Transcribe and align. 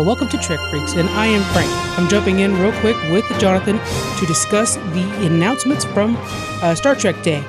all. 0.00 0.06
Welcome 0.06 0.28
to 0.28 0.38
Trek 0.38 0.60
Freaks, 0.70 0.94
and 0.94 1.08
I 1.10 1.26
am 1.26 1.42
Frank. 1.52 1.70
I'm 1.98 2.08
jumping 2.08 2.40
in 2.40 2.56
real 2.58 2.72
quick 2.80 2.96
with 3.10 3.26
Jonathan 3.38 3.78
to 4.18 4.26
discuss 4.26 4.76
the 4.76 5.26
announcements 5.26 5.84
from 5.84 6.16
uh, 6.62 6.74
Star 6.74 6.94
Trek 6.94 7.22
Day. 7.22 7.40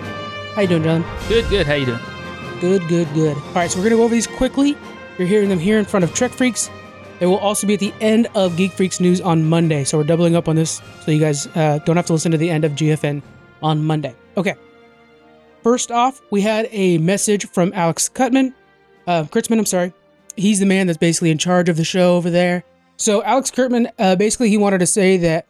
How 0.56 0.62
you 0.62 0.68
doing, 0.68 0.84
John? 0.84 1.06
Good, 1.30 1.48
good. 1.50 1.66
How 1.66 1.76
you 1.76 1.86
doing? 1.86 2.00
Good, 2.60 2.88
good, 2.88 3.14
good. 3.14 3.38
All 3.38 3.54
right, 3.54 3.72
so 3.72 3.80
we're 3.80 3.86
gonna 3.86 3.96
go 3.96 4.04
over 4.04 4.14
these 4.14 4.28
quickly. 4.28 4.78
You're 5.18 5.28
hearing 5.28 5.50
them 5.50 5.60
here 5.60 5.80
in 5.80 5.86
front 5.86 6.04
of 6.04 6.14
Trek 6.14 6.32
Freaks. 6.32 6.70
They 7.20 7.26
will 7.26 7.38
also 7.38 7.68
be 7.68 7.76
at 7.76 7.80
the 7.80 7.94
end 8.02 8.28
of 8.36 8.58
Geek 8.58 8.74
Freaks 8.74 9.00
news 9.00 9.22
on 9.22 9.48
Monday, 9.48 9.84
so 9.84 9.98
we're 9.98 10.04
doubling 10.04 10.36
up 10.36 10.48
on 10.50 10.56
this, 10.56 10.82
so 11.06 11.12
you 11.12 11.20
guys 11.20 11.48
uh, 11.56 11.80
don't 11.86 11.96
have 11.96 12.08
to 12.08 12.14
listen 12.14 12.32
to 12.32 12.38
the 12.38 12.50
end 12.50 12.66
of 12.66 12.74
GFN 12.74 13.22
on 13.62 13.84
Monday. 13.84 14.16
Okay. 14.36 14.56
First 15.64 15.92
off, 15.92 16.22
we 16.32 16.42
had 16.42 16.68
a 16.72 16.98
message 16.98 17.48
from 17.48 17.72
Alex 17.74 18.10
Kurtzman. 18.10 18.54
Uh, 19.06 19.24
Kurtzman, 19.24 19.60
I'm 19.60 19.66
sorry. 19.66 19.94
He's 20.36 20.60
the 20.60 20.66
man 20.66 20.88
that's 20.88 20.98
basically 20.98 21.32
in 21.32 21.38
charge 21.38 21.70
of 21.70 21.78
the 21.78 21.84
show 21.84 22.16
over 22.16 22.30
there. 22.30 22.64
So 22.98 23.24
Alex 23.24 23.52
Kurtzman, 23.52 23.92
uh, 24.00 24.16
basically, 24.16 24.50
he 24.50 24.58
wanted 24.58 24.80
to 24.80 24.86
say 24.86 25.18
that 25.18 25.48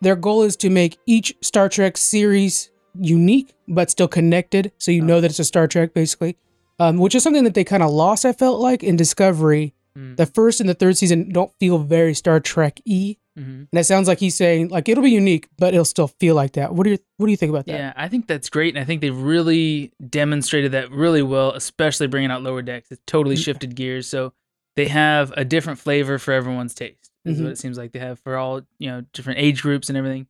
their 0.00 0.16
goal 0.16 0.42
is 0.42 0.56
to 0.56 0.70
make 0.70 0.98
each 1.06 1.34
Star 1.40 1.68
Trek 1.68 1.96
series 1.96 2.70
unique 3.00 3.54
but 3.68 3.90
still 3.90 4.08
connected, 4.08 4.72
so 4.78 4.90
you 4.90 5.02
know 5.02 5.20
that 5.20 5.30
it's 5.30 5.38
a 5.38 5.44
Star 5.44 5.66
Trek, 5.66 5.94
basically. 5.94 6.36
Um, 6.78 6.98
which 6.98 7.14
is 7.14 7.22
something 7.22 7.44
that 7.44 7.54
they 7.54 7.64
kind 7.64 7.82
of 7.82 7.90
lost. 7.90 8.24
I 8.24 8.32
felt 8.32 8.60
like 8.60 8.82
in 8.82 8.96
Discovery, 8.96 9.74
Mm. 9.96 10.16
the 10.16 10.24
first 10.24 10.58
and 10.58 10.66
the 10.70 10.74
third 10.74 10.96
season 10.96 11.28
don't 11.28 11.52
feel 11.60 11.76
very 11.76 12.14
Star 12.14 12.40
Trek 12.40 12.80
y, 12.86 13.18
hmm 13.36 13.64
and 13.72 13.78
it 13.80 13.84
sounds 13.84 14.08
like 14.08 14.18
he's 14.20 14.34
saying 14.34 14.68
like 14.68 14.88
it'll 14.88 15.02
be 15.04 15.10
unique, 15.10 15.48
but 15.58 15.72
it'll 15.74 15.84
still 15.84 16.08
feel 16.08 16.34
like 16.34 16.52
that. 16.52 16.74
What 16.74 16.84
do 16.84 16.90
you 16.90 16.98
What 17.16 17.26
do 17.26 17.30
you 17.30 17.36
think 17.36 17.50
about 17.50 17.66
that? 17.66 17.72
Yeah, 17.72 17.92
I 17.96 18.08
think 18.08 18.26
that's 18.26 18.50
great, 18.50 18.74
and 18.74 18.82
I 18.82 18.84
think 18.84 19.00
they've 19.00 19.16
really 19.16 19.92
demonstrated 20.10 20.72
that 20.72 20.90
really 20.90 21.22
well, 21.22 21.52
especially 21.52 22.06
bringing 22.08 22.30
out 22.30 22.42
Lower 22.42 22.62
Decks. 22.62 22.90
It's 22.90 23.02
totally 23.06 23.36
Yeah. 23.36 23.42
shifted 23.42 23.74
gears, 23.74 24.06
so 24.08 24.32
they 24.76 24.88
have 24.88 25.32
a 25.36 25.44
different 25.44 25.78
flavor 25.78 26.18
for 26.18 26.32
everyone's 26.32 26.74
taste. 26.74 27.10
Is 27.24 27.38
Mhm. 27.38 27.44
what 27.44 27.52
it 27.52 27.58
seems 27.58 27.78
like 27.78 27.92
they 27.92 27.98
have 28.00 28.18
for 28.18 28.36
all 28.36 28.62
you 28.78 28.90
know 28.90 29.02
different 29.12 29.38
age 29.38 29.62
groups 29.62 29.88
and 29.88 29.96
everything. 29.96 30.26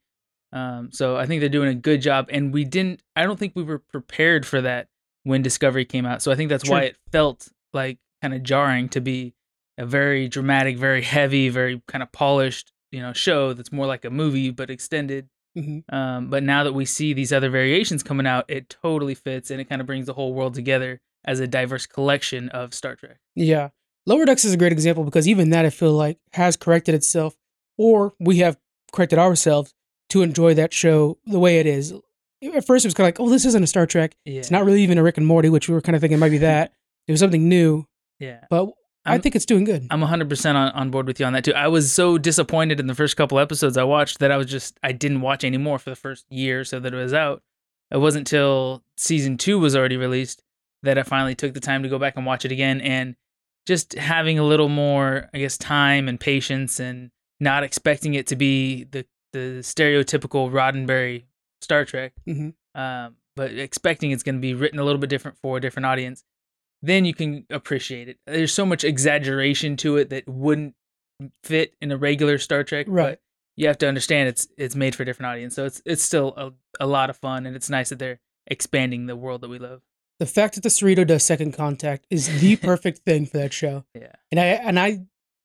Um, 0.52 0.90
so 0.92 1.16
I 1.16 1.24
think 1.26 1.40
they're 1.40 1.48
doing 1.48 1.68
a 1.70 1.74
good 1.74 2.02
job, 2.02 2.28
and 2.30 2.52
we 2.52 2.64
didn't. 2.64 3.02
I 3.16 3.24
don't 3.24 3.38
think 3.38 3.54
we 3.56 3.62
were 3.62 3.78
prepared 3.78 4.44
for 4.44 4.60
that 4.60 4.88
when 5.24 5.40
Discovery 5.42 5.84
came 5.84 6.04
out. 6.04 6.20
So 6.22 6.30
I 6.30 6.34
think 6.34 6.50
that's 6.50 6.68
why 6.68 6.82
it 6.82 6.96
felt 7.10 7.48
like 7.72 7.98
kind 8.20 8.34
of 8.34 8.42
jarring 8.42 8.88
to 8.90 9.00
be 9.00 9.34
a 9.78 9.86
very 9.86 10.28
dramatic, 10.28 10.76
very 10.76 11.00
heavy, 11.02 11.48
very 11.48 11.80
kind 11.88 12.02
of 12.02 12.12
polished, 12.12 12.71
you 12.92 13.00
know, 13.00 13.12
show 13.12 13.52
that's 13.52 13.72
more 13.72 13.86
like 13.86 14.04
a 14.04 14.10
movie 14.10 14.50
but 14.50 14.70
extended. 14.70 15.28
hmm 15.56 15.80
Um, 15.88 16.28
but 16.30 16.42
now 16.44 16.62
that 16.64 16.72
we 16.74 16.84
see 16.84 17.12
these 17.12 17.32
other 17.32 17.50
variations 17.50 18.02
coming 18.04 18.26
out, 18.26 18.44
it 18.48 18.68
totally 18.68 19.14
fits 19.16 19.50
and 19.50 19.60
it 19.60 19.68
kind 19.68 19.80
of 19.80 19.86
brings 19.86 20.06
the 20.06 20.12
whole 20.14 20.32
world 20.34 20.54
together 20.54 21.00
as 21.24 21.40
a 21.40 21.46
diverse 21.46 21.86
collection 21.86 22.48
of 22.50 22.72
Star 22.74 22.94
Trek. 22.96 23.18
Yeah. 23.34 23.70
Lower 24.06 24.24
Decks 24.24 24.44
is 24.44 24.52
a 24.52 24.56
great 24.56 24.72
example 24.72 25.04
because 25.04 25.26
even 25.28 25.50
that 25.50 25.64
I 25.64 25.70
feel 25.70 25.92
like 25.92 26.18
has 26.32 26.56
corrected 26.56 26.94
itself, 26.94 27.34
or 27.78 28.12
we 28.20 28.38
have 28.38 28.56
corrected 28.92 29.18
ourselves 29.18 29.72
to 30.10 30.22
enjoy 30.22 30.54
that 30.54 30.72
show 30.74 31.18
the 31.24 31.38
way 31.38 31.58
it 31.58 31.66
is. 31.66 31.92
At 32.42 32.66
first, 32.66 32.84
it 32.84 32.88
was 32.88 32.94
kind 32.94 33.04
of 33.04 33.08
like, 33.08 33.20
oh, 33.20 33.30
this 33.30 33.44
isn't 33.44 33.62
a 33.62 33.66
Star 33.68 33.86
Trek. 33.86 34.16
Yeah. 34.24 34.40
It's 34.40 34.50
not 34.50 34.64
really 34.64 34.82
even 34.82 34.98
a 34.98 35.02
Rick 35.04 35.16
and 35.18 35.26
Morty, 35.26 35.48
which 35.48 35.68
we 35.68 35.74
were 35.74 35.80
kind 35.80 35.94
of 35.94 36.00
thinking 36.02 36.18
might 36.18 36.30
be 36.30 36.38
that. 36.38 36.72
It 37.08 37.12
was 37.12 37.20
something 37.20 37.48
new, 37.48 37.84
Yeah. 38.20 38.44
but 38.50 38.70
i 39.04 39.12
I'm- 39.12 39.20
think 39.20 39.34
it's 39.36 39.46
doing 39.46 39.64
good. 39.64 39.86
I'm 39.90 40.00
100% 40.00 40.54
on, 40.54 40.70
on 40.72 40.90
board 40.90 41.06
with 41.06 41.18
you 41.18 41.26
on 41.26 41.32
that 41.32 41.44
too. 41.44 41.54
I 41.54 41.68
was 41.68 41.90
so 41.92 42.18
disappointed 42.18 42.78
in 42.80 42.86
the 42.86 42.94
first 42.94 43.16
couple 43.16 43.38
episodes 43.38 43.76
I 43.76 43.84
watched 43.84 44.18
that 44.20 44.30
I 44.30 44.36
was 44.36 44.46
just, 44.46 44.78
I 44.82 44.92
didn't 44.92 45.20
watch 45.22 45.42
anymore 45.44 45.78
for 45.78 45.90
the 45.90 45.96
first 45.96 46.24
year 46.30 46.60
or 46.60 46.64
so 46.64 46.78
that 46.80 46.92
it 46.94 46.96
was 46.96 47.12
out. 47.12 47.42
It 47.90 47.98
wasn't 47.98 48.26
till 48.26 48.82
season 48.96 49.36
two 49.38 49.58
was 49.58 49.74
already 49.76 49.96
released 49.96 50.42
that 50.82 50.98
I 50.98 51.02
finally 51.02 51.34
took 51.34 51.52
the 51.54 51.60
time 51.60 51.82
to 51.82 51.88
go 51.88 51.98
back 51.98 52.16
and 52.16 52.24
watch 52.26 52.44
it 52.44 52.52
again. 52.52 52.80
And 52.80 53.16
just 53.66 53.92
having 53.94 54.38
a 54.38 54.44
little 54.44 54.68
more, 54.68 55.28
I 55.34 55.38
guess, 55.38 55.56
time 55.58 56.08
and 56.08 56.18
patience 56.18 56.80
and 56.80 57.10
not 57.38 57.62
expecting 57.64 58.14
it 58.14 58.26
to 58.28 58.36
be 58.36 58.84
the, 58.84 59.04
the 59.32 59.58
stereotypical 59.60 60.50
Roddenberry 60.50 61.24
Star 61.60 61.84
Trek, 61.84 62.12
Mhm. 62.28 62.54
um, 62.74 63.16
but 63.36 63.52
expecting 63.52 64.10
it's 64.10 64.22
going 64.22 64.34
to 64.36 64.40
be 64.40 64.54
written 64.54 64.78
a 64.78 64.84
little 64.84 64.98
bit 65.00 65.10
different 65.10 65.38
for 65.38 65.56
a 65.56 65.60
different 65.60 65.86
audience 65.86 66.24
then 66.82 67.04
you 67.04 67.14
can 67.14 67.46
appreciate 67.50 68.08
it. 68.08 68.18
There's 68.26 68.52
so 68.52 68.66
much 68.66 68.84
exaggeration 68.84 69.76
to 69.78 69.96
it 69.96 70.10
that 70.10 70.28
wouldn't 70.28 70.74
fit 71.44 71.74
in 71.80 71.92
a 71.92 71.96
regular 71.96 72.38
Star 72.38 72.64
Trek. 72.64 72.86
Right. 72.88 73.10
But 73.10 73.20
you 73.56 73.68
have 73.68 73.78
to 73.78 73.88
understand 73.88 74.28
it's 74.28 74.48
it's 74.56 74.74
made 74.74 74.94
for 74.94 75.02
a 75.02 75.06
different 75.06 75.30
audience. 75.30 75.54
So 75.54 75.64
it's 75.64 75.82
it's 75.84 76.02
still 76.02 76.34
a, 76.36 76.52
a 76.80 76.86
lot 76.86 77.10
of 77.10 77.16
fun 77.16 77.46
and 77.46 77.54
it's 77.54 77.70
nice 77.70 77.90
that 77.90 77.98
they're 77.98 78.20
expanding 78.46 79.06
the 79.06 79.16
world 79.16 79.42
that 79.42 79.48
we 79.48 79.58
love. 79.58 79.82
The 80.18 80.26
fact 80.26 80.54
that 80.54 80.62
the 80.62 80.68
Cerritos 80.68 81.06
does 81.06 81.22
Second 81.22 81.52
Contact 81.52 82.06
is 82.10 82.40
the 82.40 82.56
perfect 82.62 83.00
thing 83.00 83.26
for 83.26 83.38
that 83.38 83.52
show. 83.52 83.84
Yeah. 83.94 84.12
And 84.30 84.40
I 84.40 84.44
and 84.44 84.78
I 84.78 85.00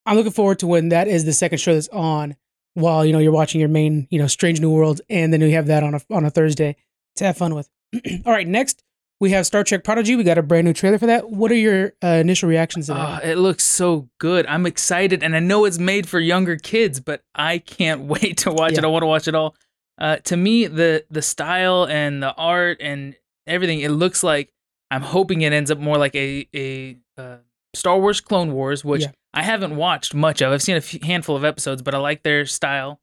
I'm 0.06 0.16
looking 0.16 0.32
forward 0.32 0.58
to 0.60 0.66
when 0.66 0.88
that 0.88 1.06
is 1.06 1.24
the 1.24 1.32
second 1.32 1.58
show 1.58 1.74
that's 1.74 1.88
on 1.88 2.36
while 2.74 3.04
you 3.04 3.12
know 3.12 3.18
you're 3.18 3.32
watching 3.32 3.60
your 3.60 3.68
main 3.68 4.08
you 4.10 4.18
know 4.18 4.26
Strange 4.26 4.60
New 4.60 4.70
World 4.70 5.00
and 5.08 5.32
then 5.32 5.40
you 5.40 5.50
have 5.52 5.66
that 5.66 5.82
on 5.84 5.94
a 5.94 6.00
on 6.10 6.24
a 6.24 6.30
Thursday 6.30 6.76
to 7.16 7.24
have 7.24 7.36
fun 7.36 7.54
with. 7.54 7.68
All 8.26 8.32
right, 8.32 8.48
next 8.48 8.82
we 9.20 9.30
have 9.30 9.46
Star 9.46 9.64
Trek 9.64 9.82
Prodigy. 9.84 10.14
We 10.16 10.22
got 10.24 10.38
a 10.38 10.42
brand 10.42 10.64
new 10.66 10.72
trailer 10.72 10.98
for 10.98 11.06
that. 11.06 11.30
What 11.30 11.50
are 11.50 11.56
your 11.56 11.92
uh, 12.02 12.06
initial 12.08 12.48
reactions 12.48 12.86
to 12.86 12.94
that? 12.94 13.22
Oh, 13.24 13.28
it 13.28 13.36
looks 13.36 13.64
so 13.64 14.08
good. 14.18 14.46
I'm 14.46 14.64
excited 14.66 15.22
and 15.22 15.34
I 15.34 15.40
know 15.40 15.64
it's 15.64 15.78
made 15.78 16.08
for 16.08 16.20
younger 16.20 16.56
kids, 16.56 17.00
but 17.00 17.22
I 17.34 17.58
can't 17.58 18.02
wait 18.14 18.38
to 18.38 18.52
watch 18.52 18.72
it. 18.74 18.84
I 18.84 18.86
want 18.86 19.02
to 19.02 19.06
watch 19.06 19.28
it 19.28 19.34
all. 19.34 19.54
Uh, 19.98 20.16
to 20.24 20.36
me, 20.36 20.66
the 20.68 21.04
the 21.10 21.22
style 21.22 21.84
and 21.86 22.22
the 22.22 22.32
art 22.34 22.78
and 22.80 23.16
everything, 23.46 23.80
it 23.80 23.90
looks 23.90 24.22
like 24.22 24.52
I'm 24.90 25.02
hoping 25.02 25.42
it 25.42 25.52
ends 25.52 25.70
up 25.72 25.78
more 25.78 25.98
like 25.98 26.14
a 26.14 26.48
a 26.54 26.96
uh, 27.20 27.36
Star 27.74 27.98
Wars 27.98 28.20
Clone 28.20 28.52
Wars, 28.52 28.84
which 28.84 29.02
Yeah. 29.02 29.10
I 29.34 29.42
haven't 29.42 29.74
watched 29.76 30.14
much 30.14 30.40
of. 30.40 30.52
I've 30.52 30.62
seen 30.62 30.76
a 30.76 31.04
handful 31.06 31.36
of 31.36 31.44
episodes, 31.44 31.82
but 31.82 31.94
I 31.94 31.98
like 31.98 32.22
their 32.22 32.46
style. 32.46 33.00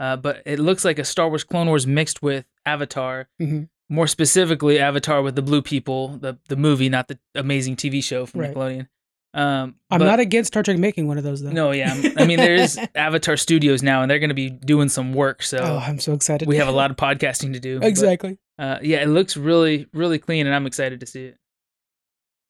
Uh, 0.00 0.16
but 0.16 0.42
it 0.46 0.58
looks 0.58 0.84
like 0.84 0.98
a 0.98 1.04
Star 1.04 1.28
Wars 1.28 1.44
Clone 1.44 1.66
Wars 1.68 1.86
mixed 1.86 2.22
with 2.22 2.46
Avatar. 2.64 3.28
Mhm. 3.40 3.68
More 3.90 4.06
specifically, 4.06 4.78
Avatar 4.78 5.22
with 5.22 5.34
the 5.34 5.42
blue 5.42 5.62
people, 5.62 6.08
the 6.18 6.38
the 6.48 6.56
movie, 6.56 6.88
not 6.88 7.08
the 7.08 7.18
amazing 7.34 7.76
TV 7.76 8.02
show 8.04 8.26
from 8.26 8.40
Right. 8.40 8.54
Nickelodeon. 8.54 8.88
Um, 9.34 9.76
I'm 9.90 9.98
but- 10.00 10.06
not 10.06 10.20
against 10.20 10.48
Star 10.48 10.62
Trek 10.62 10.78
making 10.78 11.06
one 11.06 11.16
of 11.18 11.24
those 11.24 11.42
though. 11.42 11.50
no, 11.50 11.70
yeah. 11.70 11.94
I 12.16 12.26
mean, 12.26 12.38
there 12.38 12.54
is 12.54 12.78
Avatar 12.94 13.36
Studios 13.36 13.82
now, 13.82 14.02
and 14.02 14.10
they're 14.10 14.18
going 14.18 14.28
to 14.30 14.34
be 14.34 14.50
doing 14.50 14.88
some 14.88 15.12
work. 15.14 15.42
So 15.42 15.58
oh, 15.58 15.78
I'm 15.78 15.98
so 16.00 16.12
excited. 16.12 16.48
we 16.48 16.56
have 16.56 16.68
a 16.68 16.72
lot 16.72 16.90
of 16.90 16.96
podcasting 16.96 17.52
to 17.52 17.60
do. 17.60 17.78
but, 17.80 17.88
exactly. 17.88 18.38
uh, 18.58 18.78
yeah, 18.82 19.02
it 19.02 19.08
looks 19.08 19.36
really, 19.36 19.86
really 19.92 20.18
clean, 20.18 20.46
and 20.46 20.54
I'm 20.54 20.66
excited 20.66 21.00
to 21.00 21.06
see 21.06 21.24
it. 21.26 21.36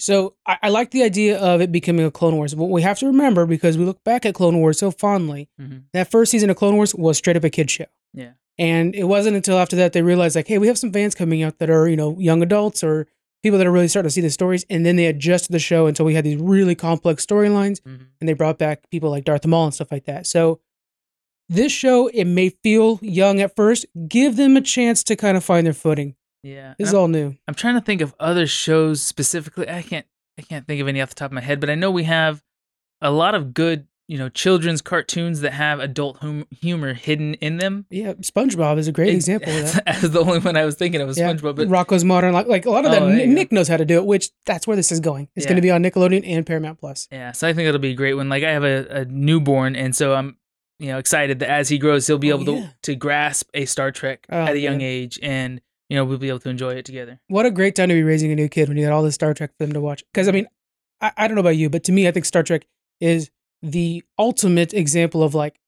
So 0.01 0.35
I, 0.47 0.59
I 0.65 0.69
like 0.69 0.93
the 0.93 1.03
idea 1.03 1.39
of 1.41 1.61
it 1.61 1.73
becoming 1.73 2.07
a 2.07 2.11
Clone 2.11 2.37
Wars. 2.37 2.55
What 2.55 2.71
we 2.71 2.83
have 2.83 2.99
to 3.01 3.07
remember, 3.07 3.47
because 3.47 3.77
we 3.77 3.85
look 3.85 4.03
back 4.05 4.25
at 4.25 4.35
Clone 4.35 4.59
Wars 4.59 4.79
so 4.79 4.91
fondly, 4.93 5.49
Mhm. 5.61 5.83
that 5.93 6.11
first 6.11 6.31
season 6.31 6.51
of 6.51 6.57
Clone 6.57 6.77
Wars 6.77 6.95
was 6.95 7.19
straight 7.19 7.37
up 7.37 7.43
a 7.45 7.51
kid 7.51 7.71
show. 7.71 7.87
Yeah. 8.15 8.33
And 8.59 8.95
it 8.95 9.05
wasn't 9.05 9.37
until 9.37 9.59
after 9.59 9.77
that 9.77 9.93
they 9.93 10.03
realized, 10.03 10.35
like, 10.37 10.49
hey, 10.49 10.59
we 10.59 10.67
have 10.67 10.79
some 10.79 10.93
fans 10.93 11.15
coming 11.15 11.43
out 11.43 11.59
that 11.59 11.71
are, 11.71 11.89
you 11.89 11.97
know, 11.97 12.19
young 12.19 12.43
adults 12.43 12.83
or 12.83 13.07
people 13.43 13.57
that 13.59 13.67
are 13.67 13.73
really 13.73 13.87
starting 13.89 14.09
to 14.09 14.13
see 14.13 14.21
the 14.21 14.31
stories. 14.31 14.65
And 14.69 14.85
then 14.85 14.97
they 14.97 15.07
adjusted 15.07 15.53
the 15.53 15.61
show 15.61 15.87
until 15.87 16.05
we 16.05 16.15
had 16.15 16.25
these 16.25 16.41
really 16.41 16.75
complex 16.75 17.25
storylines 17.25 17.81
Mhm. 17.83 18.07
and 18.21 18.29
they 18.29 18.33
brought 18.33 18.59
back 18.59 18.91
people 18.91 19.11
like 19.11 19.25
Darth 19.25 19.47
Maul 19.47 19.67
and 19.67 19.75
stuff 19.75 19.93
like 19.93 20.07
that. 20.07 20.27
So 20.27 20.61
this 21.49 21.73
show, 21.73 22.09
it 22.09 22.25
may 22.25 22.51
feel 22.51 22.99
young 23.01 23.41
at 23.41 23.55
first. 23.57 23.87
Give 24.09 24.37
them 24.37 24.57
a 24.57 24.61
chance 24.61 25.03
to 25.05 25.17
kind 25.17 25.37
of 25.37 25.45
find 25.45 25.67
their 25.67 25.73
footing. 25.75 26.15
Yeah, 26.43 26.75
This 26.79 26.89
is 26.89 26.95
all 26.95 27.09
new. 27.09 27.37
I'm 27.49 27.55
trying 27.55 27.75
to 27.75 27.81
think 27.81 28.01
of 28.01 28.15
other 28.21 28.47
shows 28.47 29.03
specifically. 29.03 29.69
I 29.69 29.83
can't, 29.83 30.07
I 30.39 30.43
can't 30.43 30.67
think 30.69 30.81
of 30.81 30.87
any 30.89 31.01
off 31.01 31.09
the 31.09 31.15
top 31.17 31.31
of 31.31 31.35
my 31.35 31.41
head, 31.41 31.59
but 31.59 31.69
I 31.71 31.75
know 31.75 31.91
we 31.91 32.05
have 32.05 32.45
a 33.01 33.11
lot 33.11 33.35
of 33.35 33.55
good, 33.55 33.88
you 34.09 34.17
know, 34.19 34.29
children's 34.31 34.81
cartoons 34.81 35.41
that 35.43 35.53
have 35.53 35.81
adult 35.81 36.17
hum- 36.19 36.47
humor 36.51 36.95
hidden 36.95 37.35
in 37.35 37.59
them. 37.59 37.85
Yeah, 37.91 38.15
SpongeBob 38.15 38.79
is 38.79 38.89
a 38.89 38.93
great 38.93 39.11
It- 39.11 39.17
example 39.17 39.53
of 39.55 39.73
that. 39.75 39.85
That's 39.85 40.09
the 40.09 40.21
only 40.21 40.39
one 40.41 40.57
I 40.57 40.65
was 40.65 40.77
thinking 40.77 41.01
of 41.03 41.07
was 41.09 41.19
Yeah, 41.19 41.33
SpongeBob, 41.33 41.57
but 41.57 41.69
Rocko's 41.69 42.05
Modern 42.05 42.33
Life, 42.33 42.47
like 42.47 42.65
a 42.67 42.71
lot 42.71 42.85
of 42.87 42.91
that. 42.93 43.03
Oh, 43.03 43.07
there 43.09 43.19
you 43.21 43.27
go. 43.27 43.33
Nick 43.33 43.53
knows 43.53 43.69
how 43.69 43.77
to 43.77 43.85
do 43.85 43.99
it, 43.99 44.07
which 44.07 44.31
that's 44.47 44.67
where 44.67 44.77
this 44.77 44.91
is 44.91 45.01
going. 45.01 45.29
It's 45.37 45.45
going 45.47 45.57
to 45.57 45.63
be 45.63 45.71
on 45.71 45.83
Nickelodeon 45.83 46.23
and 46.27 46.47
Paramount 46.47 46.81
Plus. 46.81 47.07
Yeah, 47.13 47.33
so 47.33 47.47
I 47.47 47.53
think 47.53 47.69
it'll 47.69 47.79
be 47.81 47.91
a 47.91 47.95
great 47.95 48.15
one. 48.15 48.29
Like 48.31 48.43
I 48.45 48.51
have 48.53 48.65
a, 48.65 49.01
a 49.01 49.05
newborn, 49.05 49.77
and 49.77 49.95
so 49.95 50.15
I'm, 50.15 50.39
you 50.79 50.89
know, 50.89 50.99
excited 50.99 51.41
that 51.41 51.51
as 51.51 51.69
he 51.69 51.77
grows, 51.77 52.07
he'll 52.07 52.17
be 52.19 52.33
Oh, 52.33 52.41
able 52.41 52.55
yeah. 52.55 52.61
to 52.63 52.93
to 52.93 52.95
grasp 52.97 53.51
a 53.53 53.67
Star 53.67 53.91
Trek 53.93 54.27
Oh, 54.31 54.39
at 54.41 54.55
a 54.55 54.59
young 54.59 54.81
age, 54.81 55.19
and 55.23 55.61
you 55.91 55.97
know, 55.97 56.05
we'll 56.07 56.19
be 56.19 56.29
able 56.29 56.39
to 56.41 56.49
enjoy 56.49 56.71
it 56.75 56.85
together. 56.87 57.21
What 57.29 57.45
a 57.47 57.51
great 57.51 57.75
time 57.75 57.89
to 57.91 57.95
be 57.95 58.03
raising 58.03 58.31
a 58.33 58.35
new 58.35 58.49
kid 58.49 58.69
when 58.69 58.77
you 58.79 58.85
got 58.87 58.93
all 58.95 59.03
this 59.03 59.15
Star 59.17 59.35
Trek 59.35 59.51
for 59.59 59.65
them 59.67 59.73
to 59.75 59.81
watch. 59.81 60.03
Because 60.13 60.29
I 60.29 60.33
mean, 60.33 60.47
I, 61.03 61.13
I 61.17 61.29
don't 61.29 61.35
know 61.35 61.41
about 61.41 61.57
you, 61.57 61.69
but 61.69 61.85
to 61.85 61.93
me, 61.93 62.09
I 62.09 62.11
think 62.11 62.25
Star 62.25 62.43
Trek 62.43 62.67
is 63.01 63.31
the 63.63 64.03
ultimate 64.19 64.73
example 64.75 65.23
of 65.23 65.35
like 65.35 65.59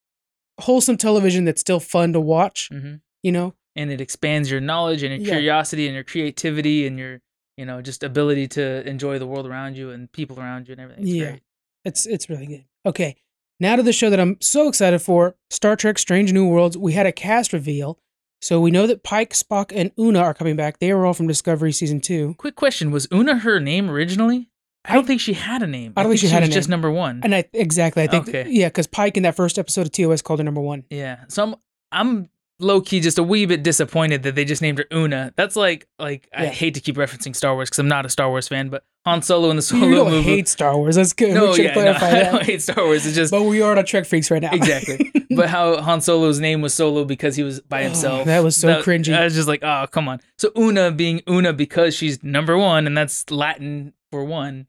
wholesome 0.60 0.96
television 0.96 1.44
that's 1.44 1.60
still 1.60 1.80
fun 1.80 2.12
to 2.12 2.20
watch. 2.20 2.68
hmm 2.70 2.96
You 3.22 3.32
know, 3.32 3.54
And 3.76 3.90
it 3.90 4.00
expands 4.00 4.50
your 4.50 4.60
knowledge 4.60 5.02
and 5.02 5.12
your 5.14 5.22
Yeah. 5.22 5.34
curiosity 5.34 5.86
and 5.86 5.94
your 5.94 6.04
creativity 6.04 6.86
and 6.86 6.98
your, 6.98 7.20
you 7.56 7.64
know, 7.64 7.80
just 7.82 8.02
ability 8.02 8.48
to 8.48 8.86
enjoy 8.88 9.18
the 9.18 9.26
world 9.26 9.46
around 9.46 9.76
you 9.76 9.90
and 9.90 10.10
people 10.12 10.38
around 10.40 10.68
you 10.68 10.72
and 10.72 10.80
everything. 10.80 11.04
It's 11.04 11.12
Yeah. 11.14 11.30
great. 11.30 11.42
it's 11.84 12.04
it's 12.06 12.28
really 12.28 12.46
good. 12.46 12.64
Okay, 12.84 13.16
now 13.58 13.76
to 13.76 13.82
the 13.82 13.92
show 13.92 14.10
that 14.10 14.20
I'm 14.20 14.36
so 14.40 14.68
excited 14.68 15.00
for: 15.00 15.34
Star 15.48 15.76
Trek: 15.76 15.98
Strange 15.98 16.30
New 16.32 16.46
Worlds. 16.46 16.76
We 16.76 16.92
had 16.92 17.06
a 17.06 17.12
cast 17.12 17.54
reveal, 17.54 17.98
so 18.42 18.60
we 18.60 18.70
know 18.70 18.86
that 18.86 19.02
Pike, 19.02 19.32
Spock, 19.32 19.72
and 19.74 19.90
Una 19.98 20.18
are 20.20 20.34
coming 20.34 20.56
back. 20.56 20.78
They 20.78 20.92
were 20.92 21.06
all 21.06 21.14
from 21.14 21.26
Discovery 21.26 21.72
season 21.72 22.00
two. 22.02 22.34
Quick 22.36 22.54
question: 22.56 22.90
Was 22.90 23.08
Una 23.10 23.38
her 23.38 23.60
name 23.60 23.88
originally? 23.88 24.49
I 24.84 24.94
don't 24.94 25.06
think 25.06 25.20
she 25.20 25.34
had 25.34 25.62
a 25.62 25.66
name. 25.66 25.92
I 25.96 26.02
don't 26.02 26.10
think 26.10 26.20
she 26.20 26.28
had 26.28 26.42
a 26.42 26.46
was 26.46 26.54
just 26.54 26.68
number 26.68 26.90
one. 26.90 27.20
And 27.22 27.34
I 27.34 27.44
exactly, 27.52 28.02
I 28.02 28.06
think 28.06 28.28
Okay. 28.28 28.46
yeah, 28.48 28.68
because 28.68 28.86
Pike 28.86 29.16
in 29.16 29.24
that 29.24 29.36
first 29.36 29.58
episode 29.58 29.82
of 29.86 29.92
TOS 29.92 30.22
called 30.22 30.40
her 30.40 30.44
number 30.44 30.60
one. 30.60 30.84
Yeah. 30.90 31.18
So 31.28 31.42
I'm 31.42 31.54
I'm 31.92 32.30
low 32.60 32.80
key 32.80 33.00
just 33.00 33.18
a 33.18 33.22
wee 33.22 33.46
bit 33.46 33.62
disappointed 33.62 34.22
that 34.22 34.34
they 34.34 34.44
just 34.44 34.60
named 34.62 34.78
her 34.78 34.86
Una. 34.92 35.32
That's 35.36 35.56
like 35.56 35.86
like 35.98 36.28
I 36.34 36.46
hate 36.46 36.74
to 36.74 36.80
keep 36.80 36.96
referencing 36.96 37.34
Star 37.36 37.54
Wars 37.54 37.68
because 37.68 37.78
I'm 37.78 37.88
not 37.88 38.06
a 38.06 38.08
Star 38.08 38.28
Wars 38.30 38.48
fan, 38.48 38.68
but 38.70 38.84
Han 39.04 39.20
Solo 39.22 39.50
in 39.50 39.56
the 39.56 39.62
Solo 39.70 39.86
You 39.86 39.94
don't 39.96 40.10
movie. 40.10 40.22
hate 40.22 40.48
Star 40.48 40.76
Wars. 40.76 40.96
That's 40.96 41.12
good. 41.12 41.34
no, 41.34 41.54
yeah, 41.54 41.68
no, 41.68 41.72
clarify 41.74 42.08
I 42.20 42.22
don't 42.32 42.42
hate 42.44 42.62
Star 42.62 42.84
Wars. 42.84 43.04
It's 43.06 43.14
just 43.14 43.30
But 43.30 43.42
we 43.44 43.60
are 43.62 43.72
on 43.72 43.78
a 43.78 43.82
Trek 43.82 44.06
freaks 44.06 44.30
right 44.30 44.40
now. 44.42 44.50
exactly. 44.52 45.10
but 45.36 45.48
how 45.50 45.80
Han 45.82 46.00
Solo's 46.00 46.40
name 46.40 46.60
was 46.62 46.72
Solo 46.74 47.04
because 47.04 47.36
he 47.36 47.42
was 47.42 47.60
by 47.60 47.80
Oh, 47.82 47.84
himself. 47.84 48.24
that 48.26 48.42
was 48.44 48.56
so 48.56 48.82
cringy. 48.82 49.14
I 49.14 49.24
was 49.24 49.34
just 49.34 49.48
like, 49.48 49.62
oh 49.62 49.86
come 49.90 50.08
on. 50.08 50.20
So 50.38 50.50
Una 50.56 50.90
being 50.90 51.20
Una 51.28 51.52
because 51.52 51.94
she's 51.94 52.22
number 52.24 52.56
one, 52.56 52.86
and 52.86 52.96
that's 52.96 53.30
Latin 53.30 53.92
for 54.10 54.24
one. 54.24 54.66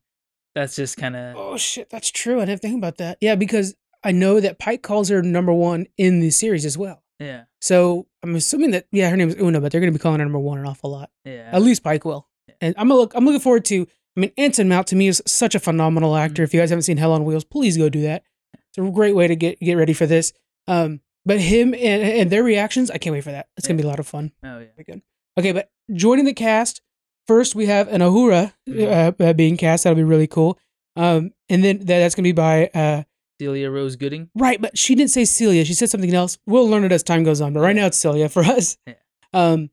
That's 0.56 0.75
just 0.75 0.98
kind 0.98 1.15
of 1.15 1.36
oh 1.38 1.57
shit, 1.57 1.89
that's 1.89 2.12
true. 2.12 2.42
I 2.42 2.45
didn't 2.45 2.62
think 2.62 2.77
about 2.77 2.98
that. 2.98 3.18
Yeah, 3.21 3.36
because 3.36 3.75
I 4.03 4.12
know 4.12 4.39
that 4.39 4.59
Pike 4.59 4.81
calls 4.81 5.09
her 5.09 5.21
number 5.21 5.53
one 5.53 5.86
in 5.98 6.19
the 6.19 6.30
series 6.31 6.65
as 6.65 6.77
well. 6.77 7.03
yeah, 7.19 7.44
So 7.62 8.07
I'm 8.24 8.36
assuming 8.36 8.71
that 8.71 8.86
yeah, 8.92 9.09
her 9.09 9.15
name 9.18 9.30
is 9.30 9.36
Una, 9.39 9.62
but 9.62 9.71
they're 9.71 9.80
gonna 9.81 9.92
be 9.92 10.00
calling 10.00 10.19
her 10.19 10.25
number 10.25 10.39
one 10.39 10.57
an 10.57 10.65
awful 10.65 10.89
lot. 10.92 11.09
yeah. 11.25 11.50
At 11.53 11.62
least 11.62 11.83
Pike 11.83 12.03
will. 12.06 12.27
Yeah. 12.48 12.56
And 12.62 12.75
I'm 12.77 12.89
look. 12.89 13.13
I'm 13.15 13.25
looking 13.25 13.39
forward 13.39 13.65
to. 13.65 13.88
I 14.18 14.19
mean, 14.19 14.31
Anson 14.38 14.68
Mount 14.68 14.88
to 14.88 14.95
me 14.98 15.07
is 15.07 15.24
such 15.25 15.56
a 15.56 15.59
phenomenal 15.59 16.12
Mm-hmm. 16.13 16.24
actor. 16.25 16.44
If 16.44 16.53
you 16.53 16.59
guys 16.59 16.69
haven't 16.69 16.83
seen 16.83 16.98
Hell 16.98 17.13
on 17.13 17.24
Wheels, 17.24 17.45
please 17.45 17.77
go 17.77 17.88
do 17.88 18.01
that. 18.01 18.24
It's 18.69 18.77
a 18.77 18.92
great 18.92 19.15
way 19.15 19.27
to 19.27 19.36
get 19.38 19.59
get 19.59 19.75
ready 19.75 19.94
for 19.94 20.06
this. 20.06 20.33
Um, 20.68 21.00
but 21.25 21.39
him 21.39 21.74
and, 21.74 22.01
and 22.03 22.30
their 22.30 22.44
reactions, 22.44 22.89
I 22.92 22.98
can't 22.98 23.13
wait 23.13 23.24
for 23.24 23.31
that. 23.31 23.48
It's 23.56 23.68
gonna 23.68 23.77
be 23.77 23.83
a 23.83 23.88
lot 23.88 24.00
of 24.00 24.07
fun. 24.07 24.31
oh 24.44 24.59
yeah. 24.59 24.65
Very 24.75 24.83
good. 24.86 25.01
Okay, 25.39 25.51
but 25.53 25.69
joining 25.94 26.25
the 26.25 26.33
cast 26.33 26.81
first, 27.27 27.56
we 27.56 27.65
have 27.68 27.88
an 27.88 28.01
Uhura 28.01 28.53
uh, 28.69 29.12
uh, 29.23 29.33
being 29.33 29.57
cast. 29.57 29.83
That'll 29.83 29.95
be 29.95 30.03
really 30.03 30.27
cool. 30.27 30.57
Um, 30.95 31.31
and 31.50 31.63
then 31.63 31.79
that, 31.79 31.85
that's 31.85 32.15
gonna 32.15 32.23
be 32.27 32.31
by 32.33 32.68
uh, 32.73 33.03
Celia 33.39 33.69
Rose 33.71 33.95
Gooding. 33.95 34.29
right, 34.35 34.62
but 34.62 34.77
she 34.77 34.94
didn't 34.95 35.12
say 35.12 35.25
Celia. 35.25 35.63
She 35.65 35.73
said 35.73 35.89
something 35.89 36.13
else. 36.13 36.38
We'll 36.45 36.68
learn 36.68 36.83
it 36.83 36.91
as 36.91 37.01
time 37.03 37.23
goes 37.23 37.41
on. 37.41 37.53
But 37.53 37.62
right 37.62 37.75
now, 37.75 37.85
it's 37.88 37.97
Celia 37.97 38.29
for 38.29 38.44
us. 38.45 38.77
Yeah. 38.85 38.94
Um, 39.33 39.69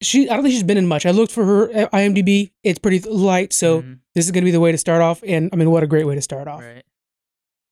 she 0.00 0.28
I 0.28 0.34
don't 0.34 0.42
think 0.42 0.52
she's 0.54 0.62
been 0.62 0.78
in 0.78 0.86
much. 0.88 1.06
I 1.06 1.10
looked 1.12 1.30
for 1.32 1.44
her 1.44 1.70
at 1.72 1.92
IMDb. 1.92 2.52
It's 2.64 2.78
pretty 2.78 3.00
light, 3.08 3.52
so 3.52 3.82
Mhm, 3.82 3.98
this 4.14 4.24
is 4.24 4.30
gonna 4.32 4.44
be 4.44 4.50
the 4.50 4.60
way 4.60 4.72
to 4.72 4.78
start 4.78 5.00
off. 5.02 5.22
And 5.26 5.50
I 5.52 5.56
mean, 5.56 5.70
what 5.70 5.82
a 5.82 5.86
great 5.86 6.06
way 6.06 6.14
to 6.16 6.22
start 6.22 6.48
off. 6.48 6.60
right. 6.60 6.82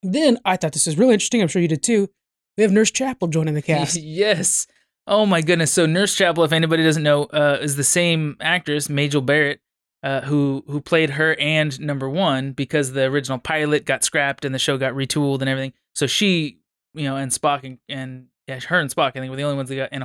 Then 0.03 0.37
I 0.45 0.57
thought 0.57 0.73
this 0.73 0.85
was 0.87 0.97
really 0.97 1.13
interesting. 1.13 1.41
I'm 1.41 1.47
sure 1.47 1.61
you 1.61 1.67
did 1.67 1.83
too. 1.83 2.09
We 2.57 2.63
have 2.63 2.71
Nurse 2.71 2.91
Chapel 2.91 3.27
joining 3.27 3.53
the 3.53 3.61
cast. 3.73 3.95
yes. 3.97 4.67
Oh 5.07 5.25
my 5.25 5.41
goodness. 5.41 5.71
So 5.71 5.85
Nurse 5.85 6.15
Chapel, 6.15 6.43
if 6.43 6.51
anybody 6.51 6.83
doesn't 6.83 7.03
know, 7.03 7.23
uh, 7.25 7.57
is 7.61 7.75
the 7.75 7.83
same 7.83 8.37
actress, 8.39 8.87
Majel 8.89 9.21
Barrett, 9.21 9.59
uh, 10.03 10.21
who 10.21 10.63
who 10.67 10.81
played 10.81 11.11
her 11.11 11.35
and 11.39 11.79
number 11.79 12.09
one 12.09 12.53
because 12.53 12.93
the 12.93 13.03
original 13.03 13.37
pilot 13.37 13.85
got 13.85 14.03
scrapped 14.03 14.45
and 14.45 14.53
the 14.53 14.59
show 14.59 14.77
got 14.77 14.93
retooled 14.93 15.41
and 15.41 15.49
everything. 15.49 15.73
So 15.95 16.07
she, 16.07 16.59
you 16.93 17.03
know, 17.03 17.17
and 17.17 17.31
Spock 17.31 17.63
and, 17.63 17.79
and 17.89 18.27
yeah, 18.47 18.59
her 18.59 18.79
and 18.79 18.89
Spock, 18.93 19.09
I 19.09 19.19
think, 19.19 19.29
were 19.29 19.35
the 19.35 19.43
only 19.43 19.57
ones 19.57 19.69
that 19.69 19.75
got 19.75 19.93
in 19.93 20.01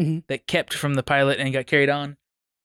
Mhm. 0.00 0.22
that 0.28 0.46
kept 0.46 0.74
from 0.74 0.94
the 0.94 1.02
pilot 1.02 1.38
and 1.38 1.52
got 1.52 1.66
carried 1.66 1.88
on. 1.88 2.16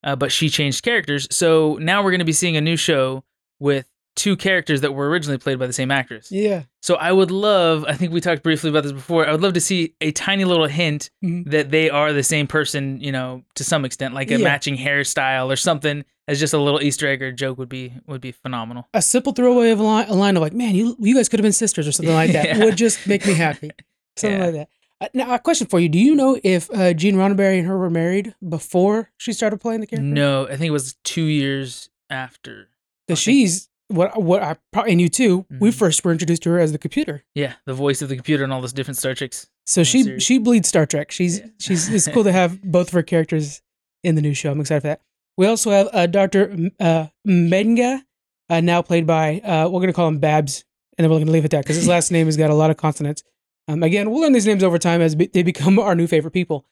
Uh, 0.03 0.15
but 0.15 0.31
she 0.31 0.49
changed 0.49 0.83
characters. 0.83 1.27
So 1.31 1.77
now 1.79 2.03
we're 2.03 2.11
going 2.11 2.19
to 2.19 2.25
be 2.25 2.31
seeing 2.33 2.57
a 2.57 2.61
new 2.61 2.75
show 2.75 3.23
with 3.59 3.85
two 4.15 4.35
characters 4.35 4.81
that 4.81 4.93
were 4.93 5.09
originally 5.09 5.37
played 5.37 5.57
by 5.57 5.65
the 5.67 5.73
same 5.73 5.89
actress. 5.91 6.31
yeah. 6.31 6.63
So 6.81 6.95
I 6.95 7.11
would 7.11 7.31
love, 7.31 7.85
I 7.87 7.93
think 7.93 8.11
we 8.11 8.19
talked 8.21 8.43
briefly 8.43 8.69
about 8.69 8.83
this 8.83 8.91
before. 8.91 9.27
I 9.27 9.31
would 9.31 9.41
love 9.41 9.53
to 9.53 9.61
see 9.61 9.93
a 10.01 10.11
tiny 10.11 10.43
little 10.45 10.65
hint 10.67 11.09
Mhm. 11.23 11.49
that 11.51 11.69
they 11.71 11.89
are 11.89 12.11
the 12.11 12.23
same 12.23 12.47
person, 12.47 12.99
you 12.99 13.11
know, 13.11 13.43
to 13.55 13.63
some 13.63 13.85
extent, 13.85 14.13
like 14.13 14.29
a 14.31 14.37
Yeah. 14.39 14.43
matching 14.43 14.75
hairstyle 14.77 15.47
or 15.51 15.55
something 15.55 16.03
as 16.27 16.39
just 16.39 16.53
a 16.53 16.57
little 16.57 16.81
Easter 16.81 17.07
egg 17.07 17.21
or 17.21 17.31
joke 17.31 17.57
would 17.57 17.69
be 17.69 17.93
would 18.07 18.21
be 18.21 18.31
phenomenal. 18.31 18.87
a 18.93 19.01
simple 19.01 19.31
throwaway 19.33 19.69
of 19.71 19.79
a 19.79 19.83
line, 19.83 20.07
a 20.09 20.13
line 20.13 20.35
of 20.35 20.41
like, 20.41 20.53
man, 20.53 20.75
you 20.75 20.95
you 20.99 21.15
guys 21.15 21.29
could 21.29 21.39
have 21.39 21.43
been 21.43 21.53
sisters 21.53 21.87
or 21.87 21.91
something 21.91 22.13
like 22.15 22.31
that 22.33 22.45
Yeah. 22.57 22.65
would 22.65 22.75
just 22.77 23.05
make 23.07 23.25
me 23.25 23.33
happy. 23.33 23.71
Something 24.17 24.39
Yeah. 24.39 24.45
like 24.45 24.53
that. 24.55 24.69
Uh, 24.99 25.07
now, 25.13 25.33
a 25.33 25.39
question 25.39 25.65
for 25.67 25.79
you: 25.79 25.87
Do 25.89 25.97
you 25.97 26.13
know 26.15 26.39
if 26.43 26.69
uh, 26.71 26.93
Gene 26.93 27.15
Roddenberry 27.15 27.57
and 27.59 27.67
her 27.67 27.77
were 27.77 27.89
married 27.89 28.35
before 28.47 29.09
she 29.17 29.33
started 29.33 29.59
playing 29.61 29.81
the 29.81 29.87
character? 29.87 30.05
No, 30.05 30.45
I 30.47 30.57
think 30.57 30.67
it 30.67 30.71
was 30.71 30.95
two 31.03 31.23
years 31.25 31.89
after. 32.09 32.67
because 33.07 33.19
she's 33.19 33.67
what 33.93 34.21
what 34.21 34.41
I 34.41 34.55
probably 34.73 34.91
and 34.93 35.01
you 35.01 35.09
too. 35.09 35.45
We 35.59 35.69
Mhm. 35.69 35.73
first 35.73 36.03
were 36.03 36.11
introduced 36.11 36.43
to 36.43 36.49
her 36.51 36.59
as 36.59 36.71
the 36.71 36.77
computer, 36.77 37.23
Yeah, 37.35 37.53
the 37.65 37.73
voice 37.73 38.01
of 38.01 38.09
the 38.09 38.15
computer 38.15 38.43
and 38.43 38.51
all 38.53 38.61
those 38.61 38.73
different 38.73 38.97
Star 38.97 39.13
Treks. 39.13 39.47
so 39.65 39.83
she 39.83 40.03
series. 40.03 40.23
she 40.23 40.37
bleeds 40.37 40.67
Star 40.69 40.85
Trek. 40.85 41.11
She's 41.11 41.39
Yeah. 41.39 41.45
she's 41.59 41.89
it's 41.89 42.07
cool 42.13 42.23
to 42.23 42.31
have 42.31 42.61
both 42.63 42.87
of 42.87 42.93
her 42.93 43.03
characters 43.03 43.61
in 44.03 44.15
the 44.15 44.21
new 44.21 44.33
show. 44.33 44.51
I'm 44.51 44.59
excited 44.61 44.81
for 44.81 44.87
that. 44.87 45.01
We 45.37 45.45
also 45.47 45.71
have 45.71 45.89
uh, 45.93 46.07
Doctor 46.07 46.55
uh, 46.79 47.07
M'Benga, 47.27 48.01
uh, 48.49 48.61
now 48.61 48.81
played 48.81 49.07
by 49.07 49.39
uh, 49.39 49.69
we're 49.69 49.79
gonna 49.81 49.93
call 49.93 50.07
him 50.07 50.19
Babs, 50.19 50.63
and 50.97 51.03
then 51.05 51.11
we're 51.11 51.19
gonna 51.19 51.31
leave 51.31 51.43
it 51.43 51.53
at 51.53 51.57
that 51.57 51.63
because 51.63 51.77
his 51.77 51.87
last 51.87 52.11
name 52.11 52.25
has 52.27 52.37
got 52.37 52.49
a 52.49 52.53
lot 52.55 52.69
of 52.69 52.77
consonants. 52.77 53.23
Um, 53.67 53.83
again, 53.83 54.09
we'll 54.11 54.21
learn 54.21 54.33
these 54.33 54.45
names 54.47 54.63
over 54.63 54.77
time 54.77 55.01
as 55.01 55.15
be- 55.15 55.29
they 55.31 55.43
become 55.43 55.79
our 55.79 55.95
new 55.95 56.07
favorite 56.07 56.31
people. 56.31 56.65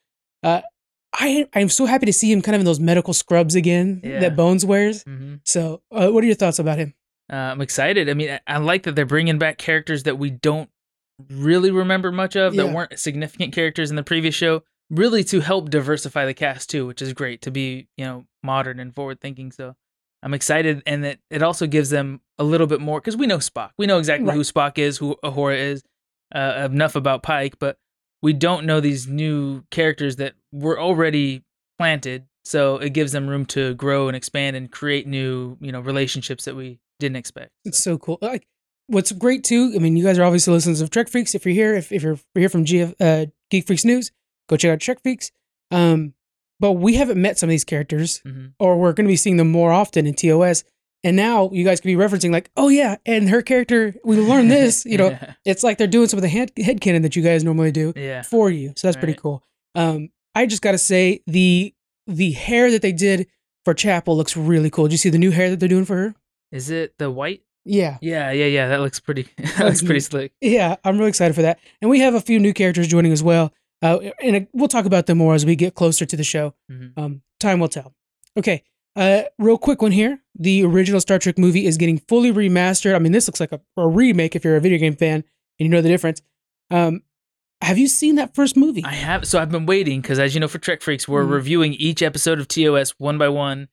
Uh, 0.43 0.61
I 1.13 1.47
I'm 1.53 1.69
so 1.69 1.85
happy 1.85 2.05
to 2.05 2.13
see 2.13 2.31
him 2.31 2.41
kind 2.41 2.55
of 2.55 2.59
in 2.61 2.65
those 2.65 2.79
medical 2.79 3.13
scrubs 3.13 3.55
again 3.55 4.01
Yeah. 4.03 4.19
that 4.19 4.35
Bones 4.35 4.65
wears. 4.65 5.03
hmm 5.03 5.35
So, 5.45 5.81
uh, 5.91 6.09
what 6.09 6.23
are 6.23 6.27
your 6.27 6.35
thoughts 6.35 6.59
about 6.59 6.77
him? 6.77 6.93
Uh, 7.31 7.35
I'm 7.35 7.61
excited. 7.61 8.09
I 8.09 8.13
mean, 8.13 8.31
I, 8.31 8.39
I 8.47 8.57
like 8.57 8.83
that 8.83 8.95
they're 8.95 9.05
bringing 9.05 9.37
back 9.37 9.57
characters 9.57 10.03
that 10.03 10.17
we 10.17 10.29
don't 10.29 10.69
really 11.29 11.71
remember 11.71 12.11
much 12.11 12.35
of 12.35 12.53
Yeah. 12.55 12.63
that 12.63 12.73
weren't 12.73 12.97
significant 12.99 13.53
characters 13.53 13.89
in 13.89 13.95
the 13.95 14.03
previous 14.03 14.35
show. 14.35 14.63
Really 14.89 15.23
to 15.25 15.41
help 15.41 15.69
diversify 15.69 16.25
the 16.25 16.33
cast 16.33 16.69
too, 16.69 16.87
which 16.87 17.01
is 17.01 17.13
great 17.13 17.41
to 17.43 17.51
be 17.51 17.87
you 17.97 18.05
know 18.05 18.25
modern 18.41 18.79
and 18.79 18.95
forward 18.95 19.21
thinking. 19.21 19.51
So 19.51 19.75
I'm 20.23 20.33
excited, 20.33 20.81
and 20.87 21.03
that 21.03 21.19
it 21.29 21.43
also 21.43 21.67
gives 21.67 21.91
them 21.91 22.21
a 22.39 22.43
little 22.43 22.65
bit 22.67 22.81
more 22.81 22.99
because 22.99 23.15
we 23.15 23.27
know 23.27 23.37
Spock. 23.37 23.71
We 23.77 23.85
know 23.85 23.99
exactly 23.99 24.27
Right. 24.29 24.35
who 24.35 24.41
Spock 24.41 24.77
is, 24.79 24.97
who 24.97 25.15
Uhura 25.23 25.57
is. 25.57 25.83
Uh, 26.33 26.67
enough 26.71 26.95
about 26.95 27.23
Pike, 27.23 27.57
but 27.59 27.77
we 28.21 28.33
don't 28.33 28.65
know 28.65 28.79
these 28.79 29.07
new 29.07 29.63
characters 29.71 30.17
that 30.17 30.33
were 30.51 30.79
already 30.79 31.43
planted. 31.79 32.25
So 32.45 32.77
it 32.77 32.91
gives 32.93 33.11
them 33.13 33.27
room 33.27 33.45
to 33.47 33.73
grow 33.75 34.07
and 34.09 34.15
expand 34.17 34.55
and 34.55 34.71
create 34.71 35.05
new 35.07 35.57
you 35.61 35.71
know 35.71 35.79
relationships 35.81 36.45
that 36.45 36.55
we 36.55 36.79
didn't 36.99 37.17
expect. 37.17 37.51
It's 37.65 37.81
so 37.81 37.97
cool. 37.97 38.17
Like, 38.21 38.47
what's 38.87 39.11
great 39.11 39.43
too. 39.43 39.71
I 39.75 39.79
mean, 39.79 39.95
you 39.95 40.03
guys 40.03 40.17
are 40.19 40.23
obviously 40.23 40.53
listeners 40.53 40.81
of 40.81 40.89
Trek 40.89 41.09
Freaks. 41.09 41.35
If 41.35 41.45
you're 41.45 41.55
here, 41.55 41.75
if, 41.75 41.91
if 41.91 42.03
you're 42.03 42.19
here 42.35 42.49
from 42.49 42.65
GF, 42.65 42.95
uh, 42.99 43.27
Geek 43.49 43.67
Freaks 43.67 43.85
News, 43.85 44.11
go 44.47 44.57
check 44.57 44.71
out 44.71 44.79
Trek 44.79 45.01
Freaks. 45.01 45.31
Um, 45.71 46.13
but 46.59 46.73
we 46.73 46.95
haven't 46.95 47.21
met 47.21 47.39
some 47.39 47.47
of 47.47 47.51
these 47.51 47.63
characters, 47.63 48.19
hmm 48.19 48.47
or 48.59 48.77
we're 48.77 48.91
going 48.93 49.05
to 49.05 49.11
be 49.11 49.15
seeing 49.15 49.37
them 49.37 49.49
more 49.49 49.71
often 49.71 50.05
in 50.05 50.13
TOS. 50.13 50.63
And 51.01 51.15
now 51.15 51.49
you 51.53 51.63
guys 51.63 51.79
could 51.79 51.87
be 51.87 51.95
referencing 51.95 52.31
like, 52.31 52.51
oh 52.57 52.67
yeah, 52.67 52.97
and 53.05 53.29
her 53.29 53.41
character. 53.41 53.95
We 54.03 54.17
learned 54.17 54.51
this. 54.51 54.85
You 54.89 54.97
know, 54.97 55.09
yeah. 55.11 55.33
it's 55.45 55.63
like 55.63 55.77
they're 55.77 55.87
doing 55.87 56.09
some 56.09 56.17
of 56.17 56.23
the 56.23 56.27
head 56.27 56.53
headcanon 56.55 57.03
that 57.03 57.15
you 57.15 57.21
guys 57.21 57.43
normally 57.43 57.71
do 57.71 57.93
yeah. 57.95 58.23
for 58.23 58.49
you. 58.49 58.73
So 58.75 58.87
that's 58.87 58.97
pretty 58.97 59.13
cool. 59.13 59.43
Um, 59.75 60.09
I 60.35 60.45
just 60.45 60.61
got 60.61 60.71
to 60.73 60.77
say 60.77 61.21
the 61.25 61.73
the 62.07 62.31
hair 62.31 62.71
that 62.71 62.81
they 62.81 62.91
did 62.91 63.27
for 63.63 63.73
Chapel 63.73 64.17
looks 64.17 64.35
really 64.35 64.69
cool. 64.69 64.85
Did 64.85 64.93
you 64.93 64.97
see 64.97 65.09
the 65.09 65.17
new 65.17 65.31
hair 65.31 65.49
that 65.49 65.59
they're 65.59 65.69
doing 65.69 65.85
for 65.85 65.95
her? 65.95 66.15
Is 66.51 66.69
it 66.69 66.97
the 66.97 67.09
white? 67.11 67.41
Yeah. 67.65 67.97
Yeah, 68.01 68.31
yeah, 68.31 68.45
yeah. 68.45 68.67
That 68.69 68.79
looks 68.81 68.99
pretty. 68.99 69.27
that 69.37 69.59
looks 69.65 69.81
pretty 69.83 69.99
slick. 69.99 70.31
Yeah, 70.41 70.75
I'm 70.83 70.97
really 70.97 71.09
excited 71.09 71.33
for 71.35 71.41
that. 71.43 71.59
And 71.81 71.89
we 71.89 71.99
have 71.99 72.15
a 72.15 72.21
few 72.21 72.39
new 72.39 72.53
characters 72.53 72.87
joining 72.87 73.11
as 73.11 73.21
well. 73.21 73.53
Uh, 73.81 73.99
and 74.21 74.35
uh, 74.35 74.39
we'll 74.53 74.67
talk 74.67 74.85
about 74.85 75.05
them 75.05 75.17
more 75.19 75.35
as 75.35 75.45
we 75.45 75.55
get 75.55 75.75
closer 75.75 76.05
to 76.05 76.17
the 76.17 76.23
show. 76.23 76.53
Mhm. 76.71 76.93
Um, 76.97 77.21
time 77.39 77.59
will 77.59 77.67
tell. 77.69 77.93
Okay, 78.37 78.63
uh, 78.95 79.23
real 79.37 79.57
quick 79.57 79.81
one 79.81 79.91
here. 79.91 80.19
The 80.37 80.63
original 80.65 80.99
Star 81.01 81.19
Trek 81.19 81.37
movie 81.37 81.65
is 81.65 81.77
getting 81.77 81.97
fully 81.97 82.31
remastered. 82.31 82.95
I 82.95 82.99
mean, 82.99 83.11
this 83.11 83.27
looks 83.27 83.39
like 83.39 83.51
a, 83.51 83.61
a 83.77 83.87
remake 83.87 84.35
if 84.35 84.43
you're 84.43 84.55
a 84.57 84.61
video 84.61 84.77
game 84.79 84.95
fan 84.95 85.15
and 85.15 85.23
you 85.59 85.69
know 85.69 85.81
the 85.81 85.89
difference. 85.89 86.21
Um, 86.71 87.03
have 87.61 87.77
you 87.77 87.87
seen 87.87 88.15
that 88.15 88.35
first 88.35 88.55
movie? 88.57 88.83
I 88.85 88.93
have. 88.93 89.25
So 89.27 89.39
I've 89.39 89.51
been 89.51 89.65
waiting 89.65 90.01
because, 90.01 90.17
as 90.19 90.33
you 90.33 90.39
know, 90.39 90.47
for 90.47 90.57
Trek 90.59 90.81
Freaks, 90.81 91.07
we're 91.07 91.25
Mhm. 91.25 91.31
reviewing 91.31 91.73
each 91.73 92.01
episode 92.01 92.39
of 92.39 92.47
TOS 92.47 92.91
one 92.97 93.17
by 93.17 93.27
one, 93.29 93.67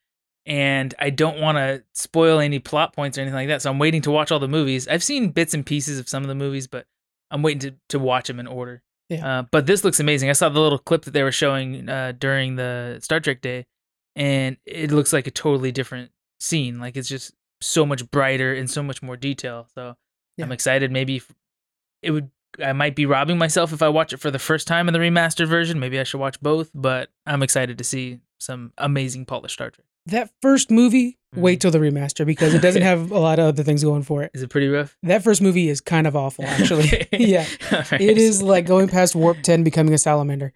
and 0.47 0.95
I 0.99 1.11
don't 1.11 1.41
want 1.41 1.59
to 1.59 1.83
spoil 1.93 2.39
any 2.39 2.61
plot 2.61 2.95
points 2.95 3.19
or 3.19 3.23
anything 3.23 3.35
like 3.35 3.49
that. 3.49 3.63
So 3.63 3.71
I'm 3.71 3.81
waiting 3.81 4.03
to 4.03 4.11
watch 4.13 4.31
all 4.31 4.39
the 4.39 4.49
movies. 4.49 4.87
I've 4.87 5.03
seen 5.03 5.31
bits 5.31 5.55
and 5.55 5.67
pieces 5.67 5.99
of 5.99 6.09
some 6.09 6.23
of 6.23 6.29
the 6.29 6.35
movies, 6.37 6.69
but 6.69 6.87
I'm 7.31 7.43
waiting 7.43 7.71
to 7.71 7.75
to 7.89 7.99
watch 7.99 8.29
them 8.29 8.39
in 8.39 8.47
order. 8.47 8.83
Yeah. 9.09 9.41
Uh, 9.41 9.43
but 9.51 9.67
this 9.67 9.85
looks 9.85 10.01
amazing. 10.01 10.31
I 10.31 10.35
saw 10.35 10.49
the 10.49 10.61
little 10.61 10.79
clip 10.79 11.03
that 11.03 11.13
they 11.13 11.23
were 11.23 11.33
showing 11.33 11.89
uh, 11.89 12.13
during 12.19 12.57
the 12.57 12.99
Star 13.03 13.21
Trek 13.21 13.41
Day, 13.41 13.67
and 14.15 14.57
it 14.65 14.93
looks 14.93 15.13
like 15.13 15.27
a 15.27 15.33
totally 15.33 15.73
different 15.73 16.11
scene. 16.41 16.79
Like 16.79 16.97
it's 16.97 17.09
just 17.09 17.35
so 17.61 17.85
much 17.85 18.09
brighter 18.11 18.55
and 18.55 18.71
so 18.71 18.83
much 18.83 19.03
more 19.03 19.17
detail. 19.17 19.67
So 19.75 19.97
I'm 20.41 20.53
excited. 20.53 20.93
Maybe 20.93 21.23
it 22.03 22.13
would. 22.13 22.31
I 22.63 22.73
might 22.73 22.97
be 22.97 23.05
robbing 23.05 23.37
myself 23.37 23.73
if 23.73 23.83
I 23.83 23.89
watch 23.89 24.13
it 24.13 24.19
for 24.19 24.31
the 24.31 24.39
first 24.39 24.67
time 24.67 24.89
in 24.89 24.95
the 24.95 25.01
remastered 25.01 25.49
version. 25.49 25.79
Maybe 25.79 26.01
I 26.01 26.05
should 26.05 26.21
watch 26.21 26.41
both. 26.41 26.71
But 26.75 27.11
I'm 27.27 27.43
excited 27.43 27.79
to 27.79 27.85
see 27.85 28.21
some 28.39 28.73
amazing 28.79 29.27
polished 29.27 29.55
Star 29.55 29.71
Trek. 29.71 29.86
That 30.07 30.31
first 30.43 30.71
movie, 30.71 31.19
Mhm. 31.35 31.41
wait 31.41 31.61
till 31.61 31.71
the 31.71 31.79
remaster 31.79 32.25
because 32.25 32.55
it 32.55 32.63
doesn't 32.63 32.83
have 32.91 33.11
a 33.11 33.19
lot 33.19 33.39
of 33.39 33.47
other 33.47 33.63
things 33.63 33.83
going 33.85 34.03
for 34.03 34.23
it. 34.23 34.31
Is 34.35 34.43
it 34.43 34.49
pretty 34.51 34.69
rough? 34.69 34.97
That 35.03 35.23
first 35.23 35.43
movie 35.43 35.69
is 35.69 35.81
kind 35.81 36.07
of 36.07 36.15
awful, 36.17 36.45
actually. 36.49 37.07
Yeah. 37.13 37.47
Right. 37.73 38.01
It 38.01 38.19
is 38.19 38.43
like 38.43 38.67
going 38.67 38.89
past 38.89 39.15
Warp 39.15 39.39
10, 39.43 39.65
becoming 39.65 39.93
a 39.95 39.99
salamander. 39.99 40.53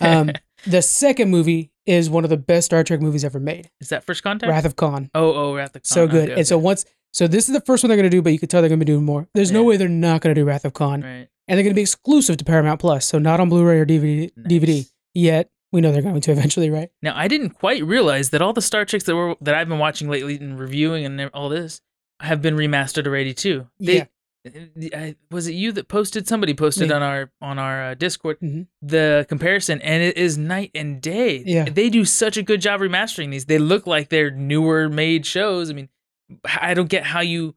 Um, 0.00 0.30
the 0.66 0.80
second 0.82 1.30
movie 1.30 1.70
is 1.86 2.08
one 2.08 2.24
of 2.24 2.30
the 2.30 2.36
best 2.38 2.66
Star 2.66 2.82
Trek 2.82 3.00
movies 3.02 3.24
ever 3.24 3.38
made 3.38 3.68
is 3.80 3.90
that 3.90 4.04
First 4.04 4.22
Contact? 4.22 4.48
Wrath 4.50 4.64
of 4.64 4.76
Khan. 4.76 5.10
oh, 5.14 5.34
oh, 5.34 5.54
Wrath 5.54 5.76
of 5.76 5.82
Khan. 5.82 5.84
So 5.84 6.06
good. 6.08 6.30
Okay, 6.30 6.38
And 6.40 6.46
so 6.46 6.56
once, 6.58 6.84
So 7.12 7.26
this 7.28 7.46
is 7.48 7.52
the 7.54 7.60
first 7.60 7.84
one 7.84 7.88
they're 7.88 7.96
going 7.98 8.10
to 8.10 8.16
do, 8.16 8.22
but 8.22 8.32
you 8.32 8.38
can 8.38 8.48
tell 8.48 8.60
they're 8.62 8.68
going 8.70 8.80
to 8.80 8.84
be 8.84 8.90
doing 8.90 9.04
more. 9.04 9.28
There's 9.34 9.52
no 9.52 9.62
way 9.62 9.76
they're 9.76 9.88
not 9.88 10.20
going 10.22 10.34
to 10.34 10.40
do 10.40 10.44
Wrath 10.46 10.64
of 10.64 10.72
Khan, 10.72 11.02
Right. 11.02 11.28
and 11.46 11.56
they're 11.58 11.62
going 11.62 11.70
to 11.70 11.74
be 11.74 11.82
exclusive 11.82 12.38
to 12.38 12.44
Paramount 12.44 12.80
Plus, 12.80 13.04
so 13.06 13.18
not 13.18 13.38
on 13.40 13.48
Blu-ray 13.50 13.78
or 13.78 13.84
DVD. 13.86 14.30
DVD 14.48 14.86
yet. 15.12 15.50
We 15.74 15.80
know 15.80 15.90
they're 15.90 16.02
going 16.02 16.20
to 16.20 16.30
eventually, 16.30 16.70
right? 16.70 16.88
Now 17.02 17.14
I 17.16 17.26
didn't 17.26 17.50
quite 17.50 17.84
realize 17.84 18.30
that 18.30 18.40
all 18.40 18.52
the 18.52 18.62
Star 18.62 18.84
Treks 18.84 19.02
that 19.06 19.16
were 19.16 19.34
that 19.40 19.56
I've 19.56 19.68
been 19.68 19.80
watching 19.80 20.08
lately 20.08 20.36
and 20.36 20.56
reviewing 20.56 21.04
and 21.04 21.20
all 21.34 21.48
this 21.48 21.80
have 22.20 22.40
been 22.40 22.54
remastered 22.54 23.08
already 23.08 23.34
too. 23.34 23.66
They, 23.80 24.06
I, 24.94 25.16
was 25.32 25.48
it 25.48 25.54
you 25.54 25.72
that 25.72 25.88
posted? 25.88 26.28
Somebody 26.28 26.54
posted 26.54 26.92
on 26.92 27.02
our 27.02 27.32
on 27.40 27.58
our 27.58 27.90
uh, 27.90 27.94
Discord 27.94 28.38
Mhm. 28.40 28.68
the 28.82 29.26
comparison, 29.28 29.80
and 29.80 30.00
it 30.00 30.16
is 30.16 30.38
night 30.38 30.70
and 30.76 31.00
day. 31.02 31.42
Yeah. 31.44 31.64
they 31.64 31.90
do 31.90 32.04
such 32.04 32.36
a 32.36 32.42
good 32.44 32.60
job 32.60 32.80
remastering 32.80 33.32
these. 33.32 33.46
They 33.46 33.58
look 33.58 33.84
like 33.84 34.10
they're 34.10 34.30
newer 34.30 34.88
made 34.88 35.26
shows. 35.26 35.70
I 35.70 35.72
mean, 35.72 35.88
I 36.62 36.74
don't 36.74 36.88
get 36.88 37.02
how 37.02 37.20
you 37.20 37.56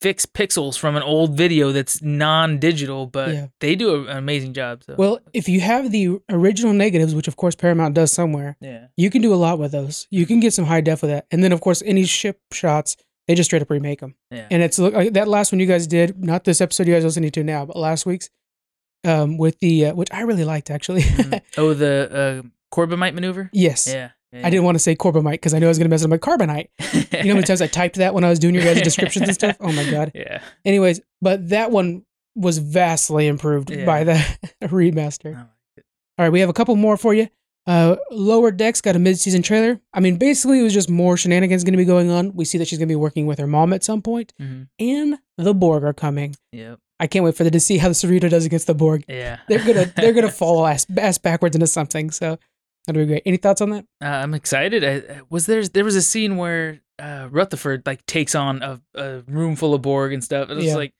fix 0.00 0.26
pixels 0.26 0.78
from 0.78 0.96
an 0.96 1.02
old 1.02 1.36
video 1.36 1.72
that's 1.72 2.02
non-digital, 2.02 3.06
but 3.06 3.32
Yeah. 3.32 3.46
they 3.60 3.74
do 3.74 3.94
a- 3.94 4.10
an 4.10 4.16
amazing 4.18 4.52
job. 4.52 4.82
So. 4.84 4.94
Well, 4.98 5.18
if 5.32 5.48
you 5.48 5.60
have 5.60 5.90
the 5.92 6.18
original 6.30 6.72
negatives, 6.72 7.14
which 7.14 7.28
of 7.28 7.36
course 7.36 7.54
Paramount 7.54 7.94
does 7.94 8.12
somewhere, 8.12 8.56
yeah, 8.60 8.88
you 8.96 9.10
can 9.10 9.22
do 9.22 9.32
a 9.32 9.36
lot 9.36 9.58
with 9.58 9.72
those. 9.72 10.06
You 10.10 10.26
can 10.26 10.40
get 10.40 10.52
some 10.52 10.66
high 10.66 10.80
def 10.82 11.02
with 11.02 11.10
that, 11.10 11.26
and 11.30 11.42
then 11.42 11.52
of 11.52 11.60
course 11.60 11.82
any 11.86 12.04
ship 12.04 12.40
shots, 12.52 12.96
they 13.26 13.34
just 13.34 13.48
straight 13.48 13.62
up 13.62 13.70
remake 13.70 14.00
them. 14.00 14.14
yeah, 14.30 14.46
And 14.50 14.62
it's 14.62 14.78
look 14.78 14.92
like 14.94 15.14
that 15.14 15.28
last 15.28 15.52
one 15.52 15.60
you 15.60 15.66
guys 15.66 15.86
did, 15.86 16.22
not 16.22 16.44
this 16.44 16.60
episode 16.60 16.86
you 16.86 16.92
guys 16.94 17.04
are 17.04 17.08
listening 17.08 17.30
to 17.30 17.44
now, 17.44 17.64
but 17.64 17.76
last 17.76 18.04
week's, 18.04 18.28
um, 19.04 19.38
with 19.38 19.58
the 19.60 19.86
uh, 19.86 19.94
which 19.94 20.08
I 20.12 20.22
really 20.22 20.44
liked 20.44 20.70
actually. 20.70 21.02
Mhm. 21.02 21.40
oh, 21.56 21.72
the 21.74 22.42
uh, 22.44 22.48
Corbomite 22.74 23.14
maneuver. 23.14 23.48
yes, 23.52 23.86
Yeah, 23.90 24.10
I 24.34 24.50
didn't 24.50 24.64
want 24.64 24.74
to 24.74 24.78
say 24.80 24.96
Corbomite 24.96 25.32
because 25.32 25.54
I 25.54 25.58
knew 25.58 25.66
I 25.66 25.68
was 25.68 25.78
going 25.78 25.86
to 25.86 25.90
mess 25.90 26.02
up 26.04 26.10
my 26.10 26.18
carbonite. 26.18 26.68
You 26.92 27.00
know 27.24 27.28
how 27.30 27.34
many 27.34 27.42
times 27.42 27.62
I 27.62 27.66
typed 27.66 27.96
that 27.96 28.14
when 28.14 28.24
I 28.24 28.30
was 28.30 28.38
doing 28.38 28.54
your 28.54 28.64
guys' 28.64 28.82
descriptions 28.90 29.28
and 29.28 29.34
stuff? 29.34 29.56
Oh 29.60 29.72
my 29.72 29.88
god. 29.90 30.10
Yeah. 30.14 30.40
Anyways, 30.64 31.00
but 31.22 31.48
that 31.50 31.70
one 31.70 32.04
was 32.34 32.58
vastly 32.58 33.26
improved 33.28 33.70
Yeah. 33.70 33.84
by 33.84 34.04
the 34.04 34.14
remaster. 34.64 35.34
I 35.34 35.38
like 35.40 35.48
it. 35.76 35.84
All 36.18 36.24
right, 36.24 36.30
we 36.32 36.40
have 36.40 36.48
a 36.48 36.52
couple 36.54 36.74
more 36.76 36.96
for 36.96 37.14
you. 37.14 37.28
Uh, 37.66 37.96
Lower 38.10 38.50
Decks 38.50 38.80
got 38.82 38.94
a 38.94 38.98
mid-season 38.98 39.40
trailer. 39.42 39.80
I 39.94 40.00
mean, 40.00 40.16
basically, 40.16 40.60
it 40.60 40.62
was 40.62 40.74
just 40.74 40.90
more 40.90 41.16
shenanigans 41.16 41.64
going 41.64 41.72
to 41.72 41.78
be 41.78 41.84
going 41.86 42.10
on. 42.10 42.34
We 42.34 42.44
see 42.44 42.58
that 42.58 42.68
she's 42.68 42.78
going 42.78 42.88
to 42.88 42.92
be 42.92 42.96
working 42.96 43.26
with 43.26 43.38
her 43.38 43.46
mom 43.46 43.72
at 43.72 43.82
some 43.82 44.02
point, 44.02 44.34
Mhm. 44.40 44.68
and 44.78 45.18
the 45.38 45.54
Borg 45.54 45.82
are 45.84 45.94
coming. 45.94 46.36
Yep. 46.52 46.78
I 47.00 47.06
can't 47.06 47.24
wait 47.24 47.34
for 47.36 47.42
them 47.44 47.52
to 47.52 47.60
see 47.60 47.78
how 47.78 47.88
the 47.88 47.94
Cerritos 47.94 48.30
does 48.30 48.44
against 48.44 48.66
the 48.66 48.74
Borg. 48.74 49.04
Yeah. 49.08 49.38
They're 49.48 49.64
gonna 49.64 49.86
they're 49.96 50.12
gonna 50.12 50.30
fall 50.30 50.66
ass, 50.66 50.86
ass 50.96 51.18
backwards 51.18 51.56
into 51.56 51.66
something. 51.66 52.10
So 52.10 52.38
that'll 52.86 53.02
be 53.02 53.06
great. 53.06 53.22
Any 53.26 53.36
thoughts 53.36 53.60
on 53.60 53.70
that? 53.70 53.84
Uh, 54.02 54.06
I'm 54.06 54.34
excited. 54.34 54.84
I, 54.84 55.20
was 55.30 55.46
there 55.46 55.66
there 55.66 55.84
was 55.84 55.96
a 55.96 56.02
scene 56.02 56.36
where 56.36 56.80
uh, 56.98 57.28
Rutherford 57.30 57.82
like 57.86 58.04
takes 58.06 58.34
on 58.34 58.62
a, 58.62 58.80
a 58.94 59.20
room 59.26 59.56
full 59.56 59.74
of 59.74 59.82
Borg 59.82 60.12
and 60.12 60.22
stuff. 60.22 60.50
It 60.50 60.54
was 60.54 60.64
Yeah. 60.66 60.76
like 60.76 60.92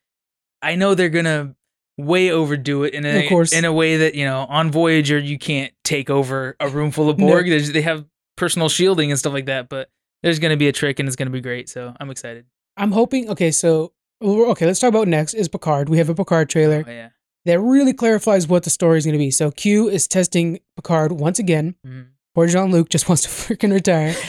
I 0.62 0.75
know 0.76 0.95
they're 0.95 1.09
gonna 1.09 1.55
way 1.97 2.31
overdo 2.31 2.83
it 2.85 2.93
in 2.95 3.07
a 3.07 3.23
Of 3.25 3.29
course. 3.29 3.53
in 3.53 3.64
a 3.64 3.73
way 3.73 3.99
that 3.99 4.14
you 4.14 4.25
know 4.25 4.41
on 4.49 4.71
Voyager 4.73 5.19
you 5.19 5.38
can't 5.38 5.73
take 5.85 6.11
over 6.11 6.57
a 6.59 6.69
room 6.69 6.91
full 6.91 7.09
of 7.09 7.17
Borg. 7.17 7.49
There's, 7.49 7.71
they 7.73 7.83
have 7.83 8.05
personal 8.37 8.69
shielding 8.69 9.11
and 9.11 9.19
stuff 9.19 9.33
like 9.33 9.47
that, 9.47 9.69
but 9.69 9.88
there's 10.23 10.38
gonna 10.41 10.57
be 10.57 10.69
a 10.69 10.73
trick 10.73 10.99
and 10.99 11.07
it's 11.09 11.14
gonna 11.17 11.31
be 11.31 11.41
great. 11.41 11.69
So 11.69 11.95
I'm 12.00 12.11
excited. 12.11 12.47
I'm 12.76 12.91
hoping. 12.93 13.29
Okay, 13.31 13.50
so 13.53 13.93
okay, 14.23 14.67
let's 14.67 14.81
talk 14.81 14.88
about 14.88 15.07
next 15.07 15.35
is 15.35 15.49
Picard. 15.49 15.88
We 15.88 15.99
have 15.99 16.09
a 16.09 16.14
Picard 16.14 16.49
trailer 16.49 16.83
Oh, 16.87 16.91
yeah. 16.91 17.11
That 17.44 17.60
really 17.60 17.92
clarifies 17.92 18.46
what 18.48 18.62
the 18.64 18.70
story 18.70 18.98
is 18.98 19.04
going 19.04 19.12
to 19.14 19.18
be. 19.18 19.30
So 19.30 19.50
Q 19.50 19.88
is 19.88 20.08
testing 20.08 20.60
Picard 20.76 21.12
once 21.12 21.38
again. 21.38 21.74
Mhm. 21.86 22.06
Poor 22.34 22.46
Jean 22.48 22.70
Luc 22.72 22.88
just 22.88 23.08
wants 23.08 23.22
to 23.22 23.28
freaking 23.28 23.72
retire. 23.72 24.14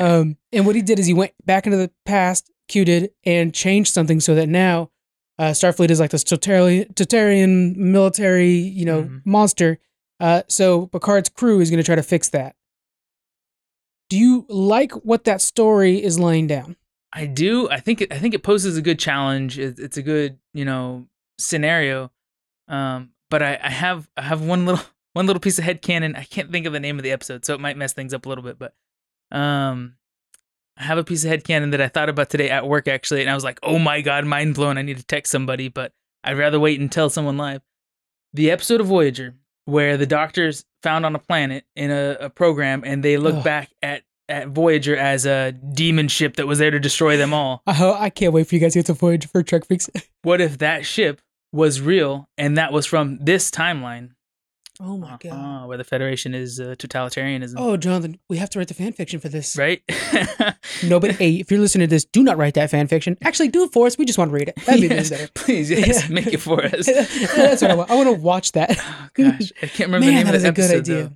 Um, 0.00 0.36
and 0.52 0.64
what 0.64 0.76
he 0.76 0.82
did 0.82 1.00
is 1.00 1.06
he 1.06 1.12
went 1.12 1.32
back 1.44 1.66
into 1.66 1.76
the 1.76 1.90
past, 2.06 2.52
Q 2.68 2.84
did, 2.84 3.10
and 3.24 3.52
changed 3.52 3.92
something 3.92 4.20
so 4.20 4.36
that 4.36 4.48
now 4.48 4.92
uh, 5.40 5.50
Starfleet 5.50 5.90
is 5.90 5.98
like 5.98 6.12
this 6.12 6.22
totalitarian, 6.22 7.74
military, 7.92 8.54
you 8.54 8.84
know, 8.84 9.02
Mhm. 9.02 9.22
monster. 9.24 9.78
Uh, 10.20 10.42
so 10.48 10.86
Picard's 10.86 11.28
crew 11.28 11.58
is 11.60 11.68
going 11.68 11.78
to 11.78 11.84
try 11.84 11.96
to 11.96 12.02
fix 12.04 12.28
that. 12.28 12.54
Do 14.08 14.16
you 14.18 14.46
like 14.48 14.92
what 15.04 15.24
that 15.24 15.40
story 15.42 16.02
is 16.02 16.18
laying 16.18 16.46
down? 16.46 16.76
I 17.12 17.26
do. 17.26 17.68
I 17.68 17.80
think 17.80 18.00
it, 18.00 18.12
I 18.12 18.18
think 18.18 18.34
it 18.34 18.42
poses 18.42 18.76
a 18.76 18.82
good 18.82 18.98
challenge. 18.98 19.58
It, 19.58 19.78
it's 19.78 19.96
a 19.96 20.02
good 20.02 20.38
you 20.54 20.64
know 20.64 21.08
scenario. 21.38 22.10
Um, 22.68 23.10
but 23.30 23.42
I, 23.42 23.58
I 23.62 23.70
have 23.70 24.08
I 24.16 24.22
have 24.22 24.42
one 24.42 24.66
little 24.66 24.84
one 25.12 25.26
little 25.26 25.40
piece 25.40 25.58
of 25.58 25.64
head 25.64 25.82
headcanon. 25.82 26.16
I 26.16 26.24
can't 26.24 26.52
think 26.52 26.66
of 26.66 26.72
the 26.72 26.80
name 26.80 26.98
of 26.98 27.02
the 27.02 27.12
episode, 27.12 27.44
so 27.44 27.54
it 27.54 27.60
might 27.60 27.76
mess 27.76 27.92
things 27.92 28.14
up 28.14 28.26
a 28.26 28.28
little 28.28 28.44
bit. 28.44 28.58
But 28.58 28.74
um, 29.36 29.96
I 30.76 30.84
have 30.84 30.98
a 30.98 31.04
piece 31.04 31.24
of 31.24 31.30
head 31.30 31.44
headcanon 31.44 31.72
that 31.72 31.80
I 31.80 31.88
thought 31.88 32.08
about 32.08 32.30
today 32.30 32.50
at 32.50 32.66
work 32.66 32.88
actually, 32.88 33.22
and 33.22 33.30
I 33.30 33.34
was 33.34 33.44
like, 33.44 33.58
oh 33.62 33.78
my 33.78 34.00
god, 34.00 34.24
mind 34.24 34.54
blown. 34.54 34.78
I 34.78 34.82
need 34.82 34.98
to 34.98 35.06
text 35.06 35.32
somebody, 35.32 35.68
but 35.68 35.92
I'd 36.24 36.38
rather 36.38 36.60
wait 36.60 36.80
and 36.80 36.90
tell 36.90 37.10
someone 37.10 37.36
live. 37.36 37.62
The 38.34 38.50
episode 38.50 38.80
of 38.80 38.86
Voyager 38.86 39.34
where 39.68 39.98
the 39.98 40.06
doctors 40.06 40.64
found 40.82 41.04
on 41.04 41.14
a 41.14 41.18
planet 41.18 41.62
in 41.76 41.90
a, 41.90 42.16
a 42.20 42.30
program, 42.30 42.82
and 42.86 43.04
they 43.04 43.18
look 43.18 43.44
back 43.44 43.70
at 43.82 44.02
at 44.30 44.48
Voyager 44.48 44.96
as 44.96 45.26
a 45.26 45.52
demon 45.52 46.08
ship 46.08 46.36
that 46.36 46.46
was 46.46 46.58
there 46.58 46.70
to 46.70 46.78
destroy 46.78 47.16
them 47.16 47.32
all. 47.32 47.62
I, 47.66 47.72
ho- 47.72 47.96
I 47.98 48.10
can't 48.10 48.32
wait 48.32 48.46
for 48.46 48.54
you 48.54 48.60
guys 48.60 48.74
to 48.74 48.80
get 48.80 48.86
to 48.86 48.92
Voyager 48.94 49.28
for 49.28 49.42
Trek 49.42 49.66
Freaks. 49.66 49.88
What 50.22 50.40
if 50.40 50.58
that 50.58 50.84
ship 50.84 51.22
was 51.52 51.80
real 51.80 52.28
and 52.36 52.56
that 52.58 52.72
was 52.72 52.86
from 52.86 53.18
this 53.20 53.50
timeline? 53.50 54.10
oh 54.80 54.96
my 54.96 55.16
god. 55.20 55.32
Uh-huh, 55.32 55.66
where 55.66 55.76
the 55.76 55.82
Federation 55.82 56.34
is 56.36 56.60
uh, 56.60 56.76
totalitarianism. 56.78 57.54
Oh, 57.56 57.76
Jonathan, 57.76 58.16
we 58.28 58.36
have 58.36 58.48
to 58.50 58.60
write 58.60 58.68
the 58.68 58.74
fan 58.74 58.92
fiction 58.92 59.18
for 59.18 59.28
this. 59.28 59.56
Right? 59.58 59.82
No, 60.84 61.00
but 61.00 61.16
hey, 61.16 61.32
if 61.40 61.50
you're 61.50 61.58
listening 61.58 61.88
to 61.88 61.90
this, 61.90 62.04
do 62.04 62.22
not 62.22 62.36
write 62.36 62.54
that 62.54 62.70
fan 62.70 62.86
fiction. 62.86 63.16
Actually, 63.22 63.48
do 63.48 63.64
it 63.64 63.72
for 63.72 63.88
us. 63.88 63.98
We 63.98 64.04
just 64.04 64.18
want 64.18 64.30
to 64.30 64.34
read 64.36 64.48
it. 64.50 64.56
That'd 64.66 64.80
be 64.82 64.86
better. 64.88 65.28
please, 65.34 65.68
yes, 65.68 66.04
Yeah. 66.08 66.14
make 66.14 66.28
it 66.28 66.36
for 66.40 66.64
us. 66.64 66.86
That's 67.34 67.60
what 67.62 67.70
I 67.72 67.74
want. 67.74 67.90
I 67.90 67.96
want 67.96 68.06
to 68.08 68.12
watch 68.12 68.52
that. 68.52 68.78
Oh, 68.78 69.08
gosh, 69.14 69.50
I 69.60 69.66
can't 69.66 69.88
remember 69.88 70.06
Man, 70.06 70.10
the 70.10 70.14
name 70.14 70.24
that 70.26 70.28
of 70.30 70.34
is 70.36 70.42
the 70.44 70.48
a 70.50 70.52
good 70.52 70.70
episode, 70.70 70.78
idea. 70.94 71.12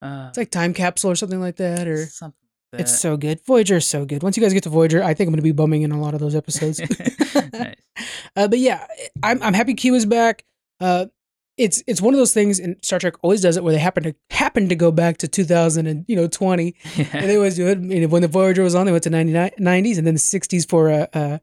though. 0.00 0.06
Uh, 0.08 0.28
It's 0.28 0.38
like 0.38 0.50
time 0.50 0.72
capsule 0.72 1.10
or 1.10 1.14
something 1.16 1.40
like 1.40 1.56
that, 1.56 1.86
or 1.86 2.06
something 2.06 2.38
like 2.72 2.80
it's 2.80 2.98
so 2.98 3.16
good. 3.16 3.40
Voyager 3.44 3.76
is 3.76 3.86
so 3.86 4.04
good. 4.04 4.22
Once 4.22 4.36
you 4.36 4.42
guys 4.42 4.52
get 4.52 4.62
to 4.62 4.70
Voyager, 4.70 5.02
I 5.02 5.14
think 5.14 5.28
I'm 5.28 5.32
going 5.32 5.38
to 5.38 5.42
be 5.42 5.52
bumming 5.52 5.82
in 5.82 5.92
a 5.92 6.00
lot 6.00 6.14
of 6.14 6.20
those 6.20 6.34
episodes. 6.34 6.80
nice. 7.52 7.74
uh, 8.36 8.48
but 8.48 8.58
yeah, 8.58 8.86
I'm 9.22 9.42
I'm 9.42 9.54
happy 9.54 9.74
Q 9.74 9.94
is 9.94 10.06
back. 10.06 10.44
Uh, 10.80 11.06
it's 11.58 11.82
it's 11.86 12.00
one 12.00 12.14
of 12.14 12.18
those 12.18 12.32
things, 12.32 12.58
and 12.58 12.76
Star 12.82 12.98
Trek 12.98 13.14
always 13.22 13.40
does 13.42 13.56
it 13.56 13.64
where 13.64 13.72
they 13.72 13.78
happen 13.78 14.02
to 14.04 14.14
happen 14.30 14.68
to 14.68 14.74
go 14.74 14.90
back 14.90 15.18
to 15.18 15.28
2000 15.28 15.86
and 15.86 16.04
you 16.08 16.16
know 16.16 16.26
20, 16.26 16.74
and 16.96 17.28
they 17.28 17.36
always 17.36 17.56
do 17.56 17.68
it. 17.68 17.78
You 17.78 18.00
know, 18.00 18.08
when 18.08 18.22
the 18.22 18.28
Voyager 18.28 18.62
was 18.62 18.74
on, 18.74 18.86
they 18.86 18.92
went 18.92 19.04
to 19.04 19.10
99, 19.10 19.50
90s 19.60 19.98
and 19.98 20.06
then 20.06 20.14
the 20.14 20.20
60s 20.20 20.68
for 20.68 20.88
a, 20.88 21.08
uh 21.12 21.38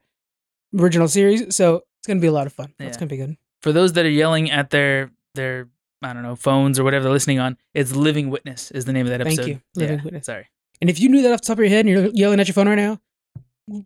original 0.77 1.07
series. 1.07 1.55
So 1.55 1.83
it's 2.00 2.07
gonna 2.07 2.19
be 2.19 2.27
a 2.27 2.31
lot 2.31 2.48
of 2.48 2.53
fun. 2.53 2.74
It's 2.79 2.98
gonna 2.98 3.09
be 3.09 3.17
good. 3.17 3.38
For 3.62 3.71
those 3.71 3.93
that 3.93 4.05
are 4.05 4.09
yelling 4.09 4.50
at 4.50 4.71
their 4.71 5.12
their 5.36 5.67
I 6.01 6.13
don't 6.13 6.24
know 6.24 6.36
phones 6.36 6.79
or 6.79 6.83
whatever 6.83 7.03
they're 7.03 7.12
listening 7.12 7.39
on, 7.39 7.57
it's 7.74 7.95
Living 7.95 8.29
Witness 8.29 8.71
is 8.71 8.86
the 8.86 8.93
name 8.93 9.05
of 9.05 9.12
that 9.12 9.21
episode. 9.21 9.43
Thank 9.43 9.48
you, 9.48 9.62
Living 9.75 9.98
Yeah, 9.98 10.03
Witness. 10.03 10.25
Sorry, 10.25 10.48
And 10.81 10.89
if 10.89 11.00
you 11.00 11.09
knew 11.09 11.21
that 11.24 11.31
off 11.33 11.41
the 11.41 11.48
top 11.48 11.57
of 11.57 11.59
your 11.59 11.69
head 11.69 11.86
and 11.86 11.89
you're 11.89 12.07
yelling 12.13 12.39
at 12.39 12.48
your 12.48 12.53
phone 12.53 12.67
right 12.67 12.75
now, 12.75 13.00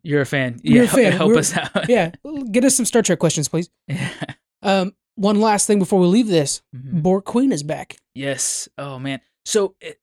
you're 0.04 0.22
a 0.22 0.26
fan. 0.26 0.60
You're 0.64 0.84
a 0.84 0.86
yeah, 0.86 0.92
fan. 0.96 1.12
help 1.14 1.28
We're- 1.30 1.40
us 1.40 1.56
out. 1.58 1.72
yeah, 1.90 2.12
get 2.52 2.64
us 2.66 2.76
some 2.76 2.86
Star 2.86 3.02
Trek 3.02 3.20
questions, 3.20 3.48
please. 3.50 3.70
Yeah. 3.88 4.10
Um, 4.62 4.94
one 5.16 5.40
last 5.42 5.68
thing 5.68 5.78
before 5.80 6.00
we 6.00 6.08
leave 6.08 6.28
this: 6.28 6.62
Mhm. 6.76 7.02
Borg 7.04 7.26
Queen 7.26 7.52
is 7.52 7.64
back. 7.64 7.98
Yes. 8.16 8.70
Oh 8.78 8.98
man. 9.00 9.20
So 9.46 9.76
it, 9.82 10.00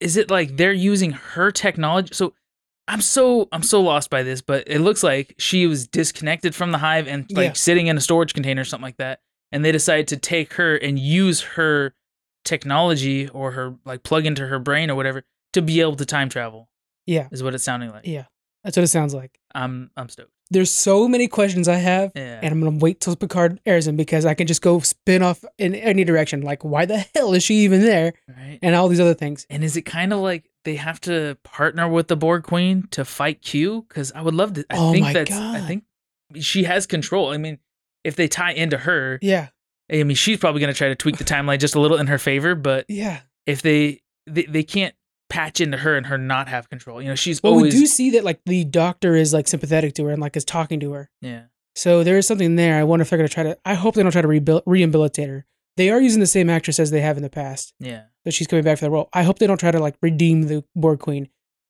is 0.00 0.16
it 0.16 0.30
like 0.30 0.56
they're 0.56 0.72
using 0.72 1.12
her 1.12 1.50
technology? 1.50 2.14
So 2.14 2.32
I'm 2.88 3.00
so 3.00 3.48
I'm 3.52 3.62
so 3.62 3.80
lost 3.80 4.08
by 4.10 4.22
this, 4.22 4.40
but 4.40 4.64
it 4.66 4.80
looks 4.80 5.02
like 5.02 5.34
she 5.38 5.66
was 5.66 5.86
disconnected 5.88 6.54
from 6.54 6.70
the 6.72 6.78
hive 6.78 7.08
and 7.08 7.26
like 7.32 7.44
Yeah. 7.46 7.52
sitting 7.54 7.86
in 7.88 7.96
a 7.96 8.00
storage 8.00 8.34
container 8.34 8.62
or 8.62 8.64
something 8.64 8.84
like 8.84 8.96
that. 8.98 9.20
And 9.50 9.64
they 9.64 9.72
decided 9.72 10.08
to 10.08 10.16
take 10.16 10.54
her 10.54 10.76
and 10.76 10.98
use 10.98 11.40
her 11.42 11.94
technology 12.44 13.28
or 13.28 13.52
her 13.52 13.74
like 13.84 14.02
plug 14.02 14.26
into 14.26 14.46
her 14.46 14.58
brain 14.58 14.90
or 14.90 14.94
whatever 14.94 15.24
to 15.52 15.62
be 15.62 15.80
able 15.80 15.96
to 15.96 16.06
time 16.06 16.28
travel. 16.28 16.68
Yeah. 17.06 17.28
Is 17.32 17.42
what 17.42 17.54
it's 17.54 17.64
sounding 17.64 17.90
like. 17.90 18.06
Yeah, 18.06 18.24
that's 18.64 18.76
what 18.76 18.84
it 18.84 18.88
sounds 18.88 19.14
like. 19.14 19.38
I'm 19.54 19.90
I'm 19.96 20.08
stoked. 20.08 20.30
There's 20.50 20.70
so 20.70 21.08
many 21.08 21.28
questions 21.28 21.66
I 21.66 21.76
have, 21.76 22.12
Yeah. 22.14 22.38
and 22.42 22.52
I'm 22.52 22.60
gonna 22.62 22.76
wait 22.78 23.00
till 23.00 23.16
Picard 23.16 23.58
airs 23.64 23.86
them 23.86 23.96
because 23.96 24.26
I 24.26 24.34
can 24.34 24.46
just 24.46 24.60
go 24.62 24.80
spin 24.80 25.22
off 25.22 25.44
in 25.58 25.74
any 25.74 26.04
direction. 26.04 26.42
Like, 26.42 26.62
why 26.62 26.84
the 26.84 27.06
hell 27.14 27.32
is 27.32 27.42
she 27.42 27.56
even 27.64 27.80
there? 27.80 28.12
right. 28.28 28.58
And 28.62 28.74
all 28.74 28.88
these 28.88 29.00
other 29.00 29.14
things. 29.14 29.46
And 29.48 29.64
is 29.64 29.76
it 29.76 29.82
kind 29.82 30.12
of 30.12 30.20
like 30.20 30.50
they 30.64 30.76
have 30.76 31.00
to 31.02 31.36
partner 31.42 31.88
with 31.88 32.08
the 32.08 32.16
Borg 32.16 32.42
Queen 32.44 32.86
to 32.90 33.04
fight 33.04 33.40
Q? 33.42 33.86
Because 33.88 34.12
I 34.12 34.20
would 34.22 34.34
love 34.34 34.52
to. 34.54 34.64
I 34.70 34.76
Oh 34.76 34.92
think 34.92 35.04
my 35.04 35.12
that's. 35.14 35.32
I 35.32 35.60
think 35.60 35.84
she 36.40 36.64
has 36.64 36.86
control. 36.86 37.30
I 37.30 37.38
mean, 37.38 37.58
if 38.04 38.14
they 38.16 38.28
tie 38.28 38.52
into 38.52 38.76
her, 38.78 39.18
Yeah, 39.22 39.48
I 39.90 40.02
mean, 40.04 40.14
she's 40.16 40.38
probably 40.38 40.60
going 40.60 40.72
to 40.72 40.76
try 40.78 40.88
to 40.88 40.94
tweak 40.94 41.16
the 41.16 41.24
timeline 41.24 41.58
just 41.60 41.74
a 41.74 41.80
little 41.80 41.96
in 41.98 42.06
her 42.08 42.18
favor. 42.18 42.54
But 42.54 42.84
yeah. 42.88 43.20
if 43.46 43.62
they 43.62 44.02
they, 44.26 44.44
they 44.44 44.62
can't 44.62 44.94
patch 45.32 45.60
into 45.60 45.78
her 45.78 45.96
and 45.96 46.06
her 46.06 46.18
not 46.18 46.48
have 46.48 46.68
control, 46.68 47.00
you 47.02 47.08
know, 47.08 47.14
she's 47.14 47.42
Well, 47.42 47.54
always 47.54 47.72
we 47.74 47.80
do 47.80 47.86
see 47.86 48.10
that 48.10 48.24
like 48.24 48.40
the 48.46 48.64
doctor 48.64 49.14
is 49.16 49.32
like 49.32 49.48
sympathetic 49.48 49.94
to 49.94 50.04
her 50.04 50.10
and 50.10 50.20
like 50.20 50.36
is 50.36 50.44
talking 50.44 50.78
to 50.80 50.92
her. 50.92 51.10
yeah 51.20 51.44
So 51.74 52.04
there 52.04 52.18
is 52.18 52.26
something 52.26 52.56
there. 52.56 52.78
I 52.78 52.84
wonder 52.84 53.02
if 53.02 53.10
they're 53.10 53.18
gonna 53.18 53.28
try 53.28 53.44
to. 53.44 53.56
I 53.64 53.74
hope 53.74 53.94
they 53.94 54.02
don't 54.02 54.12
try 54.12 54.22
to 54.22 54.28
rebuild, 54.28 54.62
rehabilitate 54.66 55.28
her. 55.28 55.46
They 55.78 55.88
are 55.90 56.00
using 56.00 56.20
the 56.20 56.26
same 56.26 56.50
actress 56.50 56.78
as 56.78 56.90
they 56.90 57.00
have 57.00 57.16
in 57.16 57.22
the 57.22 57.30
past. 57.30 57.72
yeah 57.80 58.02
So 58.24 58.30
she's 58.30 58.46
coming 58.46 58.64
back 58.64 58.78
for 58.78 58.84
the 58.84 58.90
role. 58.90 59.08
I 59.14 59.22
hope 59.22 59.38
they 59.38 59.46
don't 59.46 59.58
try 59.60 59.70
to 59.70 59.80
like 59.80 59.96
redeem 60.02 60.42
the 60.48 60.64
Borg 60.76 60.98
Queen. 61.00 61.28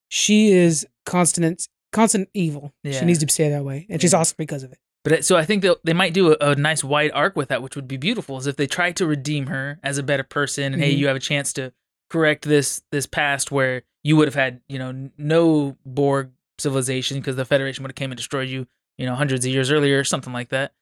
She 0.08 0.50
is 0.52 0.86
constant 1.06 1.68
constant 1.92 2.28
evil. 2.34 2.72
Yeah. 2.82 2.98
She 2.98 3.04
needs 3.04 3.18
to 3.20 3.28
stay 3.32 3.48
that 3.50 3.64
way, 3.64 3.86
and 3.90 4.00
she's 4.00 4.14
awesome 4.14 4.36
because 4.38 4.62
of 4.64 4.72
it. 4.72 4.78
But 5.04 5.24
so 5.24 5.36
I 5.36 5.44
think 5.44 5.62
they 5.62 5.74
they 5.84 5.92
might 5.92 6.14
do 6.14 6.32
a, 6.32 6.36
a 6.50 6.54
nice 6.54 6.82
wide 6.84 7.10
arc 7.12 7.36
with 7.36 7.48
that, 7.48 7.62
which 7.62 7.76
would 7.76 7.88
be 7.88 7.96
beautiful. 7.96 8.36
Is 8.38 8.46
if 8.46 8.56
they 8.56 8.66
try 8.66 8.92
to 8.92 9.06
redeem 9.06 9.46
her 9.46 9.78
as 9.82 9.98
a 9.98 10.02
better 10.02 10.22
person, 10.24 10.72
and 10.74 10.82
hey, 10.82 10.92
Mhm. 10.94 10.98
you 10.98 11.06
have 11.08 11.16
a 11.16 11.20
chance 11.20 11.52
to 11.54 11.72
correct 12.12 12.44
this 12.44 12.82
this 12.92 13.06
past 13.06 13.50
where 13.50 13.82
you 14.04 14.16
would 14.16 14.28
have 14.28 14.34
had 14.34 14.60
you 14.68 14.78
know 14.78 15.10
no 15.16 15.76
Borg 15.86 16.30
civilization 16.58 17.18
because 17.18 17.36
the 17.36 17.44
Federation 17.44 17.82
would 17.82 17.90
have 17.90 17.96
came 17.96 18.12
and 18.12 18.16
destroyed 18.16 18.48
you, 18.48 18.66
you 18.98 19.06
know, 19.06 19.14
hundreds 19.14 19.44
of 19.46 19.52
years 19.52 19.70
earlier, 19.70 20.04
something 20.04 20.32
like 20.32 20.50
that. 20.50 20.72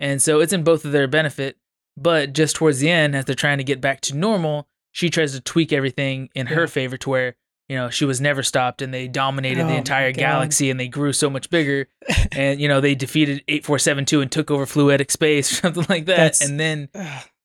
And 0.00 0.20
so 0.20 0.40
it's 0.40 0.52
in 0.52 0.64
both 0.64 0.84
of 0.84 0.92
their 0.92 1.06
benefit. 1.08 1.56
But 1.96 2.32
just 2.32 2.56
towards 2.56 2.78
the 2.78 2.90
end, 2.90 3.14
as 3.14 3.24
they're 3.24 3.34
trying 3.34 3.58
to 3.58 3.64
get 3.64 3.80
back 3.80 4.00
to 4.02 4.16
normal, 4.16 4.68
she 4.92 5.10
tries 5.10 5.32
to 5.32 5.40
tweak 5.40 5.72
everything 5.72 6.30
in 6.34 6.46
her 6.46 6.66
favor 6.66 6.96
to 6.98 7.10
where 7.10 7.36
you 7.68 7.76
know 7.76 7.90
she 7.90 8.04
was 8.04 8.20
never 8.20 8.42
stopped, 8.42 8.82
and 8.82 8.92
they 8.92 9.06
dominated 9.06 9.62
Oh 9.62 9.68
the 9.68 9.76
entire 9.76 10.10
galaxy, 10.12 10.70
and 10.70 10.80
they 10.80 10.88
grew 10.88 11.12
so 11.12 11.30
much 11.30 11.50
bigger 11.50 11.86
and 12.32 12.60
you 12.60 12.68
know 12.68 12.80
they 12.80 12.94
defeated 12.94 13.44
8472 13.48 14.20
and 14.20 14.32
took 14.32 14.50
over 14.50 14.66
fluidic 14.66 15.10
space 15.10 15.52
or 15.52 15.56
something 15.56 15.86
like 15.88 16.06
that 16.06 16.16
That's- 16.16 16.40
and 16.48 16.58
then 16.58 16.88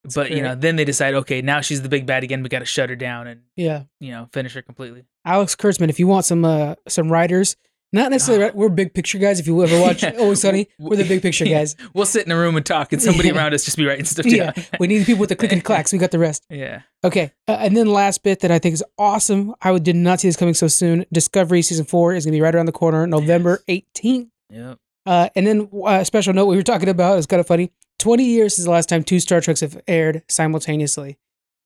that's 0.05 0.15
but 0.15 0.31
you 0.31 0.41
know 0.41 0.55
then 0.55 0.75
they 0.77 0.85
decide 0.85 1.13
okay 1.15 1.41
now 1.41 1.61
she's 1.61 1.81
the 1.81 1.89
big 1.89 2.05
bad 2.05 2.23
again 2.23 2.41
we 2.43 2.49
got 2.49 2.59
to 2.59 2.65
shut 2.65 2.89
her 2.89 2.95
down 2.95 3.27
and 3.27 3.41
yeah, 3.55 3.83
you 3.99 4.11
know 4.11 4.29
finish 4.31 4.53
her 4.53 4.61
completely 4.61 5.03
Alex 5.25 5.55
Kurtzman. 5.55 5.89
If 5.89 5.99
you 5.99 6.07
want 6.07 6.25
some 6.25 6.45
uh 6.45 6.75
some 6.87 7.11
writers, 7.11 7.55
not 7.91 8.11
necessarily 8.11 8.45
Ah. 8.45 8.51
we're 8.53 8.69
big 8.69 8.93
picture 8.93 9.17
guys. 9.17 9.39
If 9.39 9.47
you 9.47 9.63
ever 9.63 9.79
watch 9.79 10.03
Yeah. 10.07 10.11
Always 10.19 10.41
Sunny, 10.41 10.67
we're 10.79 10.97
the 10.97 11.03
big 11.07 11.21
picture 11.21 11.45
Yeah. 11.49 11.59
guys. 11.59 11.75
we'll 11.93 12.05
sit 12.05 12.25
in 12.25 12.31
a 12.31 12.37
room 12.37 12.55
and 12.57 12.65
talk 12.65 12.93
and 12.93 13.01
somebody 13.01 13.31
around 13.31 13.53
us 13.53 13.63
just 13.65 13.77
be 13.77 13.85
writing 13.85 14.05
stuff 14.05 14.25
Yeah, 14.39 14.51
we 14.79 14.87
need 14.87 15.05
people 15.05 15.21
with 15.21 15.29
the 15.29 15.35
click 15.35 15.51
and 15.51 15.63
clacks. 15.63 15.91
We 15.93 15.97
got 15.99 16.11
the 16.11 16.19
rest. 16.19 16.45
yeah 16.49 16.81
Okay, 17.03 17.31
uh, 17.47 17.57
and 17.59 17.77
then 17.77 17.87
last 17.87 18.23
bit 18.23 18.39
that 18.39 18.49
I 18.51 18.57
think 18.59 18.73
is 18.73 18.83
awesome. 18.97 19.53
I 19.61 19.77
did 19.77 19.95
not 19.95 20.19
see 20.19 20.27
this 20.27 20.35
coming 20.35 20.55
so 20.55 20.67
soon. 20.67 21.05
Discovery 21.13 21.61
season 21.61 21.85
four 21.85 22.13
is 22.15 22.25
gonna 22.25 22.35
be 22.35 22.41
right 22.41 22.53
around 22.55 22.65
the 22.65 22.71
corner, 22.71 23.05
November 23.07 23.61
eighteenth. 23.67 24.29
yep 24.49 24.77
Uh, 25.05 25.29
and 25.35 25.45
then 25.45 25.69
uh, 25.73 25.99
a 26.01 26.05
special 26.05 26.33
note 26.33 26.45
we 26.47 26.55
were 26.55 26.63
talking 26.63 26.89
about 26.89 27.17
is 27.19 27.25
kind 27.27 27.39
of 27.39 27.45
funny. 27.47 27.71
Twenty 27.99 28.25
years 28.25 28.55
since 28.55 28.65
the 28.65 28.71
last 28.71 28.89
time 28.89 29.03
two 29.03 29.19
Star 29.19 29.41
Treks 29.41 29.61
have 29.61 29.81
aired 29.87 30.23
simultaneously, 30.27 31.17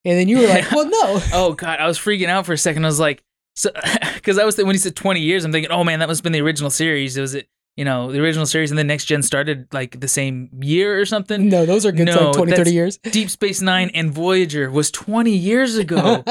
and 0.05 0.17
then 0.19 0.27
you 0.27 0.39
were 0.39 0.47
like, 0.47 0.71
"Well, 0.71 0.85
no." 0.85 1.19
oh 1.33 1.53
god 1.53 1.79
i 1.79 1.87
was 1.87 1.97
freaking 1.97 2.27
out 2.29 2.45
for 2.45 2.53
a 2.53 2.57
second 2.57 2.85
i 2.85 2.87
was 2.87 2.99
like 2.99 3.23
so 3.55 3.71
because 4.13 4.37
i 4.37 4.45
was 4.45 4.55
th- 4.55 4.65
when 4.65 4.75
he 4.75 4.79
said 4.79 4.95
20 4.95 5.19
years 5.19 5.43
i'm 5.43 5.51
thinking 5.51 5.71
oh 5.71 5.83
man 5.83 5.99
that 5.99 6.07
must 6.07 6.19
have 6.19 6.23
been 6.23 6.33
the 6.33 6.41
original 6.41 6.69
series 6.69 7.17
it 7.17 7.21
was 7.21 7.33
it 7.33 7.47
you 7.75 7.83
know 7.85 8.11
the 8.11 8.19
original 8.19 8.45
series 8.45 8.71
and 8.71 8.77
then 8.77 8.87
next 8.87 9.05
gen 9.05 9.21
started 9.23 9.67
like 9.73 9.99
the 9.99 10.07
same 10.07 10.49
year 10.61 10.99
or 10.99 11.05
something 11.05 11.47
No, 11.49 11.65
those 11.65 11.85
are 11.85 11.91
good. 11.91 12.05
No, 12.05 12.25
like 12.27 12.33
20, 12.35 12.51
30 12.55 12.73
years. 12.73 12.97
Deep 12.97 13.29
Space 13.29 13.61
Nine 13.61 13.89
and 13.93 14.11
Voyager 14.11 14.69
was 14.69 14.91
20 14.91 15.31
years 15.31 15.77
ago. 15.77 16.23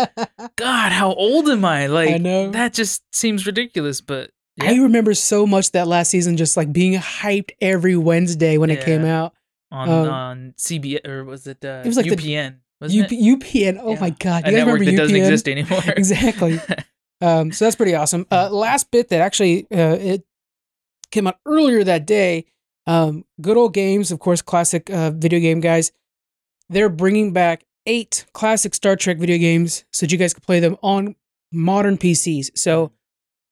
God, 0.57 0.93
how 0.93 1.15
old 1.15 1.49
am 1.49 1.65
I? 1.65 1.87
Like, 1.87 2.11
I 2.11 2.19
know. 2.19 2.51
that 2.51 2.75
just 2.75 3.03
seems 3.15 3.47
ridiculous, 3.47 4.01
but 4.03 4.31
I 4.61 4.75
remember 4.77 5.15
so 5.15 5.47
much 5.47 5.73
that 5.73 5.87
last 5.87 6.11
season, 6.11 6.37
just 6.37 6.57
like 6.57 6.71
being 6.73 7.01
hyped 7.01 7.53
every 7.63 7.97
Wednesday 7.97 8.59
when 8.59 8.69
it 8.71 8.85
came 8.85 9.05
out. 9.07 9.33
On, 9.71 9.89
um, 9.89 10.09
on 10.09 10.55
CBS, 10.57 11.07
or 11.07 11.25
was 11.25 11.47
it, 11.47 11.65
uh, 11.65 11.83
It 11.85 11.87
was 11.87 11.97
like 11.97 12.07
the- 12.07 12.17
UPN? 12.17 12.57
wasn't 12.81 13.05
UP, 13.07 13.13
it? 13.13 13.21
UPN. 13.41 13.79
Oh 13.83 13.93
Yeah. 13.95 14.01
my 14.01 14.11
god, 14.11 14.45
A 14.45 14.51
you 14.51 14.57
guys 14.57 14.65
network 14.67 14.81
remember 14.81 14.91
that 14.93 14.97
doesn't 15.03 15.17
exist 15.17 15.49
anymore. 15.49 15.83
exactly. 15.97 16.61
Um, 17.21 17.51
so 17.51 17.65
that's 17.65 17.75
pretty 17.75 17.97
awesome. 17.97 18.29
Uh, 18.31 18.49
last 18.49 18.93
bit 18.93 19.09
that 19.09 19.21
actually 19.21 19.67
uh, 19.73 19.97
it 19.99 20.23
came 21.11 21.27
out 21.27 21.41
earlier 21.47 21.83
that 21.83 22.07
day. 22.07 22.45
Um, 22.87 23.25
good 23.41 23.57
old 23.57 23.75
games, 23.75 24.13
of 24.13 24.21
course, 24.21 24.41
classic 24.41 24.89
uh, 24.89 25.11
video 25.11 25.41
game 25.41 25.59
guys. 25.59 25.91
They're 26.69 26.89
bringing 26.89 27.33
back 27.33 27.65
eight 27.87 28.25
classic 28.35 28.73
Star 28.73 28.95
Trek 28.95 29.19
video 29.19 29.37
games 29.37 29.85
so 29.93 30.07
that 30.07 30.13
you 30.13 30.17
guys 30.19 30.33
can 30.33 30.43
play 30.45 30.61
them 30.61 30.77
on 30.81 31.17
modern 31.51 31.99
PCs. 31.99 32.57
So 32.57 32.93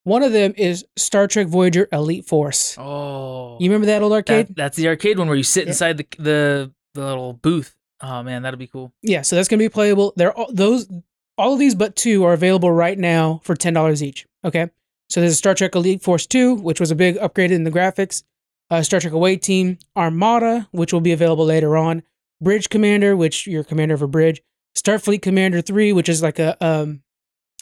one 0.07 0.23
of 0.23 0.33
them 0.33 0.55
is 0.57 0.85
Star 0.97 1.27
Trek 1.27 1.49
Voyager 1.49 1.89
Elite 1.93 2.25
Force. 2.27 2.77
Oh, 2.79 3.57
You 3.61 3.69
remember 3.71 3.87
that 3.87 4.03
old 4.03 4.13
arcade? 4.13 4.49
that, 4.49 4.57
that's 4.57 4.77
the 4.77 4.87
arcade 4.89 5.19
one 5.19 5.27
where 5.29 5.37
you 5.37 5.43
sit 5.43 5.65
Yeah. 5.65 5.71
inside 5.71 5.97
the, 5.99 6.07
the 6.19 6.73
the 6.95 7.05
little 7.05 7.33
booth. 7.35 7.75
Oh 8.01 8.23
man, 8.23 8.43
that'll 8.43 8.59
be 8.59 8.67
cool. 8.69 8.93
Yeah, 9.03 9.23
so 9.23 9.37
that's 9.37 9.49
gonna 9.49 9.59
be 9.59 9.69
playable. 9.69 10.13
there 10.17 10.33
those 10.51 10.89
all 11.37 11.53
of 11.55 11.59
these 11.59 11.75
but 11.75 11.97
two 11.97 12.25
are 12.25 12.33
available 12.33 12.71
right 12.71 12.99
now 12.99 13.41
for 13.45 13.55
ten 13.55 13.75
dollars 13.75 14.03
each. 14.03 14.27
Okay. 14.45 14.71
So 15.11 15.21
there's 15.21 15.35
a 15.35 15.37
Star 15.37 15.55
Trek 15.55 15.75
Elite 15.77 16.03
Force 16.03 16.27
2, 16.27 16.55
which 16.57 16.81
was 16.81 16.91
a 16.91 16.97
big 16.97 17.17
upgrade 17.19 17.53
in 17.53 17.63
the 17.63 17.71
graphics. 17.71 18.25
Uh, 18.71 18.83
Star 18.83 18.99
Trek 18.99 19.13
Away 19.13 19.37
Team, 19.37 19.79
Armada, 19.97 20.67
which 20.73 20.93
will 20.93 21.01
be 21.01 21.13
available 21.13 21.45
later 21.45 21.77
on. 21.77 22.03
Bridge 22.41 22.69
Commander, 22.69 23.17
which 23.17 23.47
you're 23.47 23.63
commander 23.63 23.95
of 23.95 24.03
a 24.03 24.09
bridge. 24.09 24.43
Starfleet 24.77 25.23
Commander 25.23 25.61
3, 25.63 25.93
which 25.93 26.09
is 26.09 26.23
like 26.23 26.39
a 26.41 26.57
um, 26.65 27.03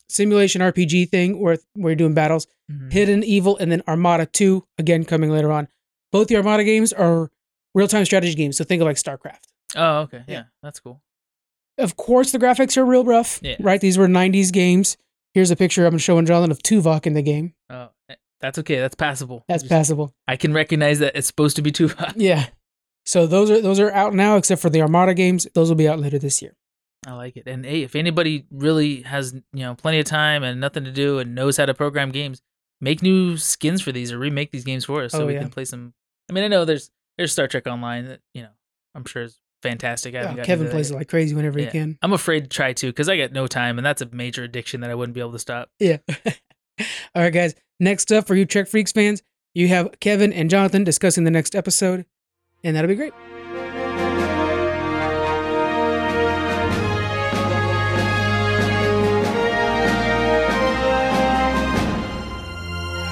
simulation 0.08 0.60
RPG 0.60 1.10
thing 1.10 1.40
where, 1.40 1.58
you're 1.74 1.94
doing 1.94 2.14
battles. 2.14 2.46
Mhm. 2.70 2.92
Hidden 2.92 3.24
Evil, 3.24 3.56
and 3.58 3.70
then 3.72 3.82
Armada 3.88 4.26
2, 4.26 4.66
again 4.78 5.04
coming 5.04 5.30
later 5.30 5.50
on. 5.52 5.68
Both 6.12 6.28
the 6.28 6.36
Armada 6.36 6.64
games 6.64 6.92
are 6.92 7.30
real 7.74 7.88
time 7.88 8.04
strategy 8.04 8.34
games. 8.34 8.56
So 8.56 8.64
think 8.64 8.80
of 8.80 8.86
like 8.86 8.96
StarCraft. 8.96 9.40
Oh, 9.76 10.00
okay, 10.02 10.22
yeah. 10.28 10.34
Yeah. 10.34 10.42
that's 10.62 10.80
cool. 10.80 11.02
Of 11.78 11.96
course, 11.96 12.30
the 12.32 12.38
graphics 12.38 12.76
are 12.76 12.84
real 12.84 13.04
rough, 13.04 13.40
Yeah. 13.42 13.56
right? 13.60 13.80
These 13.80 13.98
were 13.98 14.06
90s 14.06 14.52
games. 14.52 14.96
Here's 15.32 15.50
a 15.50 15.56
picture 15.56 15.84
I'm 15.84 15.98
showing 15.98 16.24
Jonathan 16.26 16.52
of 16.52 16.58
Tuvok 16.60 17.06
in 17.06 17.14
the 17.14 17.22
game. 17.22 17.54
Oh, 17.68 17.88
eh, 18.08 18.14
that's 18.40 18.58
okay. 18.60 18.76
That's 18.76 18.94
passable. 18.94 19.44
That's 19.48 19.64
Just- 19.64 19.70
passable. 19.70 20.14
I 20.28 20.36
can 20.36 20.52
recognize 20.52 21.00
that 21.00 21.16
it's 21.16 21.26
supposed 21.26 21.56
to 21.56 21.62
be 21.62 21.72
Tupac. 21.72 22.12
Yeah. 22.16 22.46
So 23.04 23.26
those 23.26 23.50
are 23.50 23.60
those 23.60 23.80
are 23.80 23.90
out 23.90 24.14
now, 24.14 24.36
except 24.36 24.62
for 24.62 24.70
the 24.70 24.80
Armada 24.80 25.12
games. 25.14 25.46
Those 25.54 25.68
will 25.68 25.76
be 25.76 25.88
out 25.88 25.98
later 25.98 26.18
this 26.18 26.40
year. 26.40 26.54
I 27.06 27.12
like 27.12 27.36
it. 27.36 27.44
And 27.46 27.64
hey, 27.64 27.82
if 27.82 27.94
anybody 27.96 28.46
really 28.50 29.02
has 29.02 29.32
you 29.52 29.60
know 29.60 29.74
plenty 29.74 29.98
of 29.98 30.06
time 30.06 30.42
and 30.42 30.60
nothing 30.60 30.84
to 30.84 30.92
do 30.92 31.18
and 31.18 31.34
knows 31.34 31.56
how 31.56 31.66
to 31.66 31.74
program 31.74 32.10
games, 32.10 32.40
make 32.80 33.02
new 33.02 33.36
skins 33.36 33.82
for 33.82 33.92
these 33.92 34.10
or 34.12 34.18
remake 34.18 34.50
these 34.52 34.64
games 34.64 34.84
for 34.84 35.02
us 35.04 35.12
so 35.12 35.22
Oh, 35.22 35.26
we 35.26 35.34
yeah. 35.34 35.40
can 35.40 35.50
play 35.50 35.64
some. 35.64 35.92
I 36.30 36.32
mean, 36.32 36.44
I 36.44 36.48
know 36.48 36.64
there's 36.64 36.90
there's 37.18 37.32
Star 37.32 37.46
Trek 37.46 37.66
Online 37.66 38.06
that 38.06 38.20
you 38.32 38.42
know 38.42 38.48
I'm 38.94 39.04
sure 39.04 39.22
is 39.22 39.38
fantastic. 39.62 40.14
I 40.14 40.22
Oh, 40.24 40.44
Kevin 40.44 40.68
plays 40.68 40.90
it 40.90 40.94
like 40.94 41.08
crazy 41.08 41.34
whenever 41.34 41.58
Yeah. 41.58 41.66
he 41.66 41.70
can. 41.72 41.98
I'm 42.02 42.12
afraid 42.12 42.44
to 42.44 42.48
try 42.48 42.72
to 42.72 42.86
because 42.86 43.08
I 43.08 43.16
got 43.16 43.32
no 43.32 43.46
time, 43.46 43.78
and 43.78 43.84
that's 43.86 44.02
a 44.02 44.06
major 44.12 44.42
addiction 44.42 44.80
that 44.82 44.90
I 44.90 44.94
wouldn't 44.94 45.14
be 45.14 45.20
able 45.20 45.32
to 45.32 45.38
stop. 45.38 45.70
Yeah. 45.78 45.98
All 47.14 47.22
right, 47.22 47.32
guys. 47.32 47.54
Next 47.80 48.10
up 48.12 48.26
for 48.26 48.34
you 48.34 48.44
Trek 48.46 48.68
Freaks 48.68 48.92
fans, 48.92 49.22
you 49.54 49.68
have 49.68 49.98
Kevin 50.00 50.32
and 50.32 50.48
Jonathan 50.50 50.84
discussing 50.84 51.24
the 51.24 51.30
next 51.30 51.54
episode, 51.54 52.06
and 52.62 52.74
that'll 52.76 52.88
be 52.88 52.94
great. 52.94 53.12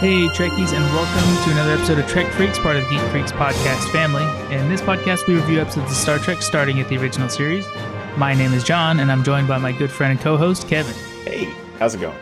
Hey, 0.03 0.27
Trekkies, 0.27 0.73
and 0.73 0.85
welcome 0.93 1.45
to 1.45 1.51
another 1.53 1.75
episode 1.75 2.01
of 2.01 2.09
Trek 2.09 2.27
Freaks, 2.33 2.59
part 2.59 2.75
of 2.75 2.83
the 2.83 2.91
Geek 2.91 3.01
Freaks 3.12 3.31
podcast 3.31 3.88
family. 3.93 4.25
In 4.53 4.69
this 4.69 4.81
podcast, 4.81 5.29
we 5.29 5.37
review 5.37 5.61
episodes 5.61 5.93
of 5.93 5.97
Star 5.97 6.19
Trek 6.19 6.43
starting 6.43 6.81
at 6.81 6.88
the 6.88 6.99
original 6.99 7.29
series. 7.29 7.65
My 8.17 8.35
name 8.35 8.53
is 8.53 8.65
John, 8.65 8.99
and 8.99 9.12
I'm 9.12 9.23
joined 9.23 9.47
by 9.47 9.59
my 9.59 9.71
good 9.71 9.93
friend 9.93 10.11
and 10.11 10.21
co 10.21 10.37
host, 10.37 10.67
Kevin. 10.67 10.93
Hey, 11.25 11.45
how's 11.79 11.95
it 11.95 12.01
going? 12.01 12.19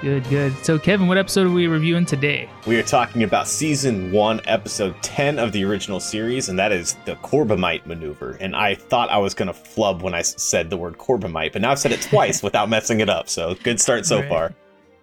Good, 0.00 0.26
good. 0.30 0.56
So, 0.64 0.78
Kevin, 0.78 1.06
what 1.06 1.18
episode 1.18 1.48
are 1.48 1.50
we 1.50 1.66
reviewing 1.66 2.06
today? 2.06 2.48
We 2.66 2.78
are 2.78 2.82
talking 2.82 3.24
about 3.24 3.46
season 3.46 4.10
one, 4.10 4.40
episode 4.46 4.94
10 5.02 5.38
of 5.38 5.52
the 5.52 5.66
original 5.66 6.00
series, 6.00 6.48
and 6.48 6.58
that 6.58 6.72
is 6.72 6.94
the 7.04 7.16
Corbomite 7.16 7.84
maneuver. 7.84 8.38
And 8.40 8.56
I 8.56 8.74
thought 8.74 9.10
I 9.10 9.18
was 9.18 9.34
going 9.34 9.48
to 9.48 9.54
flub 9.54 10.00
when 10.00 10.14
I 10.14 10.22
said 10.22 10.70
the 10.70 10.78
word 10.78 10.96
Corbomite, 10.96 11.52
but 11.52 11.60
now 11.60 11.72
I've 11.72 11.78
said 11.78 11.92
it 11.92 12.00
twice 12.00 12.42
without 12.42 12.70
messing 12.70 13.00
it 13.00 13.10
up. 13.10 13.28
So 13.28 13.54
good 13.62 13.80
start 13.82 14.06
so 14.06 14.20
Right. 14.20 14.28
far. 14.30 14.54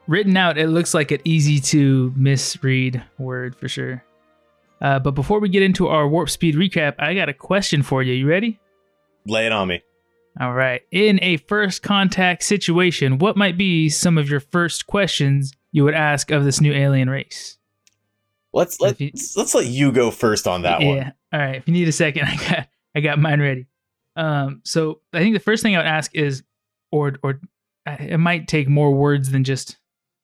Written 0.10 0.36
out, 0.38 0.58
it 0.58 0.70
looks 0.70 0.96
like 0.96 1.12
an 1.12 1.20
easy 1.24 1.60
to 1.60 2.12
misread 2.16 3.04
word 3.20 3.56
for 3.56 3.68
sure. 3.68 4.04
Uh, 4.82 4.98
but 4.98 5.12
before 5.12 5.40
we 5.40 5.50
get 5.50 5.62
into 5.62 5.88
our 5.88 6.08
warp 6.08 6.32
speed 6.32 6.56
recap, 6.56 6.96
I 6.98 7.14
got 7.14 7.30
a 7.30 7.34
question 7.34 7.84
for 7.84 8.02
you. 8.02 8.14
You 8.14 8.28
ready? 8.28 8.60
Lay 9.28 9.46
it 9.46 9.52
on 9.52 9.68
me. 9.68 9.84
All 10.40 10.54
right. 10.54 10.82
In 10.90 11.20
a 11.22 11.38
first 11.38 11.84
contact 11.84 12.42
situation, 12.42 13.20
what 13.20 13.38
might 13.38 13.56
be 13.56 13.88
some 13.88 14.18
of 14.18 14.32
your 14.32 14.40
first 14.40 14.88
questions 14.88 15.54
you 15.72 15.84
would 15.84 15.94
ask 15.94 16.32
of 16.32 16.44
this 16.44 16.60
new 16.60 16.74
alien 16.74 17.08
race? 17.08 17.60
Let's 18.52 18.80
let's 18.80 19.00
you- 19.00 19.12
let's 19.36 19.54
let 19.54 19.68
you 19.68 19.92
go 19.92 20.10
first 20.10 20.48
on 20.48 20.64
that 20.64 20.82
yeah. 20.82 20.88
one. 20.88 21.14
All 21.34 21.40
right. 21.40 21.56
If 21.58 21.68
you 21.68 21.74
need 21.76 21.88
a 21.88 21.92
second, 21.92 22.24
I 22.28 22.36
got 22.36 22.68
I 22.96 23.00
got 23.02 23.20
mine 23.20 23.42
ready. 23.42 23.68
Um. 24.16 24.62
So 24.66 25.02
I 25.14 25.20
think 25.20 25.36
the 25.36 25.40
first 25.40 25.62
thing 25.62 25.76
I 25.76 25.80
would 25.80 25.86
ask 25.86 26.16
is, 26.16 26.42
or 26.92 27.14
or 27.22 27.40
it 27.86 28.20
might 28.20 28.48
take 28.48 28.68
more 28.68 28.92
words 28.92 29.30
than 29.30 29.44
just 29.44 29.78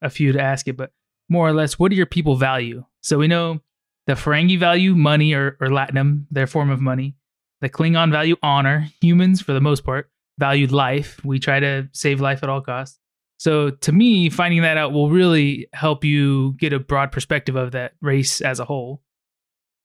a 0.05 0.09
few 0.09 0.31
to 0.31 0.39
ask 0.39 0.67
it, 0.67 0.77
but 0.77 0.91
more 1.29 1.47
or 1.47 1.53
less, 1.53 1.77
what 1.77 1.89
do 1.89 1.97
your 1.97 2.05
people 2.05 2.35
value? 2.35 2.85
So 3.01 3.17
we 3.17 3.27
know 3.27 3.61
the 4.07 4.13
Ferengi 4.13 4.59
value 4.59 4.95
money 4.95 5.33
or 5.33 5.57
or 5.59 5.67
latinum, 5.67 6.25
their 6.31 6.47
form 6.47 6.69
of 6.69 6.79
money. 6.79 7.15
The 7.61 7.69
Klingon 7.69 8.11
value 8.11 8.35
honor. 8.43 8.87
Humans, 9.01 9.41
for 9.41 9.53
the 9.53 9.61
most 9.61 9.83
part, 9.83 10.09
valued 10.37 10.71
life. 10.71 11.19
We 11.23 11.39
try 11.39 11.59
to 11.59 11.89
save 11.93 12.21
life 12.21 12.43
at 12.43 12.49
all 12.49 12.61
costs. 12.61 12.99
So 13.37 13.69
to 13.69 13.91
me, 13.91 14.29
finding 14.29 14.61
that 14.61 14.77
out 14.77 14.93
will 14.93 15.09
really 15.09 15.67
help 15.73 16.03
you 16.03 16.53
get 16.57 16.73
a 16.73 16.79
broad 16.79 17.11
perspective 17.11 17.55
of 17.55 17.71
that 17.71 17.93
race 18.01 18.41
as 18.41 18.59
a 18.59 18.65
whole. 18.65 19.01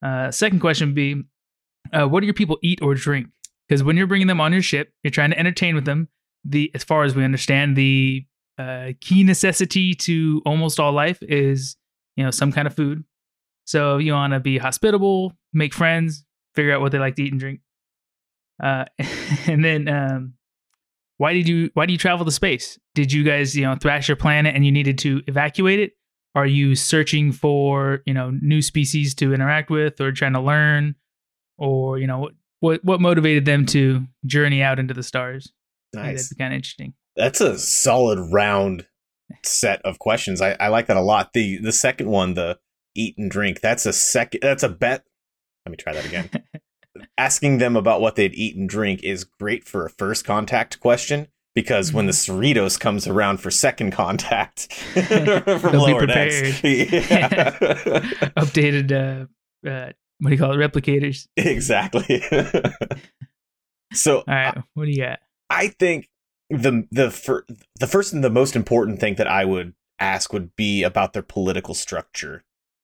Uh, 0.02 0.30
second 0.30 0.60
question 0.60 0.88
would 0.88 0.94
be, 0.94 1.22
uh, 1.92 2.06
what 2.06 2.20
do 2.20 2.26
your 2.26 2.34
people 2.34 2.58
eat 2.62 2.80
or 2.82 2.94
drink? 2.94 3.28
Because 3.68 3.82
when 3.82 3.96
you're 3.96 4.06
bringing 4.06 4.28
them 4.28 4.40
on 4.40 4.52
your 4.52 4.62
ship, 4.62 4.92
you're 5.02 5.10
trying 5.10 5.30
to 5.30 5.38
entertain 5.38 5.74
with 5.74 5.84
them. 5.84 6.08
The 6.44 6.70
as 6.74 6.84
far 6.84 7.04
as 7.04 7.14
we 7.14 7.24
understand, 7.24 7.76
the 7.76 8.24
uh, 8.60 8.92
key 9.00 9.24
necessity 9.24 9.94
to 9.94 10.42
almost 10.44 10.78
all 10.78 10.92
life 10.92 11.18
is, 11.22 11.76
you 12.16 12.24
know, 12.24 12.30
some 12.30 12.52
kind 12.52 12.66
of 12.66 12.74
food. 12.74 13.04
So 13.64 13.98
you 13.98 14.12
want 14.12 14.32
to 14.32 14.40
be 14.40 14.58
hospitable, 14.58 15.32
make 15.52 15.72
friends, 15.72 16.24
figure 16.54 16.72
out 16.72 16.80
what 16.80 16.92
they 16.92 16.98
like 16.98 17.16
to 17.16 17.22
eat 17.22 17.32
and 17.32 17.40
drink. 17.40 17.60
Uh, 18.62 18.84
and 19.46 19.64
then, 19.64 19.88
um, 19.88 20.34
why 21.16 21.34
did 21.34 21.46
you 21.46 21.70
why 21.74 21.84
do 21.84 21.92
you 21.92 21.98
travel 21.98 22.24
to 22.24 22.32
space? 22.32 22.78
Did 22.94 23.12
you 23.12 23.24
guys 23.24 23.54
you 23.54 23.62
know 23.62 23.74
thrash 23.74 24.08
your 24.08 24.16
planet 24.16 24.54
and 24.54 24.64
you 24.64 24.72
needed 24.72 24.96
to 25.00 25.22
evacuate 25.26 25.78
it? 25.78 25.92
Are 26.34 26.46
you 26.46 26.74
searching 26.74 27.30
for 27.30 28.00
you 28.06 28.14
know 28.14 28.30
new 28.40 28.62
species 28.62 29.14
to 29.16 29.34
interact 29.34 29.68
with 29.68 30.00
or 30.00 30.12
trying 30.12 30.32
to 30.32 30.40
learn, 30.40 30.94
or 31.58 31.98
you 31.98 32.06
know 32.06 32.30
what 32.60 32.82
what 32.84 33.02
motivated 33.02 33.44
them 33.44 33.66
to 33.66 34.06
journey 34.24 34.62
out 34.62 34.78
into 34.78 34.94
the 34.94 35.02
stars? 35.02 35.52
Nice. 35.92 36.22
That'd 36.22 36.38
be 36.38 36.42
kind 36.42 36.54
of 36.54 36.56
interesting. 36.56 36.94
That's 37.16 37.40
a 37.40 37.58
solid 37.58 38.18
round 38.32 38.86
set 39.42 39.80
of 39.82 39.98
questions. 39.98 40.40
I, 40.40 40.56
I 40.60 40.68
like 40.68 40.86
that 40.86 40.96
a 40.96 41.02
lot. 41.02 41.32
The 41.32 41.58
the 41.58 41.72
second 41.72 42.08
one, 42.08 42.34
the 42.34 42.58
eat 42.94 43.16
and 43.18 43.30
drink, 43.30 43.60
that's 43.60 43.86
a 43.86 43.92
second 43.92 44.40
that's 44.42 44.62
a 44.62 44.68
bet. 44.68 45.04
Let 45.66 45.70
me 45.70 45.76
try 45.76 45.92
that 45.92 46.06
again. 46.06 46.30
Asking 47.18 47.58
them 47.58 47.76
about 47.76 48.00
what 48.00 48.16
they'd 48.16 48.34
eat 48.34 48.56
and 48.56 48.68
drink 48.68 49.02
is 49.02 49.24
great 49.24 49.64
for 49.64 49.84
a 49.84 49.90
first 49.90 50.24
contact 50.24 50.80
question 50.80 51.28
because 51.54 51.92
when 51.92 52.06
the 52.06 52.12
Cerritos 52.12 52.78
comes 52.78 53.06
around 53.06 53.38
for 53.38 53.50
second 53.50 53.92
contact 53.92 54.72
from 54.92 55.04
They'll 55.04 55.70
be 55.70 55.76
lower 55.76 56.06
decks, 56.06 56.62
yeah. 56.64 57.50
Updated, 58.36 58.92
uh, 58.92 59.68
uh, 59.68 59.92
what 60.18 60.30
do 60.30 60.34
you 60.34 60.38
call 60.38 60.52
it? 60.52 60.56
Replicators. 60.56 61.28
exactly. 61.36 62.22
so 63.92 64.18
All 64.18 64.24
right, 64.28 64.58
what 64.74 64.86
do 64.86 64.90
you 64.90 65.02
got? 65.02 65.20
I 65.48 65.68
think 65.68 66.08
the 66.50 66.86
the 66.90 67.10
fir- 67.10 67.44
the 67.78 67.86
first 67.86 68.12
and 68.12 68.22
the 68.24 68.30
most 68.30 68.54
important 68.56 69.00
thing 69.00 69.14
that 69.16 69.26
I 69.26 69.44
would 69.44 69.74
ask 69.98 70.32
would 70.32 70.54
be 70.56 70.82
about 70.82 71.12
their 71.12 71.22
political 71.22 71.74
structure. 71.74 72.42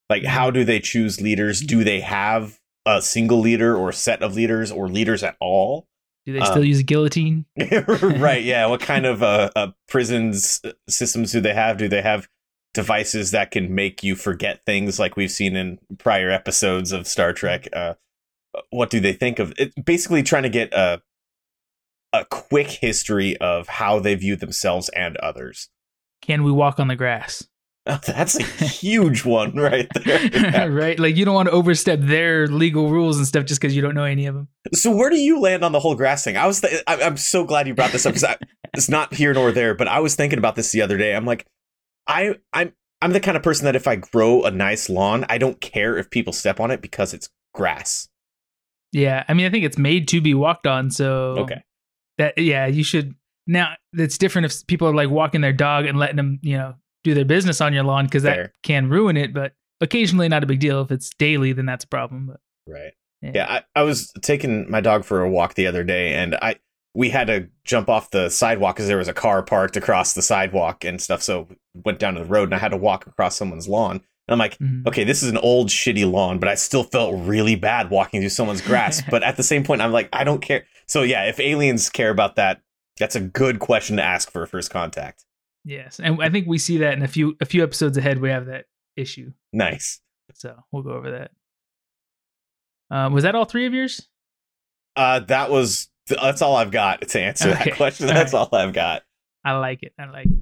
Like, 0.09 0.25
how 0.25 0.51
do 0.51 0.65
they 0.65 0.79
choose 0.81 1.21
leaders? 1.21 1.61
Do 1.61 1.83
they 1.83 2.01
have 2.01 2.61
a 2.87 3.03
single 3.03 3.41
leader 3.41 3.77
or 3.77 3.89
a 3.91 3.93
set 3.95 4.23
of 4.23 4.35
leaders 4.35 4.71
or 4.71 4.89
leaders 4.89 5.23
at 5.25 5.37
all? 5.41 5.89
Do 6.25 6.33
they 6.33 6.39
Uh, 6.41 6.45
still 6.47 6.65
use 6.65 6.79
a 6.81 6.85
guillotine? 6.85 7.45
right. 8.03 8.43
Yeah. 8.43 8.67
What 8.67 8.81
kind 8.81 9.07
of 9.07 9.23
uh, 9.23 9.51
uh, 9.57 9.69
prisons 9.89 10.61
uh, 10.65 10.73
systems 10.89 11.33
do 11.33 11.41
they 11.41 11.55
have? 11.55 11.77
Do 11.79 11.89
they 11.89 12.03
have 12.03 12.29
devices 12.75 13.31
that 13.33 13.51
can 13.51 13.75
make 13.75 14.05
you 14.05 14.15
forget 14.15 14.61
things 14.67 14.99
like 15.01 15.17
we've 15.17 15.31
seen 15.31 15.57
in 15.57 15.79
prior 15.99 16.31
episodes 16.31 16.93
of 16.93 17.07
Star 17.09 17.33
Trek? 17.33 17.67
Uh, 17.73 17.95
what 18.71 18.91
do 18.91 19.01
they 19.01 19.13
think 19.13 19.39
of 19.39 19.53
it? 19.59 19.73
Basically, 19.85 20.23
trying 20.23 20.43
to 20.45 20.49
get 20.49 20.73
a 20.73 21.03
a 22.21 22.25
quick 22.27 22.69
history 22.69 23.37
of 23.39 23.69
how 23.69 23.99
they 23.99 24.15
view 24.15 24.37
themselves 24.37 24.89
and 24.91 25.17
others. 25.19 25.69
Can 26.23 26.43
we 26.45 26.53
walk 26.53 26.81
on 26.81 26.89
the 26.89 26.97
grass? 26.97 27.47
Oh, 27.87 28.01
that's 28.07 28.37
a 28.37 28.43
huge 28.65 29.25
one 29.25 29.55
right 29.55 29.89
there. 30.05 30.27
Yeah. 30.27 30.65
right? 30.71 30.99
Like 30.99 31.17
you 31.17 31.25
don't 31.25 31.35
want 31.35 31.49
to 31.49 31.55
overstep 31.55 32.01
their 32.01 32.47
legal 32.49 32.91
rules 32.91 33.17
and 33.19 33.27
stuff 33.27 33.45
just 33.45 33.61
because 33.61 33.77
you 33.77 33.83
don't 33.83 33.95
know 33.95 34.05
any 34.05 34.27
of 34.27 34.35
them. 34.35 34.49
So 34.75 34.95
where 34.95 35.11
do 35.11 35.17
you 35.19 35.41
land 35.41 35.65
on 35.65 35.73
the 35.73 35.81
whole 35.81 35.95
grass 35.95 36.25
thing? 36.25 36.37
I 36.37 36.47
was 36.47 36.61
th- 36.61 36.83
I- 36.87 37.03
I'm 37.03 37.17
so 37.17 37.45
glad 37.45 37.69
you 37.69 37.75
brought 37.75 37.93
this 37.93 38.05
up 38.07 38.15
because 38.15 38.37
it's 38.75 38.89
not 38.89 39.15
here 39.15 39.33
nor 39.33 39.53
there, 39.53 39.75
but 39.75 39.87
I 39.89 40.01
was 40.01 40.15
thinking 40.17 40.39
about 40.39 40.57
this 40.57 40.73
the 40.73 40.83
other 40.83 40.97
day. 40.99 41.15
I'm 41.15 41.25
like, 41.25 41.47
I 42.09 42.35
I'm 42.53 42.73
I'm 43.01 43.13
the 43.13 43.21
kind 43.21 43.37
of 43.37 43.43
person 43.43 43.67
that 43.67 43.77
if 43.77 43.87
I 43.87 43.97
grow 43.97 44.43
a 44.45 44.51
nice 44.51 44.89
lawn, 44.89 45.25
I 45.29 45.39
don't 45.39 45.61
care 45.61 45.97
if 45.97 46.11
people 46.11 46.33
step 46.33 46.59
on 46.61 46.71
it 46.71 46.81
because 46.81 47.15
it's 47.15 47.29
grass. 47.55 48.09
Yeah, 48.93 49.25
I 49.29 49.35
mean, 49.35 49.47
I 49.47 49.51
think 49.51 49.65
it's 49.65 49.77
made 49.79 50.09
to 50.09 50.21
be 50.21 50.33
walked 50.35 50.67
on. 50.67 50.91
So 50.91 51.37
Okay. 51.39 51.63
That 52.19 52.37
yeah, 52.39 52.67
you 52.67 52.83
should. 52.85 53.15
Now 53.47 53.75
it's 53.93 54.19
different 54.19 54.47
if 54.47 54.67
people 54.67 54.89
are 54.89 54.95
like 54.95 55.11
walking 55.11 55.41
their 55.41 55.53
dog 55.53 55.87
and 55.87 55.99
letting 55.99 56.17
them, 56.17 56.39
you 56.43 56.57
know, 56.57 56.75
do 57.05 57.15
their 57.15 57.25
business 57.25 57.61
on 57.61 57.73
your 57.73 57.85
lawn 57.85 58.07
because 58.07 58.25
that 58.25 58.53
can 58.63 58.89
ruin 58.89 59.17
it. 59.17 59.33
But 59.33 59.53
occasionally, 59.81 60.29
not 60.29 60.43
a 60.43 60.47
big 60.47 60.61
deal. 60.61 60.81
If 60.83 60.91
it's 60.91 61.11
daily, 61.19 61.53
then 61.53 61.67
that's 61.67 61.85
a 61.85 61.89
problem. 61.89 62.27
But 62.27 62.41
Right. 62.69 62.93
yeah, 63.23 63.31
Yeah, 63.35 63.47
I, 63.49 63.81
I 63.81 63.83
was 63.85 64.13
taking 64.23 64.69
my 64.71 64.81
dog 64.81 65.05
for 65.05 65.23
a 65.23 65.31
walk 65.31 65.55
the 65.55 65.67
other 65.69 65.85
day, 65.85 66.15
and 66.15 66.35
I 66.37 66.57
we 66.95 67.11
had 67.11 67.27
to 67.27 67.49
jump 67.65 67.89
off 67.91 68.11
the 68.11 68.31
sidewalk 68.31 68.75
because 68.77 68.89
there 68.89 68.97
was 68.97 69.07
a 69.09 69.13
car 69.15 69.43
parked 69.43 69.77
across 69.77 70.15
the 70.15 70.23
sidewalk 70.23 70.83
and 70.85 71.01
stuff. 71.01 71.23
So 71.23 71.47
went 71.85 71.99
down 71.99 72.15
to 72.15 72.21
the 72.21 72.27
road, 72.27 72.45
and 72.45 72.55
I 72.55 72.59
had 72.59 72.71
to 72.71 72.77
walk 72.79 73.07
across 73.07 73.37
someone's 73.37 73.69
lawn. 73.69 73.97
And 74.29 74.33
I'm 74.33 74.39
like, 74.39 74.59
Mhm. 74.59 74.89
okay, 74.89 75.05
this 75.05 75.23
is 75.23 75.29
an 75.31 75.37
old 75.37 75.69
shitty 75.69 76.11
lawn, 76.11 76.39
but 76.41 76.49
I 76.49 76.55
still 76.57 76.83
felt 76.83 77.15
really 77.27 77.55
bad 77.55 77.91
walking 77.91 78.21
through 78.21 78.31
someone's 78.31 78.61
grass. 78.63 79.01
but 79.11 79.23
at 79.23 79.37
the 79.37 79.43
same 79.45 79.63
point, 79.63 79.83
I'm 79.83 79.93
like, 79.93 80.09
I 80.13 80.25
don't 80.25 80.41
care. 80.43 80.65
So 80.89 81.03
yeah, 81.03 81.25
if 81.25 81.41
aliens 81.41 81.89
care 81.91 82.11
about 82.11 82.37
that, 82.37 82.61
that's 82.99 83.17
a 83.17 83.21
good 83.21 83.59
question 83.59 83.97
to 83.97 84.03
ask 84.03 84.31
for 84.31 84.43
a 84.43 84.47
first 84.47 84.71
contact. 84.71 85.25
yes, 85.65 85.99
and 86.03 86.23
I 86.23 86.31
think 86.31 86.47
we 86.47 86.59
see 86.59 86.79
that 86.79 86.95
in 86.95 87.03
a 87.03 87.09
few 87.09 87.37
a 87.41 87.45
few 87.45 87.63
episodes 87.63 87.97
ahead. 87.99 88.21
We 88.21 88.31
have 88.31 88.47
that 88.47 88.67
issue, 88.97 89.33
Nice. 89.53 90.01
so 90.35 90.55
we'll 90.73 90.83
go 90.83 90.93
over 90.93 91.11
that. 91.11 91.31
Um, 92.91 93.13
was 93.13 93.25
that 93.25 93.35
all 93.35 93.45
three 93.45 93.67
of 93.67 93.75
yours? 93.75 94.09
Uh, 94.95 95.21
that 95.21 95.51
was 95.51 95.89
that's 96.09 96.41
all 96.41 96.55
I've 96.57 96.71
got 96.71 97.01
to 97.09 97.21
answer 97.21 97.51
Okay. 97.51 97.65
that 97.71 97.77
question. 97.77 98.07
That's 98.15 98.33
right. 98.33 98.39
all 98.39 98.49
I've 98.59 98.73
got. 98.73 99.03
I 99.45 99.53
like 99.59 99.83
it. 99.83 99.93
I 99.99 100.07
like 100.07 100.27
it. 100.27 100.39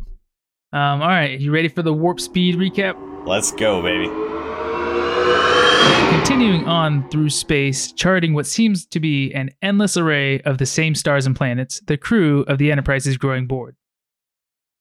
Um, 0.73 1.01
all 1.03 1.09
right, 1.09 1.41
you 1.41 1.51
ready 1.53 1.69
for 1.69 1.83
the 1.83 1.93
warp 1.93 2.21
speed 2.21 2.57
recap? 2.57 2.95
Let's 3.27 3.51
go, 3.53 3.81
baby. 3.83 4.09
Continuing 6.25 6.65
on 6.65 7.07
through 7.11 7.29
space, 7.29 7.93
charting 7.93 8.33
what 8.33 8.47
seems 8.47 8.87
to 8.87 8.99
be 8.99 9.31
an 9.35 9.51
endless 9.61 9.95
array 9.95 10.41
of 10.41 10.57
the 10.57 10.65
same 10.65 10.95
stars 10.95 11.27
and 11.27 11.37
planets, 11.37 11.83
the 11.87 11.99
crew 11.99 12.45
of 12.49 12.57
the 12.57 12.73
Enterprise 12.73 13.07
is 13.07 13.19
growing 13.19 13.47
bored. 13.47 13.77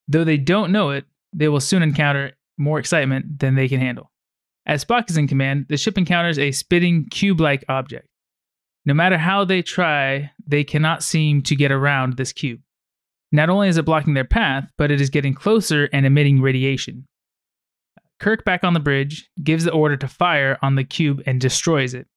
Though 0.07 0.23
they 0.23 0.37
don't 0.37 0.71
know 0.71 0.91
it, 0.91 1.03
they 1.35 1.49
will 1.49 1.59
soon 1.59 1.83
encounter 1.83 2.31
more 2.57 2.79
excitement 2.79 3.39
than 3.39 3.55
they 3.55 3.67
can 3.67 3.81
handle. 3.81 4.09
As 4.65 4.85
Spock 4.85 5.09
is 5.09 5.17
in 5.17 5.27
command, 5.27 5.65
the 5.67 5.75
ship 5.75 5.97
encounters 5.97 6.39
a 6.39 6.53
spitting 6.53 7.07
cube 7.09 7.41
like 7.41 7.65
object. 7.67 8.07
No 8.85 8.93
matter 8.93 9.17
how 9.17 9.43
they 9.43 9.61
try, 9.61 10.31
they 10.47 10.63
cannot 10.63 11.03
seem 11.03 11.41
to 11.43 11.57
get 11.57 11.73
around 11.73 12.15
this 12.15 12.31
cube. 12.31 12.61
Not 13.33 13.49
only 13.49 13.67
is 13.67 13.77
it 13.77 13.83
blocking 13.83 14.13
their 14.13 14.23
path, 14.23 14.71
but 14.77 14.91
it 14.91 15.01
is 15.01 15.09
getting 15.09 15.33
closer 15.33 15.89
and 15.91 16.05
emitting 16.05 16.41
radiation. 16.41 17.05
Kirk, 18.23 18.45
back 18.45 18.63
on 18.63 18.73
the 18.73 18.79
bridge, 18.79 19.29
gives 19.43 19.65
the 19.65 19.73
order 19.73 19.97
to 19.97 20.07
fire 20.07 20.57
on 20.61 20.75
the 20.75 20.85
cube 20.85 21.21
and 21.25 21.41
destroys 21.41 21.93
it. 21.93 22.07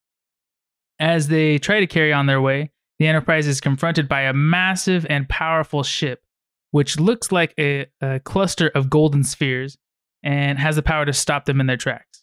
As 1.00 1.26
they 1.26 1.58
try 1.58 1.80
to 1.80 1.86
carry 1.88 2.12
on 2.12 2.26
their 2.26 2.40
way, 2.40 2.70
the 3.00 3.08
Enterprise 3.08 3.48
is 3.48 3.60
confronted 3.60 4.08
by 4.08 4.20
a 4.20 4.32
massive 4.32 5.04
and 5.10 5.28
powerful 5.28 5.82
ship, 5.82 6.22
which 6.70 7.00
looks 7.00 7.32
like 7.32 7.54
a, 7.58 7.86
a 8.00 8.20
cluster 8.20 8.68
of 8.68 8.88
golden 8.88 9.24
spheres 9.24 9.78
and 10.22 10.60
has 10.60 10.76
the 10.76 10.82
power 10.82 11.04
to 11.04 11.12
stop 11.12 11.44
them 11.44 11.60
in 11.60 11.66
their 11.66 11.76
tracks. 11.76 12.22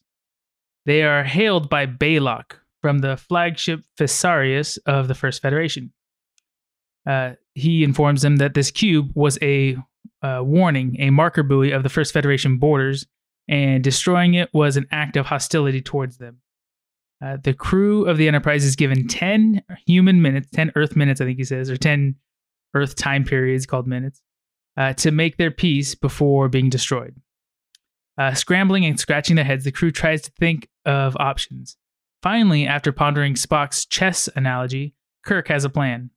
They 0.86 1.04
are 1.04 1.26
hailed 1.26 1.70
by 1.70 1.86
Balok 1.86 2.54
from 2.82 3.00
the 3.00 3.18
flagship 3.18 3.82
Fesarius 4.00 4.80
of 4.86 5.10
the 5.10 5.16
First 5.16 5.42
Federation. 5.42 5.92
Uh, 7.06 7.34
he 7.54 7.84
informs 7.84 8.22
them 8.22 8.38
that 8.38 8.54
this 8.54 8.72
cube 8.72 9.12
was 9.14 9.38
a 9.42 9.76
uh, 10.22 10.40
warning, 10.42 10.96
a 11.00 11.10
marker 11.10 11.44
buoy 11.44 11.72
of 11.72 11.84
the 11.84 11.90
First 11.90 12.14
Federation 12.14 12.60
borders, 12.60 13.06
and 13.48 13.84
destroying 13.84 14.34
it 14.34 14.50
was 14.54 14.78
an 14.78 14.88
act 14.92 15.18
of 15.18 15.26
hostility 15.26 15.82
towards 15.82 16.18
them. 16.18 16.38
Uh, 17.24 17.38
the 17.42 17.54
crew 17.54 18.06
of 18.06 18.18
the 18.18 18.28
Enterprise 18.28 18.66
is 18.66 18.76
given 18.76 19.08
10 19.08 19.64
human 19.86 20.22
minutes, 20.22 20.50
10 20.52 20.74
Earth 20.76 20.96
minutes, 20.96 21.22
I 21.22 21.26
think 21.26 21.38
he 21.38 21.46
says, 21.46 21.70
or 21.70 21.78
10 21.78 22.16
Earth 22.74 22.96
time 22.96 23.24
periods 23.24 23.66
called 23.66 23.88
minutes, 23.88 24.22
uh, 24.76 24.94
to 24.94 25.12
make 25.12 25.38
their 25.38 25.52
peace 25.52 25.96
before 25.96 26.50
being 26.50 26.70
destroyed. 26.70 27.16
Uh, 28.18 28.34
scrambling 28.34 28.86
and 28.86 29.00
scratching 29.00 29.36
their 29.36 29.46
heads, 29.46 29.64
the 29.64 29.72
crew 29.72 29.92
tries 29.92 30.22
to 30.24 30.32
think 30.40 30.68
of 30.86 31.16
options. 31.18 31.78
Finally, 32.22 32.68
after 32.68 32.92
pondering 32.92 33.34
Spock's 33.34 33.86
chess 33.86 34.30
analogy, 34.36 34.96
Kirk 35.26 35.48
has 35.48 35.66
a 35.66 35.70
plan. 35.70 36.10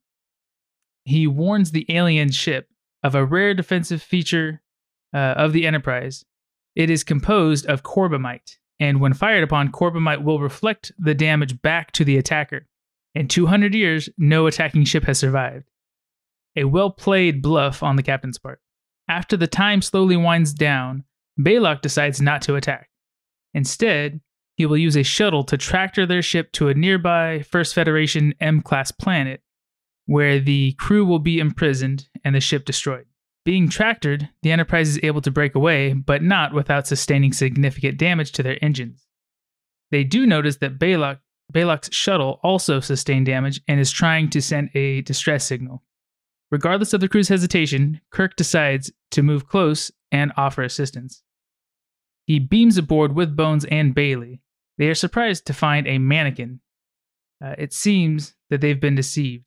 He 1.04 1.26
warns 1.26 1.70
the 1.70 1.86
alien 1.88 2.30
ship 2.32 2.68
of 3.02 3.14
a 3.14 3.24
rare 3.24 3.54
defensive 3.54 4.02
feature 4.02 4.62
uh, 5.14 5.34
of 5.36 5.52
the 5.52 5.66
Enterprise. 5.66 6.24
It 6.76 6.90
is 6.90 7.02
composed 7.02 7.66
of 7.66 7.82
corbomite, 7.82 8.58
and 8.78 9.00
when 9.00 9.14
fired 9.14 9.42
upon, 9.42 9.72
corbomite 9.72 10.22
will 10.22 10.38
reflect 10.38 10.92
the 10.98 11.14
damage 11.14 11.60
back 11.62 11.90
to 11.92 12.04
the 12.04 12.18
attacker. 12.18 12.66
In 13.14 13.28
200 13.28 13.74
years, 13.74 14.10
no 14.18 14.46
attacking 14.46 14.84
ship 14.84 15.04
has 15.04 15.18
survived. 15.18 15.64
A 16.54 16.64
well 16.64 16.90
played 16.90 17.40
bluff 17.40 17.82
on 17.82 17.96
the 17.96 18.02
captain's 18.02 18.38
part. 18.38 18.60
After 19.08 19.38
the 19.38 19.46
time 19.46 19.80
slowly 19.80 20.16
winds 20.16 20.52
down, 20.52 21.04
Balok 21.40 21.80
decides 21.80 22.20
not 22.20 22.42
to 22.42 22.56
attack. 22.56 22.90
Instead, 23.54 24.20
he 24.56 24.66
will 24.66 24.76
use 24.76 24.96
a 24.96 25.02
shuttle 25.02 25.44
to 25.44 25.56
tractor 25.56 26.04
their 26.04 26.22
ship 26.22 26.52
to 26.52 26.68
a 26.68 26.74
nearby 26.74 27.42
First 27.42 27.74
Federation 27.74 28.34
M 28.38 28.60
class 28.60 28.90
planet, 28.90 29.40
where 30.04 30.40
the 30.40 30.72
crew 30.72 31.06
will 31.06 31.18
be 31.18 31.38
imprisoned 31.38 32.08
and 32.22 32.34
the 32.34 32.40
ship 32.40 32.66
destroyed. 32.66 33.06
Being 33.46 33.68
tractored, 33.68 34.28
the 34.42 34.50
Enterprise 34.50 34.88
is 34.88 35.00
able 35.04 35.20
to 35.20 35.30
break 35.30 35.54
away, 35.54 35.92
but 35.92 36.20
not 36.20 36.52
without 36.52 36.88
sustaining 36.88 37.32
significant 37.32 37.96
damage 37.96 38.32
to 38.32 38.42
their 38.42 38.58
engines. 38.60 39.06
They 39.92 40.02
do 40.02 40.26
notice 40.26 40.56
that 40.56 40.80
Balok, 40.80 41.20
Balok's 41.54 41.94
shuttle 41.94 42.40
also 42.42 42.80
sustained 42.80 43.26
damage 43.26 43.60
and 43.68 43.78
is 43.78 43.92
trying 43.92 44.30
to 44.30 44.42
send 44.42 44.70
a 44.74 45.02
distress 45.02 45.46
signal. 45.46 45.84
Regardless 46.50 46.92
of 46.92 47.00
the 47.00 47.08
crew's 47.08 47.28
hesitation, 47.28 48.00
Kirk 48.10 48.34
decides 48.34 48.90
to 49.12 49.22
move 49.22 49.46
close 49.46 49.92
and 50.10 50.32
offer 50.36 50.64
assistance. 50.64 51.22
He 52.26 52.40
beams 52.40 52.76
aboard 52.76 53.14
with 53.14 53.36
Bones 53.36 53.64
and 53.66 53.94
Bailey. 53.94 54.40
They 54.76 54.88
are 54.88 54.94
surprised 54.94 55.46
to 55.46 55.54
find 55.54 55.86
a 55.86 55.98
mannequin. 55.98 56.62
Uh, 57.40 57.54
it 57.58 57.72
seems 57.72 58.34
that 58.50 58.60
they've 58.60 58.80
been 58.80 58.96
deceived. 58.96 59.44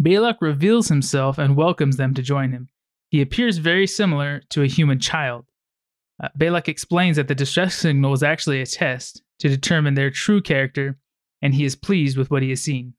Balok 0.00 0.36
reveals 0.40 0.88
himself 0.88 1.38
and 1.38 1.56
welcomes 1.56 1.96
them 1.96 2.14
to 2.14 2.22
join 2.22 2.52
him. 2.52 2.68
He 3.10 3.20
appears 3.20 3.58
very 3.58 3.86
similar 3.86 4.42
to 4.50 4.62
a 4.62 4.68
human 4.68 4.98
child. 4.98 5.46
Uh, 6.22 6.28
Balok 6.38 6.68
explains 6.68 7.16
that 7.16 7.28
the 7.28 7.34
distress 7.34 7.74
signal 7.74 8.10
was 8.10 8.22
actually 8.22 8.60
a 8.60 8.66
test 8.66 9.22
to 9.40 9.48
determine 9.48 9.94
their 9.94 10.10
true 10.10 10.40
character, 10.40 10.98
and 11.42 11.54
he 11.54 11.64
is 11.64 11.76
pleased 11.76 12.16
with 12.16 12.30
what 12.30 12.42
he 12.42 12.50
has 12.50 12.62
seen. 12.62 12.94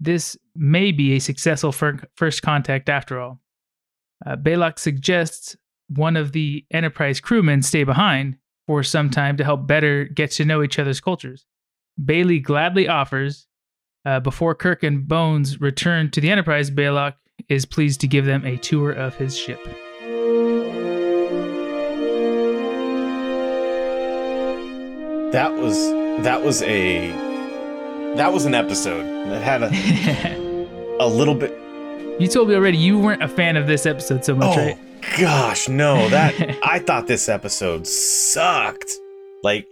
This 0.00 0.36
may 0.56 0.90
be 0.92 1.12
a 1.12 1.20
successful 1.20 1.72
fir- 1.72 2.00
first 2.16 2.42
contact 2.42 2.88
after 2.88 3.20
all. 3.20 3.40
Uh, 4.24 4.36
Balok 4.36 4.78
suggests 4.78 5.56
one 5.88 6.16
of 6.16 6.32
the 6.32 6.64
Enterprise 6.70 7.20
crewmen 7.20 7.62
stay 7.62 7.84
behind 7.84 8.36
for 8.66 8.82
some 8.82 9.10
time 9.10 9.36
to 9.36 9.44
help 9.44 9.66
better 9.66 10.04
get 10.04 10.30
to 10.32 10.44
know 10.44 10.62
each 10.62 10.78
other's 10.78 11.00
cultures. 11.00 11.44
Bailey 12.02 12.40
gladly 12.40 12.88
offers. 12.88 13.46
Uh, 14.04 14.18
before 14.20 14.54
Kirk 14.54 14.82
and 14.82 15.06
Bones 15.06 15.60
return 15.60 16.10
to 16.10 16.20
the 16.20 16.30
Enterprise, 16.30 16.70
Balok 16.70 17.14
is 17.48 17.64
pleased 17.64 18.00
to 18.00 18.08
give 18.08 18.24
them 18.24 18.44
a 18.44 18.56
tour 18.56 18.90
of 18.90 19.14
his 19.16 19.36
ship. 19.38 19.60
That 25.32 25.54
was 25.54 25.76
that 26.24 26.42
was 26.44 26.60
a 26.62 27.10
that 28.16 28.30
was 28.34 28.44
an 28.44 28.54
episode 28.54 29.02
that 29.30 29.40
had 29.42 29.62
a 29.62 29.70
a 31.00 31.08
little 31.08 31.34
bit. 31.34 31.58
You 32.20 32.28
told 32.28 32.48
me 32.50 32.54
already 32.54 32.76
you 32.76 32.98
weren't 32.98 33.22
a 33.22 33.28
fan 33.28 33.56
of 33.56 33.66
this 33.66 33.86
episode 33.86 34.26
so 34.26 34.34
much, 34.34 34.58
Oh 34.58 34.60
right? 34.66 34.78
gosh, 35.18 35.68
no! 35.70 36.06
That 36.10 36.34
I 36.62 36.80
thought 36.80 37.06
this 37.06 37.30
episode 37.30 37.86
sucked. 37.86 38.90
Like, 39.42 39.66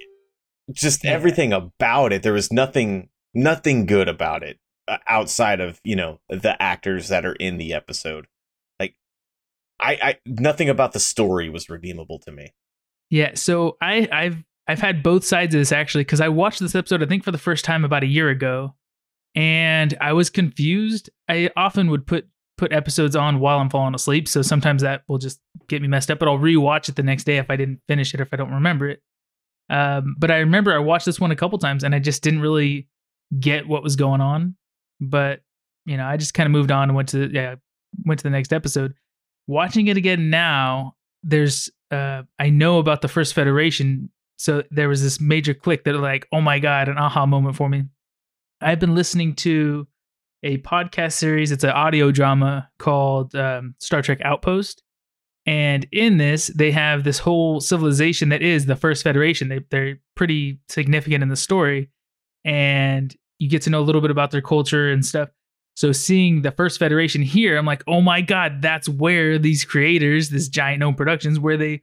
just 0.73 1.05
Yeah. 1.05 1.11
everything 1.13 1.53
about 1.53 2.15
it. 2.15 2.23
There 2.23 2.33
was 2.33 2.51
nothing 2.51 3.10
nothing 3.35 3.87
good 3.87 4.09
about 4.09 4.43
it 4.43 4.59
uh, 4.89 4.99
outside 5.09 5.61
of 5.61 5.81
you 5.85 5.97
know 5.97 6.21
the 6.29 6.61
actors 6.61 7.09
that 7.09 7.25
are 7.25 7.35
in 7.35 7.59
the 7.59 7.73
episode. 7.73 8.27
Like, 8.79 8.95
I, 9.79 9.99
I 10.03 10.19
nothing 10.27 10.69
about 10.69 10.93
the 10.93 11.01
story 11.01 11.49
was 11.49 11.71
redeemable 11.71 12.19
to 12.21 12.33
me. 12.33 12.55
Yeah, 13.09 13.33
so 13.35 13.77
I, 13.81 14.09
I've 14.13 14.45
I've 14.67 14.81
had 14.81 15.03
both 15.03 15.25
sides 15.25 15.55
of 15.55 15.61
this 15.61 15.73
actually 15.73 16.05
because 16.05 16.21
I 16.21 16.29
watched 16.29 16.61
this 16.61 16.75
episode 16.75 17.03
I 17.03 17.07
think 17.07 17.25
for 17.25 17.33
the 17.33 17.39
first 17.39 17.65
time 17.65 17.85
about 17.85 18.05
a 18.05 18.09
year 18.09 18.29
ago, 18.29 18.75
and 19.35 19.97
I 20.01 20.13
was 20.13 20.31
confused. 20.31 21.11
I 21.29 21.51
often 21.57 21.91
would 21.91 22.07
put 22.07 22.29
put 22.57 22.73
episodes 22.73 23.17
on 23.17 23.41
while 23.41 23.59
I'm 23.59 23.71
falling 23.71 23.95
asleep, 23.95 24.29
so 24.29 24.43
sometimes 24.43 24.83
that 24.83 25.03
will 25.09 25.19
just 25.19 25.41
get 25.69 25.83
me 25.83 25.89
messed 25.89 26.11
up. 26.11 26.19
But 26.19 26.29
I'll 26.29 26.39
rewatch 26.39 26.89
it 26.89 26.97
the 26.97 27.03
next 27.03 27.25
day 27.25 27.39
if 27.39 27.51
I 27.51 27.57
didn't 27.57 27.81
finish 27.89 28.13
it 28.13 28.21
or 28.21 28.25
if 28.25 28.33
I 28.33 28.37
don't 28.37 28.53
remember 28.53 28.89
it. 28.89 29.03
Um, 29.69 30.17
but 30.19 30.33
I 30.33 30.39
remember 30.39 30.75
I 30.75 30.79
watched 30.79 31.07
this 31.07 31.21
one 31.21 31.31
a 31.31 31.37
couple 31.37 31.57
times 31.59 31.85
and 31.85 31.95
I 31.95 32.01
just 32.01 32.25
didn't 32.25 32.41
really 32.41 32.89
get 33.39 33.69
what 33.69 33.83
was 33.83 33.97
going 33.97 34.21
on. 34.21 34.57
But 35.01 35.41
you 35.87 35.97
know, 35.97 36.07
I 36.07 36.17
just 36.17 36.35
kind 36.35 36.47
of 36.47 36.53
moved 36.53 36.71
on 36.71 36.89
and 36.89 36.97
went 36.97 37.11
to 37.11 37.31
yeah 37.33 37.57
went 38.05 38.21
to 38.21 38.25
the 38.25 38.31
next 38.31 38.53
episode. 38.53 38.95
Watching 39.47 39.89
it 39.89 39.97
again 39.97 40.31
now, 40.31 40.97
there's 41.23 41.71
uh, 41.91 42.23
I 42.39 42.51
know 42.51 42.79
about 42.79 43.03
the 43.03 43.09
first 43.09 43.35
Federation, 43.35 44.11
so 44.37 44.63
there 44.71 44.89
was 44.89 45.03
this 45.03 45.21
major 45.21 45.55
click 45.55 45.85
that 45.85 45.95
like, 45.95 46.27
oh 46.33 46.41
my 46.41 46.59
god, 46.59 46.89
an 46.89 46.99
aha 46.99 47.27
moment 47.27 47.57
for 47.57 47.69
me. 47.69 47.85
I've 48.61 48.79
been 48.79 48.95
listening 48.95 49.35
to 49.37 49.87
a 50.43 50.59
podcast 50.59 51.13
series. 51.13 51.51
It's 51.51 51.65
an 51.65 51.71
audio 51.71 52.11
drama 52.11 52.69
called 52.79 53.35
um, 53.35 53.75
Star 53.79 54.03
Trek 54.03 54.21
Outpost, 54.25 54.83
and 55.47 55.87
in 55.91 56.19
this, 56.19 56.49
they 56.49 56.71
have 56.71 57.05
this 57.05 57.19
whole 57.19 57.61
civilization 57.61 58.29
that 58.29 58.43
is 58.43 58.67
the 58.67 58.77
First 58.77 59.03
Federation. 59.03 59.49
They 59.49 59.61
they're 59.71 59.99
pretty 60.15 60.61
significant 60.69 61.23
in 61.23 61.29
the 61.29 61.37
story, 61.37 61.91
and 62.45 63.15
you 63.41 63.49
get 63.49 63.63
to 63.63 63.71
know 63.71 63.81
a 63.81 63.83
little 63.83 64.01
bit 64.01 64.13
about 64.13 64.31
their 64.31 64.43
culture 64.43 64.93
and 64.93 65.05
stuff. 65.05 65.31
So 65.75 65.93
seeing 65.93 66.43
the 66.43 66.53
first 66.53 66.79
federation 66.79 67.23
here, 67.23 67.57
I'm 67.57 67.67
like, 67.67 67.83
oh 67.89 68.01
my 68.01 68.21
god, 68.21 68.61
that's 68.61 68.89
where 68.89 69.39
these 69.39 69.65
creators, 69.65 70.29
this 70.29 70.49
giant 70.49 70.81
gnome 70.81 70.95
productions, 70.95 71.41
where 71.41 71.57
they 71.57 71.83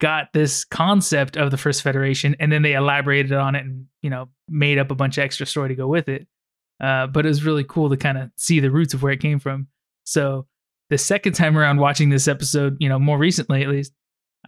got 0.00 0.32
this 0.32 0.64
concept 0.64 1.36
of 1.36 1.50
the 1.50 1.56
first 1.56 1.82
federation, 1.82 2.36
and 2.40 2.50
then 2.52 2.62
they 2.62 2.74
elaborated 2.74 3.32
on 3.32 3.54
it 3.54 3.64
and 3.64 3.86
you 4.02 4.10
know 4.10 4.28
made 4.48 4.78
up 4.78 4.90
a 4.90 4.94
bunch 4.94 5.18
of 5.18 5.24
extra 5.24 5.46
story 5.46 5.68
to 5.68 5.74
go 5.74 5.86
with 5.86 6.08
it. 6.08 6.26
Uh, 6.80 7.06
but 7.06 7.24
it 7.24 7.28
was 7.28 7.44
really 7.44 7.64
cool 7.64 7.88
to 7.88 7.96
kind 7.96 8.18
of 8.18 8.30
see 8.36 8.60
the 8.60 8.70
roots 8.70 8.92
of 8.92 9.02
where 9.02 9.12
it 9.12 9.20
came 9.20 9.38
from. 9.38 9.68
So 10.04 10.46
the 10.90 10.98
second 10.98 11.34
time 11.34 11.56
around 11.56 11.78
watching 11.78 12.08
this 12.08 12.28
episode, 12.28 12.76
you 12.80 12.88
know, 12.88 12.98
more 12.98 13.18
recently 13.18 13.62
at 13.62 13.68
least, 13.68 13.92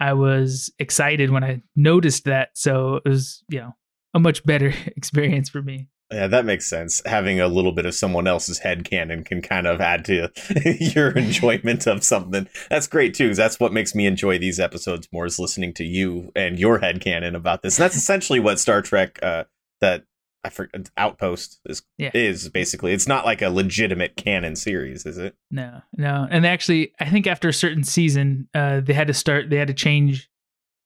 I 0.01 0.15
was 0.15 0.73
excited 0.79 1.31
when 1.31 1.45
I 1.45 1.63
noticed 1.77 2.25
that. 2.25 2.51
So 2.55 2.97
it 3.05 3.09
was, 3.09 3.43
you 3.49 3.61
know, 3.61 3.75
a 4.15 4.21
much 4.21 4.45
better 4.45 4.73
experience 4.97 5.49
for 5.49 5.63
me. 5.63 5.89
Yeah, 6.12 6.27
that 6.27 6.44
makes 6.44 6.66
sense. 6.68 7.01
Having 7.07 7.40
a 7.40 7.46
little 7.49 7.73
bit 7.73 7.87
of 7.87 7.94
someone 7.94 8.27
else's 8.27 8.59
head 8.59 8.85
canon 8.85 9.23
can 9.25 9.40
kind 9.42 9.66
of 9.66 9.81
add 9.81 10.05
to 10.07 10.31
your 10.81 11.11
enjoyment 11.11 11.87
of 11.87 12.03
something. 12.03 12.49
That's 12.68 12.87
great 12.88 13.14
too, 13.14 13.27
because 13.27 13.37
that's 13.37 13.61
what 13.61 13.73
makes 13.73 13.94
me 13.94 14.07
enjoy 14.07 14.38
these 14.38 14.59
episodes 14.59 15.09
more 15.12 15.27
is 15.27 15.38
listening 15.38 15.73
to 15.75 15.85
you 15.85 16.33
and 16.35 16.59
your 16.59 16.79
head 16.81 17.01
canon 17.01 17.35
about 17.37 17.62
this. 17.62 17.79
And 17.79 17.85
that's 17.85 17.96
essentially 17.96 18.40
what 18.40 18.59
Star 18.59 18.83
Trek 18.83 19.18
uh 19.23 19.44
that 19.81 20.05
I 20.42 20.49
forget 20.49 20.90
Outpost 20.96 21.61
is 21.66 21.83
Yeah. 21.99 22.11
is 22.14 22.49
basically. 22.49 22.92
It's 22.92 23.07
not 23.07 23.25
like 23.25 23.42
a 23.42 23.51
legitimate 23.51 24.16
canon 24.16 24.57
series, 24.57 25.05
is 25.07 25.18
it? 25.18 25.37
No, 25.51 25.83
no. 25.96 26.27
And 26.31 26.46
actually, 26.46 26.92
I 26.99 27.09
think 27.11 27.27
after 27.27 27.49
a 27.49 27.53
certain 27.53 27.85
season, 27.85 28.49
uh, 28.55 28.81
they 28.81 28.94
had 28.94 29.07
to 29.09 29.14
start, 29.14 29.51
they 29.51 29.57
had 29.59 29.68
to 29.68 29.75
change 29.75 30.31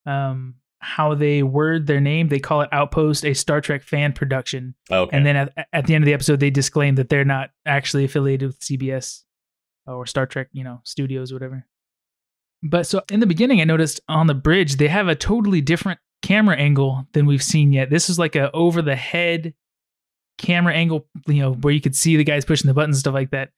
um, 0.06 0.56
how 0.84 1.14
they 1.14 1.42
word 1.42 1.86
their 1.86 2.00
name. 2.00 2.28
They 2.28 2.38
call 2.38 2.60
it 2.60 2.68
Outpost, 2.70 3.24
a 3.24 3.34
Star 3.34 3.60
Trek 3.60 3.82
fan 3.82 4.12
production. 4.12 4.74
Okay. 4.90 5.16
And 5.16 5.24
then 5.24 5.36
at, 5.36 5.68
at 5.72 5.86
the 5.86 5.94
end 5.94 6.04
of 6.04 6.06
the 6.06 6.12
episode, 6.12 6.40
they 6.40 6.50
disclaim 6.50 6.96
that 6.96 7.08
they're 7.08 7.24
not 7.24 7.50
actually 7.64 8.04
affiliated 8.04 8.48
with 8.48 8.60
CBS 8.60 9.22
or 9.86 10.06
Star 10.06 10.26
Trek, 10.26 10.48
you 10.52 10.62
know, 10.62 10.80
studios, 10.84 11.32
whatever. 11.32 11.66
But 12.62 12.86
so 12.86 13.02
in 13.10 13.20
the 13.20 13.26
beginning, 13.26 13.60
I 13.60 13.64
noticed 13.64 14.00
on 14.08 14.26
the 14.26 14.34
bridge, 14.34 14.76
they 14.76 14.88
have 14.88 15.08
a 15.08 15.14
totally 15.14 15.60
different 15.60 16.00
camera 16.22 16.56
angle 16.56 17.06
than 17.12 17.26
we've 17.26 17.42
seen 17.42 17.72
yet. 17.72 17.90
This 17.90 18.08
is 18.08 18.18
like 18.18 18.36
a 18.36 18.50
over 18.52 18.82
the 18.82 18.96
head 18.96 19.54
camera 20.38 20.74
angle, 20.74 21.06
you 21.26 21.40
know, 21.40 21.52
where 21.52 21.72
you 21.72 21.80
could 21.80 21.96
see 21.96 22.16
the 22.16 22.24
guys 22.24 22.44
pushing 22.44 22.68
the 22.68 22.74
buttons 22.74 22.96
and 22.96 23.00
stuff 23.00 23.14
like 23.14 23.30
that. 23.30 23.50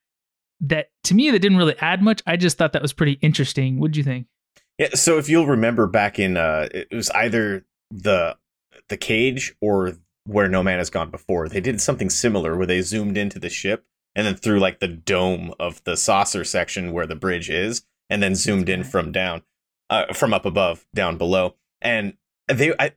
That 0.61 0.87
to 1.05 1.15
me, 1.15 1.31
that 1.31 1.41
didn't 1.41 1.59
really 1.59 1.77
add 1.81 2.03
much. 2.03 2.23
I 2.27 2.37
just 2.37 2.57
thought 2.57 2.73
that 2.73 2.83
was 2.83 2.93
pretty 2.93 3.19
interesting. 3.23 3.79
What 3.79 3.93
do 3.93 4.01
you 4.01 4.05
think? 4.05 4.27
Yeah, 4.79 4.91
so 4.95 5.19
if 5.19 5.29
you'll 5.29 5.47
remember 5.47 5.87
back 5.87 6.19
in 6.19 6.37
uh 6.37 6.69
it 6.73 6.89
was 6.93 7.11
either 7.11 7.65
the 7.91 8.37
the 8.89 8.97
cage 8.97 9.55
or 9.61 9.95
where 10.25 10.49
no 10.49 10.63
man 10.63 10.79
has 10.79 10.91
gone 10.91 11.11
before, 11.11 11.49
they 11.49 11.61
did 11.61 11.81
something 11.81 12.11
similar 12.11 12.57
where 12.57 12.67
they 12.67 12.83
zoomed 12.83 13.17
into 13.17 13.39
the 13.39 13.49
ship 13.49 13.85
and 14.15 14.27
then 14.27 14.35
through 14.35 14.61
like 14.61 14.81
the 14.81 14.89
dome 14.89 15.55
of 15.61 15.83
the 15.85 15.97
saucer 15.97 16.45
section 16.45 16.93
where 16.93 17.07
the 17.07 17.15
bridge 17.15 17.49
is, 17.51 17.83
and 18.11 18.23
then 18.23 18.35
zoomed 18.35 18.69
in 18.69 18.85
from 18.85 19.13
down 19.13 19.43
uh 19.91 20.13
from 20.13 20.35
up 20.35 20.45
above 20.45 20.87
down 20.95 21.17
below. 21.17 21.55
And 21.81 22.15
they 22.49 22.73
I 22.79 22.93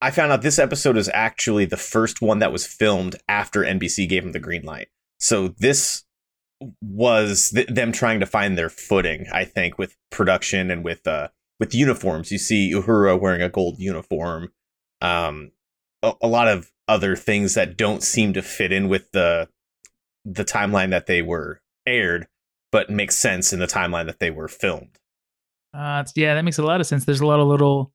I 0.00 0.10
found 0.10 0.30
out 0.30 0.42
this 0.42 0.58
episode 0.58 0.96
is 0.96 1.10
actually 1.12 1.64
the 1.64 1.76
first 1.76 2.22
one 2.22 2.38
that 2.38 2.52
was 2.52 2.66
filmed 2.66 3.16
after 3.28 3.62
NBC 3.62 4.08
gave 4.08 4.22
them 4.22 4.32
the 4.32 4.38
green 4.38 4.62
light. 4.62 4.88
So 5.18 5.48
this 5.58 6.04
was 6.80 7.50
th- 7.54 7.68
them 7.68 7.92
trying 7.92 8.20
to 8.20 8.26
find 8.26 8.56
their 8.56 8.70
footing, 8.70 9.26
I 9.32 9.44
think, 9.44 9.78
with 9.78 9.96
production 10.10 10.70
and 10.70 10.84
with 10.84 11.06
uh 11.06 11.28
with 11.60 11.74
uniforms. 11.74 12.30
You 12.30 12.38
see 12.38 12.72
Uhura 12.72 13.20
wearing 13.20 13.42
a 13.42 13.48
gold 13.48 13.78
uniform, 13.78 14.50
um, 15.00 15.52
a, 16.02 16.12
a 16.22 16.28
lot 16.28 16.48
of 16.48 16.70
other 16.86 17.16
things 17.16 17.54
that 17.54 17.76
don't 17.76 18.02
seem 18.02 18.32
to 18.32 18.42
fit 18.42 18.72
in 18.72 18.88
with 18.88 19.10
the 19.12 19.48
the 20.24 20.44
timeline 20.44 20.90
that 20.90 21.06
they 21.06 21.22
were 21.22 21.60
aired, 21.86 22.26
but 22.72 22.90
makes 22.90 23.16
sense 23.16 23.52
in 23.52 23.60
the 23.60 23.66
timeline 23.66 24.06
that 24.06 24.18
they 24.18 24.30
were 24.30 24.48
filmed. 24.48 24.98
Uh, 25.74 26.04
yeah, 26.14 26.34
that 26.34 26.44
makes 26.44 26.58
a 26.58 26.62
lot 26.62 26.80
of 26.80 26.86
sense. 26.86 27.04
There's 27.04 27.20
a 27.20 27.26
lot 27.26 27.40
of 27.40 27.46
little, 27.46 27.92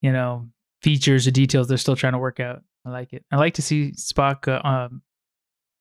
you 0.00 0.12
know, 0.12 0.48
features 0.82 1.26
or 1.26 1.30
details 1.30 1.68
they're 1.68 1.78
still 1.78 1.96
trying 1.96 2.12
to 2.12 2.18
work 2.18 2.40
out. 2.40 2.62
I 2.84 2.90
like 2.90 3.12
it. 3.12 3.24
I 3.30 3.36
like 3.36 3.54
to 3.54 3.62
see 3.62 3.92
Spock 3.92 4.48
uh, 4.48 4.66
um, 4.66 5.02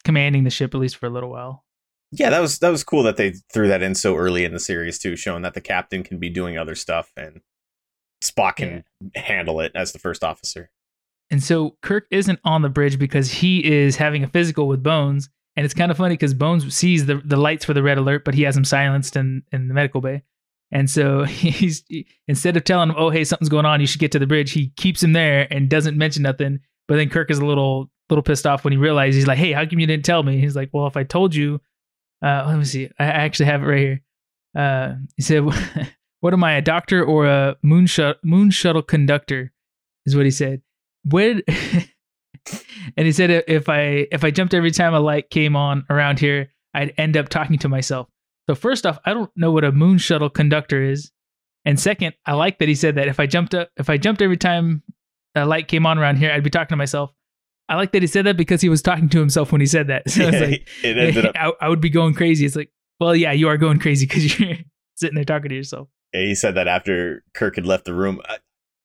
commanding 0.04 0.44
the 0.44 0.50
ship 0.50 0.74
at 0.76 0.80
least 0.80 0.98
for 0.98 1.08
a 1.08 1.10
little 1.10 1.30
while. 1.30 1.66
Yeah, 2.12 2.30
that 2.30 2.40
was 2.40 2.60
that 2.60 2.70
was 2.70 2.84
cool 2.84 3.04
that 3.04 3.18
they 3.18 3.34
threw 3.54 3.68
that 3.70 3.82
in 3.82 3.96
so 3.96 4.16
early 4.18 4.44
in 4.44 4.54
the 4.54 4.60
series 4.60 5.00
too, 5.00 5.16
showing 5.16 5.44
that 5.44 5.54
the 5.54 5.62
captain 5.62 6.04
can 6.04 6.20
be 6.20 6.30
doing 6.30 6.58
other 6.58 6.76
stuff 6.76 7.12
and 7.16 7.42
Spock 8.22 8.58
can 8.58 8.84
handle 9.16 9.60
it 9.62 9.72
as 9.76 9.94
the 9.94 10.00
first 10.00 10.24
officer. 10.24 10.70
And 11.32 11.42
so 11.42 11.78
Kirk 11.82 12.08
isn't 12.12 12.40
on 12.44 12.62
the 12.62 12.70
bridge 12.70 13.00
because 13.00 13.32
he 13.32 13.66
is 13.66 13.96
having 13.96 14.24
a 14.24 14.28
physical 14.28 14.68
with 14.68 14.84
Bones. 14.84 15.30
And 15.56 15.66
it's 15.66 15.74
kind 15.74 15.92
of 15.92 15.98
funny 15.98 16.14
because 16.14 16.34
Bones 16.34 16.74
sees 16.76 17.06
the, 17.06 17.16
the 17.24 17.38
lights 17.38 17.66
for 17.66 17.74
the 17.74 17.84
red 17.84 17.98
alert, 17.98 18.24
but 18.26 18.36
he 18.36 18.44
has 18.44 18.56
him 18.56 18.66
silenced 18.66 19.16
in, 19.16 19.44
in 19.52 19.68
the 19.68 19.74
medical 19.74 20.02
bay. 20.02 20.24
And 20.72 20.90
so 20.90 21.24
he's 21.26 21.84
instead 22.28 22.58
of 22.58 22.64
telling 22.64 22.90
him, 22.90 22.96
"Oh, 22.98 23.10
hey, 23.10 23.24
something's 23.24 23.50
going 23.50 23.66
on. 23.66 23.82
You 23.82 23.88
should 23.88 24.00
get 24.00 24.12
to 24.14 24.20
the 24.20 24.28
bridge," 24.28 24.52
he 24.52 24.70
keeps 24.78 25.02
him 25.02 25.14
there 25.14 25.48
and 25.52 25.70
doesn't 25.70 25.98
mention 25.98 26.24
nothing. 26.24 26.60
But 26.88 26.98
then 26.98 27.10
Kirk 27.10 27.32
is 27.32 27.40
a 27.40 27.46
little 27.46 27.90
little 28.10 28.24
pissed 28.24 28.46
off 28.46 28.64
when 28.64 28.74
he 28.74 28.78
realizes 28.78 29.16
he's 29.16 29.28
like, 29.28 29.38
"Hey, 29.38 29.52
how 29.52 29.66
come 29.66 29.80
you 29.80 29.88
didn't 29.88 30.06
tell 30.06 30.24
me?" 30.24 30.40
He's 30.40 30.56
like, 30.56 30.70
"Well, 30.72 30.88
if 30.88 30.96
I 30.96 31.04
told 31.04 31.36
you, 31.36 31.60
uh, 32.22 32.46
let 32.48 32.58
me 32.58 32.66
see. 32.66 32.90
I 33.00 33.06
actually 33.06 33.48
have 33.48 33.64
it 33.64 33.66
right 33.66 33.80
here." 33.80 34.02
Uh, 34.56 34.96
he 35.16 35.24
said, 35.24 35.44
What 36.22 36.34
am 36.34 36.44
I, 36.44 36.54
a 36.54 36.62
doctor 36.62 37.04
or 37.04 37.26
a 37.26 37.58
moon, 37.64 37.88
shut- 37.88 38.24
moon 38.24 38.52
shuttle 38.52 38.84
conductor? 38.84 39.52
Is 40.06 40.16
what 40.16 40.26
he 40.26 40.32
said. 40.32 40.62
When 41.04 41.42
and 41.48 43.06
he 43.06 43.12
said 43.12 43.44
if 43.48 43.70
I 43.70 44.08
if 44.12 44.24
I 44.24 44.32
jumped 44.32 44.54
every 44.54 44.72
time 44.72 44.94
a 44.94 45.00
light 45.00 45.30
came 45.30 45.56
on 45.56 45.86
around 45.90 46.20
here, 46.20 46.50
I'd 46.74 46.94
end 46.98 47.18
up 47.18 47.30
talking 47.30 47.60
to 47.60 47.70
myself. 47.70 48.08
So 48.50 48.56
first 48.56 48.86
off, 48.86 48.98
I 49.06 49.14
don't 49.14 49.32
know 49.36 49.52
what 49.52 49.64
a 49.64 49.72
moon 49.72 49.98
shuttle 50.00 50.30
conductor 50.30 50.82
is, 50.82 51.12
and 51.66 51.80
second, 51.80 52.16
I 52.26 52.34
like 52.34 52.58
that 52.60 52.68
he 52.68 52.76
said 52.76 52.96
that 52.96 53.08
if 53.08 53.20
I 53.20 53.28
jumped 53.28 53.54
up 53.54 53.70
if 53.78 53.90
I 53.90 53.98
jumped 53.98 54.22
every 54.22 54.38
time 54.38 54.84
a 55.36 55.46
light 55.46 55.68
came 55.68 55.86
on 55.86 56.00
around 56.00 56.18
here, 56.18 56.32
I'd 56.32 56.44
be 56.44 56.50
talking 56.50 56.70
to 56.70 56.76
myself. 56.76 57.12
I 57.72 57.76
like 57.76 57.94
that 57.94 58.02
he 58.02 58.08
said 58.08 58.26
that 58.26 58.36
because 58.36 58.60
he 58.60 58.68
was 58.68 58.82
talking 58.82 59.08
to 59.10 59.20
himself 59.20 59.54
when 59.54 59.62
he 59.62 59.68
said 59.68 59.88
that. 59.88 60.04
So 60.10 60.24
Yeah, 60.24 60.30
it's 60.34 60.52
like 60.52 60.68
it 60.84 60.98
ended 60.98 61.26
up. 61.26 61.36
I, 61.40 61.54
I 61.66 61.70
would 61.70 61.80
be 61.80 61.90
going 61.90 62.14
crazy. 62.14 62.46
It's 62.46 62.56
like, 62.56 62.70
well, 63.00 63.16
yeah, 63.16 63.32
you 63.32 63.48
are 63.48 63.56
going 63.58 63.80
crazy 63.80 64.06
because 64.06 64.38
you're 64.38 64.58
sitting 64.96 65.16
there 65.16 65.24
talking 65.24 65.48
to 65.50 65.56
yourself. 65.56 65.88
Yeah, 66.14 66.22
he 66.22 66.36
said 66.36 66.56
that 66.56 66.68
after 66.68 67.24
Kirk 67.34 67.56
had 67.56 67.66
left 67.66 67.86
the 67.86 67.94
room. 67.94 68.22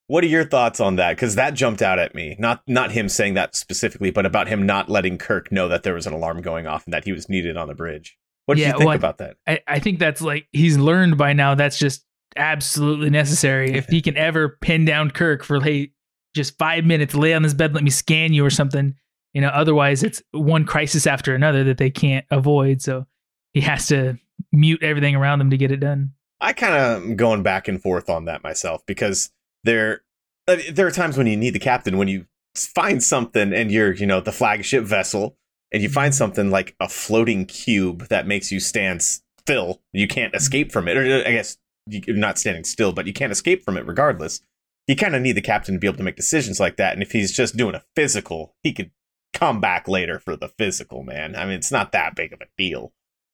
What 0.06 0.22
are 0.22 0.28
your 0.28 0.44
thoughts 0.44 0.78
on 0.78 0.96
that? 0.96 1.16
Because 1.16 1.34
that 1.34 1.54
jumped 1.54 1.82
out 1.82 1.98
at 1.98 2.14
me. 2.14 2.36
Not 2.38 2.62
not 2.68 2.92
him 2.92 3.08
saying 3.08 3.34
that 3.34 3.56
specifically, 3.56 4.12
but 4.12 4.24
about 4.24 4.46
him 4.46 4.64
not 4.64 4.88
letting 4.88 5.18
Kirk 5.18 5.50
know 5.50 5.66
that 5.66 5.82
there 5.82 5.94
was 5.94 6.06
an 6.06 6.12
alarm 6.12 6.40
going 6.40 6.68
off 6.68 6.84
and 6.84 6.94
that 6.94 7.04
he 7.04 7.10
was 7.10 7.28
needed 7.28 7.56
on 7.56 7.66
the 7.66 7.74
bridge. 7.74 8.16
What 8.44 8.54
did 8.54 8.60
Yeah, 8.62 8.68
you 8.68 8.78
think 8.78 8.86
well, 8.86 8.96
about 8.96 9.18
that? 9.18 9.36
I, 9.48 9.60
I 9.66 9.78
think 9.80 9.98
that's 9.98 10.22
like 10.22 10.46
he's 10.52 10.78
learned 10.78 11.18
by 11.18 11.32
now. 11.32 11.56
That's 11.56 11.76
just 11.76 12.04
absolutely 12.36 13.10
necessary. 13.10 13.72
If 13.72 13.86
he 13.86 14.00
can 14.00 14.16
ever 14.16 14.56
pin 14.60 14.84
down 14.84 15.10
Kirk 15.10 15.42
for 15.42 15.60
hey, 15.60 15.90
just 16.36 16.56
five 16.58 16.84
minutes, 16.84 17.14
lay 17.14 17.34
on 17.34 17.42
this 17.42 17.54
bed, 17.54 17.74
let 17.74 17.82
me 17.82 17.90
scan 17.90 18.32
you 18.32 18.44
or 18.44 18.50
something. 18.50 18.94
You 19.34 19.40
know, 19.40 19.48
otherwise 19.48 20.02
it's 20.02 20.22
one 20.30 20.64
crisis 20.64 21.06
after 21.06 21.34
another 21.34 21.64
that 21.64 21.78
they 21.78 21.90
can't 21.90 22.24
avoid. 22.30 22.80
So 22.80 23.06
he 23.52 23.60
has 23.62 23.88
to 23.88 24.18
mute 24.52 24.82
everything 24.82 25.16
around 25.16 25.40
them 25.40 25.50
to 25.50 25.56
get 25.56 25.70
it 25.70 25.80
done. 25.80 26.12
I 26.40 26.52
kind 26.52 26.74
of 26.74 27.02
am 27.02 27.16
going 27.16 27.42
back 27.42 27.66
and 27.66 27.82
forth 27.82 28.08
on 28.08 28.26
that 28.26 28.42
myself 28.42 28.84
because 28.86 29.30
there 29.64 30.02
uh, 30.48 30.56
there 30.70 30.86
are 30.86 30.92
times 30.92 31.16
when 31.16 31.26
you 31.26 31.36
need 31.36 31.54
the 31.54 31.58
captain 31.58 31.96
when 31.96 32.08
you 32.08 32.26
find 32.54 33.02
something 33.02 33.52
and 33.52 33.70
you're 33.70 33.92
you 33.92 34.06
know 34.06 34.20
the 34.20 34.32
flagship 34.32 34.84
vessel 34.84 35.36
and 35.72 35.82
you 35.82 35.88
find 35.88 36.14
something 36.14 36.50
like 36.50 36.74
a 36.80 36.88
floating 36.88 37.46
cube 37.46 38.08
that 38.08 38.26
makes 38.26 38.52
you 38.52 38.60
stand 38.60 39.02
still 39.02 39.80
you 39.92 40.06
can't 40.06 40.34
escape 40.34 40.72
from 40.72 40.88
it 40.88 40.96
or 40.96 41.04
uh, 41.04 41.28
I 41.28 41.32
guess 41.32 41.56
you're 41.88 42.16
not 42.16 42.38
standing 42.38 42.64
still 42.64 42.92
but 42.92 43.06
you 43.06 43.12
can't 43.12 43.32
escape 43.32 43.64
from 43.64 43.76
it 43.76 43.86
regardless 43.86 44.40
you 44.86 44.96
kind 44.96 45.16
of 45.16 45.22
need 45.22 45.32
the 45.32 45.42
captain 45.42 45.74
to 45.74 45.78
be 45.78 45.86
able 45.86 45.96
to 45.96 46.02
make 46.02 46.16
decisions 46.16 46.60
like 46.60 46.76
that 46.76 46.92
and 46.92 47.02
if 47.02 47.12
he's 47.12 47.32
just 47.32 47.56
doing 47.56 47.74
a 47.74 47.84
physical 47.94 48.54
he 48.62 48.72
could 48.72 48.90
come 49.32 49.60
back 49.60 49.86
later 49.88 50.18
for 50.18 50.36
the 50.36 50.48
physical 50.48 51.02
man 51.02 51.36
I 51.36 51.44
mean 51.44 51.54
it's 51.54 51.72
not 51.72 51.92
that 51.92 52.14
big 52.14 52.32
of 52.32 52.40
a 52.40 52.46
deal 52.56 52.92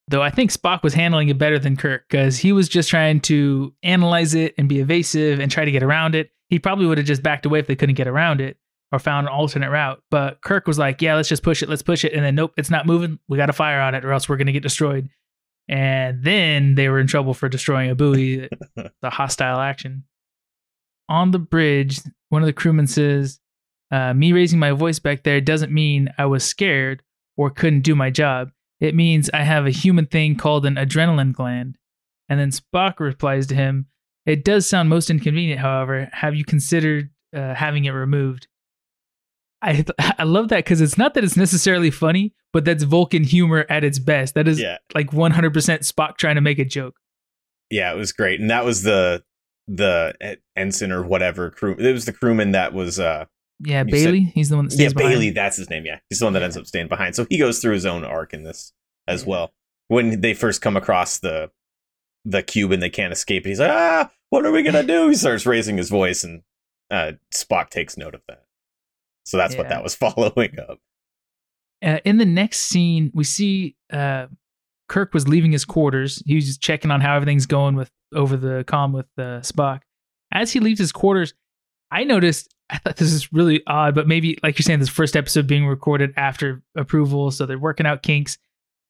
Though 0.09 0.23
I 0.23 0.31
think 0.31 0.53
Spock 0.53 0.83
was 0.83 0.95
handling 0.95 1.29
it 1.29 1.39
better 1.39 1.59
than 1.59 1.77
Kirk 1.77 2.07
because 2.09 2.37
he 2.37 2.53
was 2.53 2.69
just 2.69 2.91
trying 2.91 3.21
to 3.21 3.73
analyze 3.83 4.35
it 4.35 4.55
and 4.59 4.69
be 4.69 4.81
evasive 4.81 5.39
and 5.39 5.51
try 5.51 5.65
to 5.65 5.71
get 5.71 5.83
around 5.83 6.15
it. 6.15 6.31
He 6.49 6.59
probably 6.59 6.87
would 6.87 6.99
have 6.99 7.07
just 7.07 7.23
backed 7.23 7.47
away 7.47 7.61
if 7.61 7.67
they 7.67 7.77
couldn't 7.77 7.95
get 7.95 8.09
around 8.09 8.41
it 8.41 8.57
or 8.91 8.99
found 8.99 9.27
an 9.27 9.33
alternate 9.33 9.71
route. 9.71 10.03
But 10.11 10.43
Kirk 10.43 10.67
was 10.67 10.79
like, 10.79 11.01
yeah, 11.01 11.15
let's 11.15 11.29
just 11.29 11.43
push 11.43 11.63
it, 11.63 11.69
let's 11.69 11.83
push 11.83 12.05
it. 12.05 12.13
And 12.13 12.25
then, 12.25 12.35
nope, 12.35 12.53
it's 12.57 12.69
not 12.69 12.85
moving. 12.85 13.21
We 13.29 13.39
got 13.39 13.47
to 13.47 13.53
fire 13.53 13.81
on 13.81 13.95
it 13.95 14.05
or 14.05 14.13
else 14.13 14.29
we're 14.29 14.37
going 14.37 14.49
to 14.49 14.53
get 14.53 14.63
destroyed. 14.63 15.09
And 15.69 16.23
then 16.23 16.75
they 16.75 16.89
were 16.89 16.99
in 16.99 17.07
trouble 17.07 17.33
for 17.33 17.49
destroying 17.49 17.89
a 17.89 17.95
buoy, 17.95 18.49
the 18.77 19.11
hostile 19.11 19.61
action. 19.61 20.05
On 21.09 21.31
the 21.31 21.39
bridge, 21.39 22.01
one 22.29 22.43
of 22.43 22.47
the 22.47 22.53
crewmen 22.53 22.87
says, 22.87 23.41
uh, 23.91 24.15
Me 24.15 24.33
raising 24.33 24.59
my 24.59 24.73
voice 24.73 24.99
back 24.99 25.23
there 25.23 25.41
doesn't 25.41 25.73
mean 25.73 26.09
I 26.19 26.27
was 26.27 26.45
scared 26.45 27.03
or 27.37 27.51
couldn't 27.51 27.81
do 27.81 27.95
my 27.95 28.11
job. 28.11 28.51
It 28.81 28.95
means 28.95 29.31
I 29.33 29.43
have 29.43 29.67
a 29.67 29.71
human 29.71 30.07
thing 30.07 30.37
called 30.37 30.67
an 30.67 30.75
adrenaline 30.75 31.33
gland. 31.33 31.77
And 32.29 32.41
then 32.41 32.51
Spock 32.51 32.99
replies 32.99 33.47
to 33.49 33.55
him, 33.55 33.87
It 34.27 34.45
does 34.45 34.67
sound 34.67 34.89
most 34.89 35.11
inconvenient, 35.11 35.61
however. 35.61 36.09
Have 36.13 36.35
you 36.35 36.45
considered 36.45 37.11
uh, 37.37 37.55
having 37.55 37.85
it 37.85 37.91
removed? 37.91 38.49
I, 39.61 39.73
th- 39.75 39.91
I 40.19 40.25
love 40.25 40.49
that 40.49 40.65
because 40.65 40.81
it's 40.81 40.99
not 40.99 41.15
that 41.15 41.25
it's 41.25 41.37
necessarily 41.37 41.91
funny, 41.91 42.35
but 42.53 42.65
that's 42.65 42.83
Vulcan 42.83 43.25
humor 43.25 43.67
at 43.69 43.85
its 43.85 43.99
best. 43.99 44.35
That 44.35 44.49
is 44.49 44.61
yeah 44.61 44.79
like 44.95 45.11
100% 45.11 45.53
Spock 45.53 46.17
trying 46.17 46.35
to 46.35 46.41
make 46.41 46.59
a 46.59 46.65
joke. 46.65 46.97
Yeah, 47.71 47.93
it 47.93 47.97
was 47.97 48.13
great, 48.13 48.41
and 48.41 48.51
that 48.51 48.65
was 48.65 48.83
the 48.83 49.23
the 49.75 50.39
ensign 50.57 50.93
or 50.93 51.03
whatever 51.03 51.51
crew. 51.51 51.75
It 51.79 51.93
was 51.93 52.05
the 52.05 52.13
crewman 52.13 52.53
that 52.53 52.73
was. 52.73 52.99
uh 53.01 53.25
Yeah, 53.61 53.85
Bailey. 53.85 54.31
He's 54.35 54.49
the 54.51 54.57
one 54.57 54.69
that 54.69 54.79
Yeah, 54.79 54.89
behind. 54.89 55.13
Bailey. 55.15 55.31
That's 55.31 55.57
his 55.57 55.71
name. 55.71 55.85
Yeah, 55.87 55.99
he's 56.11 56.19
the 56.19 56.27
one 56.27 56.33
that 56.35 56.43
ends 56.43 56.57
up 56.57 56.67
staying 56.67 56.89
behind. 56.89 57.15
So 57.17 57.27
he 57.31 57.39
goes 57.39 57.59
through 57.61 57.75
his 57.75 57.87
own 57.87 58.05
arc 58.05 58.33
in 58.35 58.43
this 58.43 58.73
as 59.09 59.23
Yeah. 59.23 59.29
well. 59.29 59.53
When 59.89 60.21
they 60.21 60.35
first 60.35 60.61
come 60.63 60.77
across 60.77 61.19
the 61.19 61.51
the 62.25 62.43
cube 62.43 62.71
and 62.73 62.83
they 62.83 62.91
can't 62.91 63.13
escape, 63.13 63.45
he's 63.47 63.59
like, 63.61 63.71
"Ah, 63.71 64.11
what 64.31 64.47
are 64.47 64.53
we 64.53 64.63
gonna 64.63 64.83
do?" 64.85 65.09
He 65.09 65.15
starts 65.15 65.45
raising 65.47 65.77
his 65.77 65.89
voice, 65.91 66.23
and 66.23 66.43
uh, 66.91 67.13
Spock 67.35 67.71
takes 67.71 67.97
note 67.97 68.15
of 68.15 68.23
that. 68.29 68.45
So 69.25 69.37
that's 69.39 69.57
what 69.57 69.69
that 69.71 69.83
was 69.83 69.95
following 70.05 70.59
up. 70.59 70.79
uh, 71.83 71.99
in 72.05 72.19
the 72.19 72.25
next 72.27 72.61
scene, 72.61 73.11
we 73.15 73.25
see 73.25 73.77
uh, 73.93 74.27
Kirk 74.93 75.15
was 75.15 75.27
leaving 75.27 75.53
his 75.53 75.65
quarters. 75.65 76.23
He 76.27 76.35
was 76.35 76.45
just 76.47 76.61
checking 76.61 76.91
on 76.91 77.01
how 77.01 77.17
everything's 77.17 77.47
going 77.47 77.77
with 77.77 77.91
over 78.15 78.37
the 78.37 78.63
comm 78.69 78.93
with 78.93 79.07
uh, 79.17 79.41
Spock. 79.41 79.81
As 80.33 80.53
he 80.53 80.61
leaves 80.61 80.79
his 80.79 80.93
quarters, 80.93 81.33
I 81.91 82.05
noticed. 82.05 82.55
I 82.69 82.77
thought 82.79 82.97
this 82.97 83.13
is 83.13 83.33
really 83.33 83.63
odd, 83.67 83.95
but 83.95 84.07
maybe 84.07 84.39
like 84.43 84.59
you're 84.59 84.65
saying, 84.65 84.81
this 84.81 84.89
first 84.91 85.17
episode 85.17 85.47
being 85.47 85.67
recorded 85.67 86.13
after 86.17 86.63
approval, 86.77 87.31
so 87.31 87.45
they're 87.47 87.59
working 87.59 87.87
out 87.87 88.03
kinks. 88.03 88.37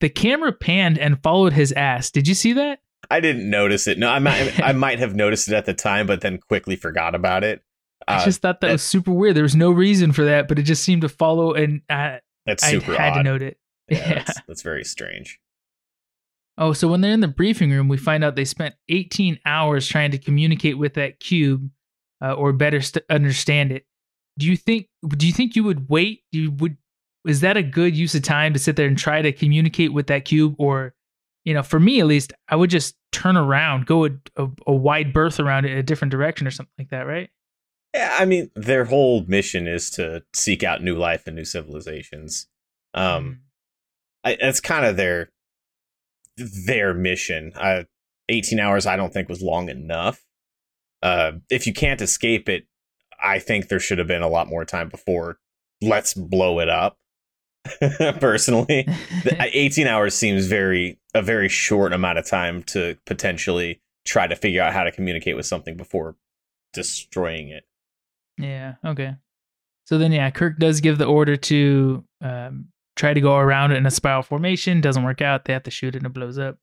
The 0.00 0.08
camera 0.08 0.52
panned 0.52 0.98
and 0.98 1.22
followed 1.22 1.52
his 1.52 1.70
ass. 1.72 2.10
Did 2.10 2.26
you 2.28 2.34
see 2.34 2.52
that? 2.54 2.80
I 3.10 3.20
didn't 3.20 3.48
notice 3.48 3.86
it. 3.86 3.96
No, 3.98 4.08
I 4.08 4.18
might 4.18 4.60
I 4.60 4.72
might 4.86 4.98
have 4.98 5.14
noticed 5.14 5.46
it 5.48 5.54
at 5.54 5.66
the 5.66 5.74
time, 5.74 6.06
but 6.08 6.20
then 6.20 6.38
quickly 6.38 6.74
forgot 6.76 7.14
about 7.14 7.44
it. 7.44 7.62
I 8.08 8.16
Uh, 8.16 8.24
just 8.24 8.40
thought 8.42 8.60
that 8.60 8.72
was 8.72 8.82
super 8.82 9.12
weird. 9.12 9.36
There 9.36 9.42
was 9.44 9.54
no 9.56 9.70
reason 9.70 10.10
for 10.12 10.24
that, 10.24 10.48
but 10.48 10.58
it 10.58 10.62
just 10.64 10.82
seemed 10.82 11.02
to 11.02 11.08
follow, 11.08 11.52
and 11.54 11.82
I, 11.88 12.18
that's 12.46 12.64
I 12.64 12.80
had 12.80 13.12
odd. 13.12 13.14
to 13.18 13.22
note 13.22 13.42
it. 13.42 13.58
Yeah, 13.88 14.14
That's, 14.14 14.40
that's 14.48 14.62
very 14.62 14.84
strange. 14.84 15.38
Oh, 16.58 16.72
so 16.72 16.88
when 16.88 17.00
they're 17.00 17.12
in 17.12 17.20
the 17.20 17.28
briefing 17.28 17.70
room, 17.70 17.88
we 17.88 17.96
find 17.96 18.22
out 18.22 18.36
they 18.36 18.44
spent 18.44 18.74
18 18.88 19.38
hours 19.46 19.86
trying 19.86 20.10
to 20.10 20.18
communicate 20.18 20.76
with 20.76 20.94
that 20.94 21.18
cube, 21.18 21.70
uh, 22.22 22.32
or 22.34 22.52
better 22.52 22.80
st- 22.80 23.04
understand 23.08 23.72
it. 23.72 23.86
Do 24.38 24.46
you 24.46 24.56
think? 24.56 24.88
Do 25.08 25.26
you 25.26 25.32
think 25.32 25.56
you 25.56 25.64
would 25.64 25.88
wait? 25.88 26.22
You 26.30 26.50
would? 26.52 26.76
Is 27.26 27.40
that 27.40 27.56
a 27.56 27.62
good 27.62 27.96
use 27.96 28.14
of 28.14 28.22
time 28.22 28.52
to 28.52 28.58
sit 28.58 28.76
there 28.76 28.86
and 28.86 28.98
try 28.98 29.22
to 29.22 29.32
communicate 29.32 29.92
with 29.92 30.08
that 30.08 30.24
cube, 30.24 30.54
or, 30.58 30.94
you 31.44 31.54
know, 31.54 31.62
for 31.62 31.78
me 31.78 32.00
at 32.00 32.06
least, 32.06 32.32
I 32.48 32.56
would 32.56 32.70
just 32.70 32.96
turn 33.12 33.36
around, 33.36 33.86
go 33.86 34.06
a, 34.06 34.10
a, 34.36 34.48
a 34.66 34.72
wide 34.72 35.12
berth 35.12 35.38
around 35.38 35.64
it, 35.64 35.72
in 35.72 35.78
a 35.78 35.82
different 35.82 36.10
direction, 36.10 36.46
or 36.46 36.50
something 36.50 36.72
like 36.78 36.90
that, 36.90 37.06
right? 37.06 37.30
Yeah, 37.94 38.16
I 38.18 38.24
mean, 38.24 38.50
their 38.56 38.86
whole 38.86 39.24
mission 39.26 39.66
is 39.66 39.90
to 39.90 40.22
seek 40.34 40.64
out 40.64 40.82
new 40.82 40.96
life 40.96 41.26
and 41.26 41.36
new 41.36 41.44
civilizations. 41.44 42.46
Um, 42.94 43.42
I, 44.24 44.36
that's 44.40 44.60
kind 44.60 44.86
of 44.86 44.96
their 44.96 45.30
their 46.36 46.94
mission. 46.94 47.52
Uh, 47.54 47.84
18 48.28 48.58
hours, 48.60 48.86
I 48.86 48.96
don't 48.96 49.12
think 49.12 49.28
was 49.28 49.42
long 49.42 49.68
enough. 49.68 50.24
Uh, 51.02 51.32
if 51.50 51.66
you 51.66 51.72
can't 51.72 52.00
escape 52.00 52.48
it, 52.48 52.66
I 53.22 53.38
think 53.38 53.68
there 53.68 53.80
should 53.80 53.98
have 53.98 54.06
been 54.06 54.22
a 54.22 54.28
lot 54.28 54.48
more 54.48 54.64
time 54.64 54.88
before. 54.88 55.38
Let's 55.80 56.14
blow 56.14 56.60
it 56.60 56.68
up. 56.68 56.98
Personally, 58.20 58.86
uh, 58.88 59.44
18 59.52 59.86
hours 59.86 60.14
seems 60.14 60.46
very 60.46 60.98
a 61.14 61.22
very 61.22 61.48
short 61.48 61.92
amount 61.92 62.18
of 62.18 62.26
time 62.26 62.62
to 62.64 62.96
potentially 63.06 63.80
try 64.04 64.26
to 64.26 64.34
figure 64.34 64.62
out 64.62 64.72
how 64.72 64.82
to 64.82 64.90
communicate 64.90 65.36
with 65.36 65.46
something 65.46 65.76
before 65.76 66.16
destroying 66.72 67.50
it. 67.50 67.64
Yeah. 68.36 68.74
Okay. 68.84 69.14
So 69.84 69.98
then, 69.98 70.10
yeah, 70.10 70.30
Kirk 70.30 70.58
does 70.58 70.80
give 70.80 70.98
the 70.98 71.04
order 71.04 71.36
to 71.36 72.04
um, 72.20 72.71
try 72.96 73.14
to 73.14 73.20
go 73.20 73.36
around 73.36 73.72
it 73.72 73.76
in 73.76 73.86
a 73.86 73.90
spiral 73.90 74.22
formation. 74.22 74.80
Doesn't 74.80 75.04
work 75.04 75.20
out. 75.20 75.44
They 75.44 75.52
have 75.52 75.62
to 75.64 75.70
shoot 75.70 75.94
it 75.94 75.98
and 75.98 76.06
it 76.06 76.12
blows 76.12 76.38
up. 76.38 76.58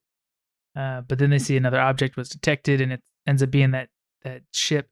Uh, 0.76 1.01
but 1.01 1.20
then 1.20 1.30
they 1.30 1.39
see 1.39 1.58
another 1.58 1.80
object 1.80 2.16
was 2.16 2.30
detected, 2.30 2.80
and 2.80 2.93
it 2.93 3.01
ends 3.28 3.43
up 3.43 3.51
being 3.51 3.72
that 3.72 3.89
that 4.24 4.43
ship. 4.54 4.89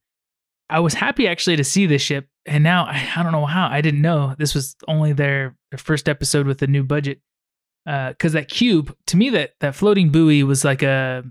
I 0.69 0.79
was 0.79 0.95
happy 0.95 1.27
actually 1.27 1.55
to 1.57 1.63
see 1.63 1.85
this 1.85 2.01
ship, 2.01 2.27
and 2.45 2.63
now 2.63 2.85
I, 2.85 3.09
I 3.15 3.23
don't 3.23 3.31
know 3.31 3.45
how 3.45 3.67
I 3.67 3.81
didn't 3.81 4.01
know 4.01 4.35
this 4.37 4.55
was 4.55 4.75
only 4.87 5.13
their, 5.13 5.55
their 5.71 5.77
first 5.77 6.09
episode 6.09 6.47
with 6.47 6.59
the 6.59 6.67
new 6.67 6.83
budget. 6.83 7.21
Because 7.85 8.33
that 8.33 8.49
cube, 8.49 8.93
to 9.05 9.15
me, 9.15 9.29
that 9.29 9.51
that 9.61 9.75
floating 9.75 10.09
buoy 10.09 10.43
was 10.43 10.65
like 10.65 10.83
a 10.83 11.23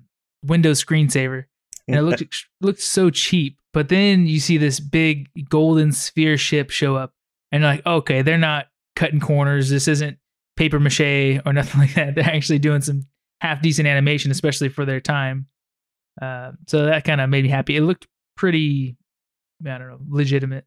Windows 0.42 0.82
screensaver 0.82 1.44
and 1.88 1.96
it 1.96 2.02
looked 2.02 2.46
looked 2.60 2.80
so 2.80 3.10
cheap. 3.10 3.58
But 3.72 3.88
then 3.88 4.26
you 4.26 4.40
see 4.40 4.56
this 4.56 4.80
big 4.80 5.28
golden 5.50 5.92
sphere 5.92 6.38
ship 6.38 6.70
show 6.70 6.96
up, 6.96 7.12
and 7.52 7.62
you're 7.62 7.72
like, 7.72 7.86
okay, 7.86 8.22
they're 8.22 8.38
not 8.38 8.68
cutting 8.96 9.20
corners. 9.20 9.70
This 9.70 9.86
isn't 9.86 10.18
paper 10.56 10.80
mache 10.80 11.40
or 11.46 11.52
nothing 11.52 11.80
like 11.80 11.94
that. 11.94 12.14
They're 12.14 12.24
actually 12.24 12.58
doing 12.58 12.80
some 12.80 13.06
half 13.40 13.62
decent 13.62 13.86
animation, 13.86 14.30
especially 14.30 14.68
for 14.68 14.84
their 14.84 15.00
time. 15.00 15.46
Uh, 16.20 16.52
so 16.66 16.86
that 16.86 17.04
kind 17.04 17.20
of 17.20 17.28
made 17.30 17.44
me 17.44 17.50
happy. 17.50 17.76
It 17.76 17.82
looked 17.82 18.06
pretty, 18.36 18.96
I 19.64 19.78
don't 19.78 19.88
know, 19.88 19.98
legitimate, 20.08 20.64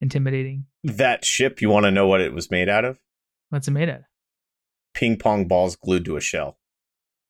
intimidating. 0.00 0.66
that 0.84 1.24
ship, 1.24 1.62
you 1.62 1.70
want 1.70 1.84
to 1.84 1.90
know 1.90 2.06
what 2.06 2.20
it 2.20 2.32
was 2.32 2.50
made 2.50 2.68
out 2.68 2.84
of? 2.84 3.00
What's 3.50 3.68
it 3.68 3.72
made 3.72 3.88
out? 3.88 4.00
Of? 4.00 4.04
Ping 4.94 5.16
pong 5.16 5.48
balls 5.48 5.76
glued 5.76 6.04
to 6.04 6.16
a 6.16 6.20
shell. 6.20 6.58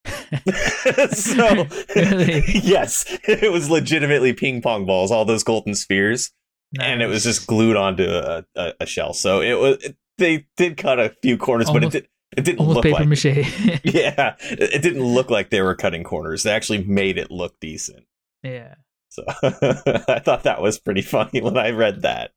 so 1.12 1.66
yes, 1.95 3.05
it 3.28 3.53
was 3.53 3.70
legitimately 3.70 4.32
ping 4.32 4.61
pong 4.61 4.84
balls, 4.86 5.12
all 5.12 5.24
those 5.24 5.45
golden 5.45 5.74
spheres, 5.74 6.32
and 6.80 7.03
it 7.03 7.07
was 7.07 7.22
just 7.22 7.47
glued 7.47 7.76
onto 7.76 8.05
a, 8.05 8.45
a, 8.57 8.72
a 8.80 8.86
shell. 8.86 9.12
So 9.12 9.40
it 9.40 9.55
was 9.55 9.84
it, 9.84 9.97
they 10.23 10.47
did 10.57 10.77
cut 10.77 10.99
a 10.99 11.14
few 11.23 11.37
corners, 11.37 11.70
but 11.70 11.85
it 11.85 11.91
did 11.91 12.09
it 12.37 12.45
didn't 12.45 12.61
almost 12.61 12.77
look 12.77 12.85
paper 12.85 13.01
like 13.01 13.09
mache. 13.09 13.25
yeah, 13.85 14.37
it 14.41 14.75
it 14.75 14.83
didn't 14.83 15.05
look 15.05 15.31
like 15.31 15.51
they 15.51 15.61
were 15.61 15.75
cutting 15.75 16.05
corners. 16.05 16.43
They 16.43 16.53
actually 16.53 16.85
made 16.85 17.18
it 17.18 17.31
look 17.31 17.59
decent. 17.61 18.07
yeah. 18.43 18.75
So 19.11 19.25
I 19.29 20.20
thought 20.20 20.45
that 20.45 20.62
was 20.62 20.79
pretty 20.79 21.03
funny 21.03 21.43
when 21.43 21.59
I 21.59 21.70
read 21.70 22.01
that. 22.03 22.31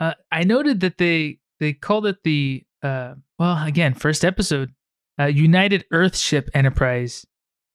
uh, 0.00 0.14
I 0.32 0.44
noted 0.44 0.80
that 0.80 0.96
they 0.96 1.38
they 1.60 1.74
called 1.74 2.06
it 2.06 2.22
the 2.24 2.64
uh, 2.82 3.14
well 3.38 3.62
again 3.62 3.92
first 3.92 4.24
episode 4.24 4.72
uh, 5.20 5.26
United 5.26 5.84
Earthship 5.92 6.48
Enterprise, 6.54 7.26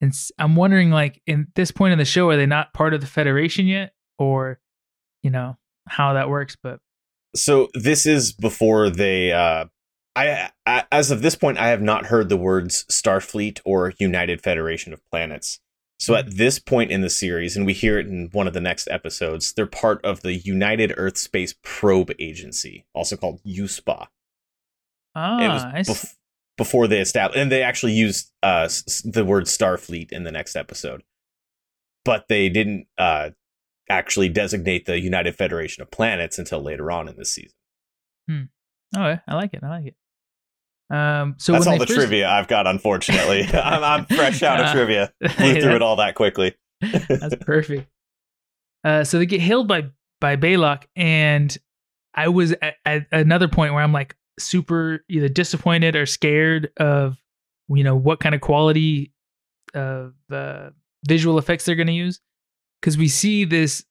and 0.02 0.14
I'm 0.40 0.56
wondering 0.56 0.90
like 0.90 1.22
in 1.28 1.48
this 1.54 1.70
point 1.70 1.92
in 1.92 2.00
the 2.00 2.06
show 2.06 2.30
are 2.30 2.38
they 2.38 2.48
not 2.48 2.74
part 2.74 2.96
of 2.96 3.02
the 3.02 3.08
Federation 3.08 3.68
yet, 3.68 3.94
or 4.18 4.60
you 5.22 5.30
know 5.30 5.58
how 5.88 6.14
that 6.14 6.30
works? 6.30 6.58
But 6.62 6.80
So 7.36 7.70
this 7.74 8.06
is 8.06 8.32
before 8.34 8.90
they. 8.90 9.32
Uh, 9.32 9.66
I, 10.16 10.52
I 10.68 10.84
as 10.92 11.10
of 11.10 11.22
this 11.24 11.36
point, 11.36 11.58
I 11.58 11.70
have 11.70 11.82
not 11.82 12.06
heard 12.08 12.30
the 12.30 12.38
words 12.38 12.86
Starfleet 12.90 13.60
or 13.66 13.94
United 14.00 14.42
Federation 14.42 14.94
of 14.94 15.02
Planets. 15.10 15.60
So 16.00 16.16
at 16.16 16.36
this 16.38 16.60
point 16.60 16.92
in 16.92 17.02
the 17.02 17.10
series, 17.10 17.56
and 17.56 17.66
we 17.66 17.74
hear 17.74 17.98
it 17.98 18.08
in 18.08 18.30
one 18.34 18.46
of 18.46 18.54
the 18.54 18.60
next 18.62 18.88
episodes, 18.90 19.54
they're 19.54 19.66
part 19.66 20.04
of 20.04 20.22
the 20.22 20.34
United 20.36 20.94
Earth 20.98 21.18
Space 21.18 21.56
Probe 21.64 22.12
Agency, 22.20 22.86
also 22.94 23.16
called 23.16 23.40
USPA. 23.46 24.08
ah, 25.16 25.40
it 25.42 25.48
was 25.48 25.64
I 25.64 25.80
s- 25.80 25.90
bef- 25.90 26.16
before 26.58 26.88
they 26.88 27.00
established, 27.00 27.40
and 27.40 27.52
they 27.52 27.64
actually 27.64 27.94
used 27.94 28.32
uh, 28.44 28.68
the 29.06 29.24
word 29.26 29.46
Starfleet 29.46 30.12
in 30.12 30.24
the 30.24 30.32
next 30.32 30.56
episode, 30.56 31.04
but 32.04 32.28
they 32.28 32.50
didn't 32.50 32.88
uh, 32.98 33.30
actually 33.90 34.30
designate 34.30 34.86
the 34.86 35.00
United 35.00 35.36
Federation 35.36 35.82
of 35.82 35.92
Planets 35.92 36.40
until 36.40 36.62
later 36.62 36.92
on 36.92 37.08
in 37.08 37.16
this 37.18 37.34
season. 37.34 38.50
oh, 38.96 39.18
I 39.28 39.36
like 39.36 39.54
it. 39.54 39.64
I 39.64 39.70
like 39.70 39.86
it. 39.88 39.96
Um, 40.96 41.36
so 41.40 41.54
That's 41.54 41.66
all 41.68 41.78
the 41.80 41.86
first- 41.88 41.98
trivia 41.98 42.30
I've 42.30 42.48
got, 42.48 42.68
unfortunately. 42.68 43.44
I'm, 43.54 43.84
I'm 43.84 44.06
fresh 44.06 44.44
out 44.44 44.60
of 44.60 44.68
Uh, 44.68 44.74
trivia. 44.74 45.12
Flew 45.30 45.60
through 45.62 45.76
it 45.76 45.82
all 45.82 45.96
that 45.98 46.16
quickly. 46.16 46.56
That's 46.82 47.36
perfect. 47.42 47.88
Uh, 48.84 49.04
so 49.04 49.18
they 49.18 49.26
get 49.26 49.40
hailed 49.42 49.68
by 49.68 49.86
by 50.20 50.36
Balok, 50.36 50.84
and 50.96 51.58
I 52.14 52.28
was 52.28 52.54
at, 52.62 52.76
at 52.86 53.08
another 53.12 53.48
point 53.48 53.74
where 53.74 53.82
I'm 53.82 53.94
like 53.94 54.16
super 54.40 55.04
either 55.10 55.30
disappointed 55.30 55.96
or 55.96 56.06
scared 56.06 56.72
of 56.78 57.18
you 57.70 57.84
know 57.84 57.96
what 57.96 58.20
kind 58.20 58.36
of 58.36 58.42
quality 58.42 59.14
of 59.74 60.14
uh, 60.32 60.70
visual 61.08 61.38
effects 61.38 61.64
they're 61.66 61.76
going 61.76 61.88
to 61.88 61.94
use 61.94 62.20
because 62.84 62.98
we 62.98 63.08
see 63.08 63.46
this. 63.46 63.86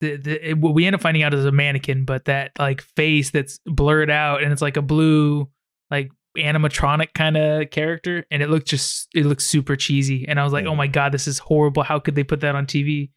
The, 0.00 0.16
the, 0.16 0.54
what 0.54 0.72
we 0.72 0.86
end 0.86 0.94
up 0.94 1.02
finding 1.02 1.22
out 1.24 1.34
is 1.34 1.44
a 1.44 1.52
mannequin, 1.52 2.04
but 2.06 2.24
that 2.24 2.52
like 2.58 2.80
face 2.80 3.30
that's 3.30 3.58
blurred 3.66 4.08
out 4.08 4.42
and 4.42 4.50
it's 4.50 4.62
like 4.62 4.78
a 4.78 4.82
blue 4.82 5.50
like 5.90 6.10
animatronic 6.38 7.12
kind 7.12 7.36
of 7.36 7.68
character 7.70 8.24
and 8.30 8.42
it 8.42 8.48
looked 8.48 8.68
just 8.68 9.08
it 9.14 9.26
looks 9.26 9.44
super 9.44 9.74
cheesy 9.74 10.26
and 10.28 10.38
i 10.38 10.44
was 10.44 10.52
like 10.52 10.64
Mhm. 10.64 10.68
oh 10.70 10.76
my 10.76 10.86
god 10.86 11.10
this 11.10 11.26
is 11.26 11.40
horrible 11.40 11.82
how 11.82 11.98
could 11.98 12.14
they 12.14 12.22
put 12.22 12.38
that 12.42 12.54
on 12.54 12.66
tv 12.66 13.10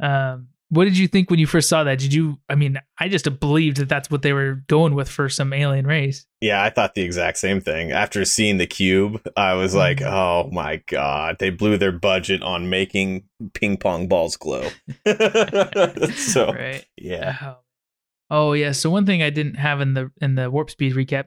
um 0.00 0.48
what 0.70 0.84
did 0.84 0.96
you 0.96 1.06
think 1.08 1.28
when 1.30 1.38
you 1.38 1.46
first 1.46 1.68
saw 1.68 1.84
that 1.84 1.98
did 1.98 2.14
you 2.14 2.38
i 2.48 2.54
mean 2.54 2.78
i 2.98 3.08
just 3.08 3.28
believed 3.40 3.76
that 3.76 3.88
that's 3.88 4.10
what 4.10 4.22
they 4.22 4.32
were 4.32 4.62
going 4.68 4.94
with 4.94 5.08
for 5.08 5.28
some 5.28 5.52
alien 5.52 5.86
race 5.86 6.26
Yeah, 6.40 6.62
I 6.62 6.70
thought 6.70 6.94
the 6.94 7.02
exact 7.02 7.36
same 7.36 7.60
thing. 7.60 7.92
After 7.92 8.24
seeing 8.24 8.56
the 8.56 8.66
cube, 8.66 9.20
I 9.36 9.52
was 9.54 9.74
like, 9.74 9.98
Mhm. 9.98 10.10
oh 10.10 10.48
my 10.50 10.80
god, 10.86 11.36
they 11.38 11.50
blew 11.50 11.76
their 11.76 11.92
budget 11.92 12.40
on 12.42 12.70
making 12.70 13.24
ping 13.52 13.76
pong 13.76 14.08
balls 14.08 14.36
glow. 14.38 14.66
so, 16.14 16.52
right 16.52 16.84
yeah. 16.96 17.36
Oh. 17.42 17.56
oh 18.30 18.52
yeah. 18.54 18.72
So 18.72 18.90
one 18.90 19.06
thing 19.06 19.22
I 19.22 19.30
didn't 19.30 19.56
have 19.56 19.80
in 19.80 19.94
the 19.94 20.10
in 20.20 20.34
the 20.34 20.50
warp 20.50 20.70
speed 20.70 20.94
recap 20.94 21.26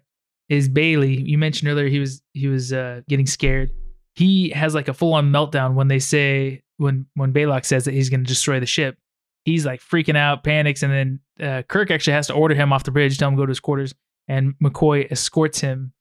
is 0.50 0.68
Bailey. 0.70 1.16
You 1.22 1.38
mentioned 1.38 1.70
earlier 1.70 1.88
he 1.90 2.00
was 2.00 2.22
he 2.34 2.48
was 2.48 2.74
uh, 2.74 3.02
getting 3.08 3.26
scared. 3.28 3.72
He 4.16 4.50
has 4.50 4.74
like 4.76 4.88
a 4.88 4.94
full 4.94 5.14
on 5.14 5.32
meltdown 5.32 5.74
when 5.76 5.88
they 5.90 6.00
say 6.00 6.64
when 6.78 7.06
when 7.16 7.34
Balok 7.34 7.66
says 7.66 7.86
that 7.86 7.94
he's 7.94 8.10
going 8.10 8.24
to 8.24 8.28
destroy 8.28 8.60
the 8.60 8.66
ship. 8.66 8.98
He's 9.46 9.66
like 9.66 9.82
freaking 9.82 10.18
out, 10.18 10.44
panics, 10.44 10.84
and 10.84 10.92
then 10.94 11.20
uh, 11.46 11.64
Kirk 11.64 11.92
actually 11.92 12.14
has 12.14 12.28
to 12.28 12.34
order 12.34 12.56
him 12.56 12.72
off 12.72 12.84
the 12.84 12.92
bridge, 12.92 13.18
tell 13.18 13.30
him 13.30 13.36
to 13.36 13.42
go 13.42 13.46
to 13.46 13.52
his 13.52 13.60
quarters, 13.60 13.94
and 14.28 14.54
McCoy 14.64 15.12
escorts 15.12 15.60
him. 15.60 15.94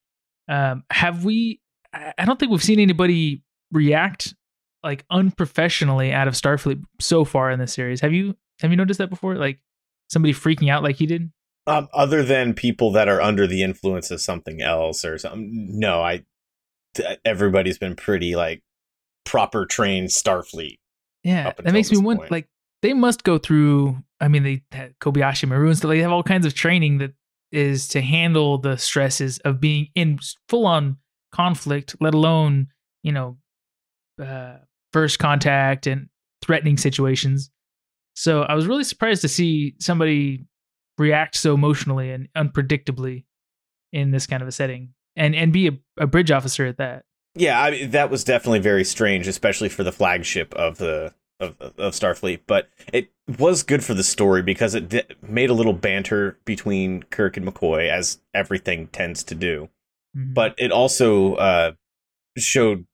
Um, 0.48 0.84
have 0.90 1.24
we? 1.24 1.60
I 1.92 2.24
don't 2.24 2.38
think 2.38 2.50
we've 2.50 2.62
seen 2.62 2.80
anybody 2.80 3.42
react 3.70 4.34
like 4.82 5.04
unprofessionally 5.10 6.12
out 6.12 6.28
of 6.28 6.34
Starfleet 6.34 6.82
so 7.00 7.24
far 7.24 7.50
in 7.50 7.58
this 7.58 7.72
series. 7.72 8.00
Have 8.00 8.12
you? 8.12 8.36
Have 8.60 8.70
you 8.70 8.76
noticed 8.76 8.98
that 8.98 9.10
before? 9.10 9.34
Like 9.34 9.60
somebody 10.08 10.32
freaking 10.32 10.70
out 10.70 10.82
like 10.82 10.96
he 10.96 11.06
did? 11.06 11.32
Um, 11.66 11.88
other 11.92 12.22
than 12.22 12.54
people 12.54 12.92
that 12.92 13.08
are 13.08 13.20
under 13.20 13.46
the 13.46 13.62
influence 13.62 14.10
of 14.10 14.20
something 14.20 14.60
else 14.60 15.04
or 15.04 15.18
something, 15.18 15.50
no, 15.52 16.00
I. 16.00 16.24
Everybody's 17.24 17.78
been 17.78 17.96
pretty 17.96 18.36
like 18.36 18.62
proper 19.24 19.64
trained 19.64 20.10
Starfleet. 20.10 20.78
Yeah, 21.24 21.52
that 21.56 21.72
makes 21.72 21.90
me 21.90 21.96
this 21.96 22.04
wonder. 22.04 22.26
Like 22.30 22.48
they 22.82 22.92
must 22.92 23.24
go 23.24 23.38
through. 23.38 23.98
I 24.20 24.28
mean, 24.28 24.42
they 24.42 24.62
Kobayashi 25.00 25.48
Maru 25.48 25.68
and 25.68 25.76
stuff. 25.76 25.88
They 25.88 26.00
have 26.00 26.12
all 26.12 26.22
kinds 26.22 26.46
of 26.46 26.54
training 26.54 26.98
that 26.98 27.12
is 27.50 27.88
to 27.88 28.00
handle 28.00 28.58
the 28.58 28.76
stresses 28.76 29.38
of 29.40 29.60
being 29.60 29.88
in 29.94 30.18
full 30.48 30.66
on 30.66 30.96
conflict, 31.32 31.96
let 32.00 32.14
alone 32.14 32.68
you 33.02 33.12
know, 33.12 33.36
uh, 34.22 34.56
first 34.92 35.18
contact 35.18 35.86
and 35.86 36.08
threatening 36.40 36.76
situations. 36.76 37.50
So 38.14 38.42
I 38.42 38.54
was 38.54 38.66
really 38.66 38.84
surprised 38.84 39.22
to 39.22 39.28
see 39.28 39.74
somebody 39.80 40.46
react 40.98 41.36
so 41.36 41.54
emotionally 41.54 42.10
and 42.10 42.28
unpredictably 42.36 43.24
in 43.92 44.10
this 44.10 44.26
kind 44.26 44.42
of 44.42 44.48
a 44.48 44.52
setting, 44.52 44.94
and 45.16 45.34
and 45.34 45.52
be 45.52 45.68
a, 45.68 45.72
a 45.98 46.06
bridge 46.06 46.30
officer 46.30 46.66
at 46.66 46.78
that. 46.78 47.04
Yeah, 47.34 47.60
I 47.60 47.70
mean, 47.70 47.90
that 47.90 48.10
was 48.10 48.24
definitely 48.24 48.58
very 48.58 48.84
strange, 48.84 49.26
especially 49.26 49.70
for 49.70 49.84
the 49.84 49.92
flagship 49.92 50.52
of 50.54 50.78
the 50.78 51.14
of, 51.40 51.56
of 51.60 51.94
Starfleet. 51.94 52.40
But 52.46 52.68
it 52.92 53.10
was 53.38 53.62
good 53.62 53.84
for 53.84 53.94
the 53.94 54.04
story 54.04 54.42
because 54.42 54.74
it 54.74 54.88
di- 54.88 55.04
made 55.22 55.50
a 55.50 55.54
little 55.54 55.72
banter 55.72 56.38
between 56.44 57.02
Kirk 57.04 57.36
and 57.36 57.46
McCoy, 57.46 57.88
as 57.88 58.20
everything 58.34 58.88
tends 58.88 59.22
to 59.24 59.34
do. 59.34 59.68
Mhm. 60.16 60.34
But 60.34 60.54
it 60.58 60.72
also 60.72 61.34
uh, 61.34 61.72
showed 62.36 62.86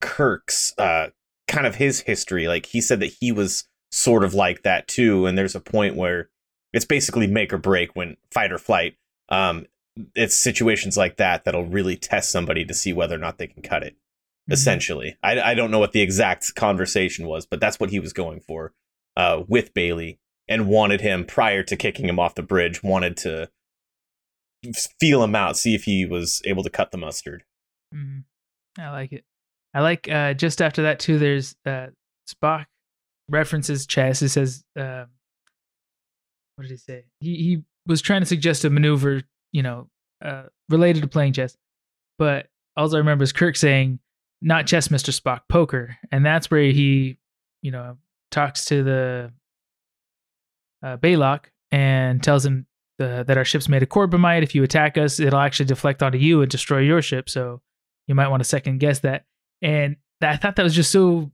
Kirk's 0.00 0.74
uh, 0.78 1.08
kind 1.46 1.66
of 1.66 1.76
his 1.76 2.00
history. 2.00 2.48
Like 2.48 2.66
he 2.66 2.80
said 2.80 3.00
that 3.00 3.14
he 3.20 3.32
was 3.32 3.66
sort 3.90 4.24
of 4.24 4.34
like 4.34 4.62
that 4.62 4.86
too. 4.86 5.26
And 5.26 5.36
there's 5.36 5.54
a 5.54 5.60
point 5.60 5.96
where 5.96 6.28
it's 6.72 6.84
basically 6.84 7.26
make 7.26 7.52
or 7.52 7.58
break 7.58 7.96
when 7.96 8.16
fight 8.30 8.52
or 8.52 8.58
flight. 8.58 8.96
Um, 9.30 9.66
it's 10.14 10.36
situations 10.36 10.96
like 10.96 11.16
that 11.16 11.44
that'll 11.44 11.64
really 11.66 11.96
test 11.96 12.30
somebody 12.30 12.64
to 12.64 12.74
see 12.74 12.92
whether 12.92 13.14
or 13.14 13.18
not 13.18 13.38
they 13.38 13.46
can 13.46 13.62
cut 13.62 13.82
it. 13.82 13.96
Mhm. 14.48 14.52
Essentially, 14.52 15.16
I, 15.22 15.40
I 15.40 15.54
don't 15.54 15.70
know 15.70 15.78
what 15.78 15.92
the 15.92 16.00
exact 16.00 16.54
conversation 16.54 17.26
was, 17.26 17.46
but 17.46 17.60
that's 17.60 17.78
what 17.78 17.90
he 17.90 18.00
was 18.00 18.12
going 18.12 18.40
for 18.40 18.72
uh, 19.16 19.42
with 19.46 19.74
Bailey 19.74 20.18
and 20.48 20.68
wanted 20.68 21.00
him 21.00 21.24
prior 21.24 21.62
to 21.64 21.76
kicking 21.76 22.08
him 22.08 22.18
off 22.18 22.34
the 22.34 22.42
bridge. 22.42 22.82
Wanted 22.82 23.16
to 23.18 23.50
feel 24.98 25.22
him 25.22 25.34
out, 25.34 25.56
see 25.56 25.74
if 25.74 25.84
he 25.84 26.06
was 26.06 26.40
able 26.44 26.62
to 26.62 26.70
cut 26.70 26.90
the 26.90 26.98
mustard. 26.98 27.44
Mm-hmm. 27.94 28.80
I 28.80 28.90
like 28.90 29.12
it. 29.12 29.24
I 29.74 29.80
like 29.80 30.08
uh, 30.08 30.34
just 30.34 30.62
after 30.62 30.82
that 30.82 30.98
too. 30.98 31.18
There's 31.18 31.54
uh, 31.66 31.88
Spock 32.28 32.66
references 33.28 33.86
chess. 33.86 34.22
It 34.22 34.30
says, 34.30 34.64
uh, 34.78 35.04
"What 36.56 36.62
did 36.62 36.70
he 36.70 36.76
say?" 36.78 37.04
He 37.20 37.36
he 37.36 37.62
was 37.86 38.00
trying 38.00 38.22
to 38.22 38.26
suggest 38.26 38.64
a 38.64 38.70
maneuver, 38.70 39.22
you 39.52 39.62
know, 39.62 39.88
uh, 40.24 40.44
related 40.68 41.02
to 41.02 41.08
playing 41.08 41.34
chess. 41.34 41.56
But 42.18 42.48
all 42.76 42.92
I 42.94 42.98
remember 42.98 43.24
is 43.24 43.32
Kirk 43.32 43.56
saying, 43.56 43.98
"Not 44.40 44.66
chess, 44.66 44.90
Mister 44.90 45.12
Spock, 45.12 45.40
poker," 45.48 45.96
and 46.12 46.24
that's 46.24 46.50
where 46.50 46.62
he, 46.62 47.18
you 47.62 47.70
know, 47.70 47.96
talks 48.30 48.66
to 48.66 48.82
the 48.82 49.32
uh, 50.82 50.96
Balok 50.98 51.46
and 51.70 52.22
tells 52.22 52.46
him 52.46 52.66
uh, 53.00 53.22
that 53.24 53.36
our 53.36 53.44
ship's 53.44 53.68
made 53.68 53.82
of 53.82 53.88
corbomite. 53.88 54.42
If 54.42 54.54
you 54.54 54.62
attack 54.62 54.96
us, 54.96 55.20
it'll 55.20 55.40
actually 55.40 55.66
deflect 55.66 56.02
onto 56.02 56.18
you 56.18 56.42
and 56.42 56.50
destroy 56.50 56.80
your 56.80 57.02
ship. 57.02 57.28
So 57.28 57.60
you 58.06 58.14
might 58.14 58.28
want 58.28 58.40
to 58.40 58.48
second 58.48 58.78
guess 58.78 59.00
that. 59.00 59.24
And 59.60 59.96
I 60.22 60.36
thought 60.36 60.56
that 60.56 60.62
was 60.62 60.74
just 60.74 60.92
so 60.92 61.30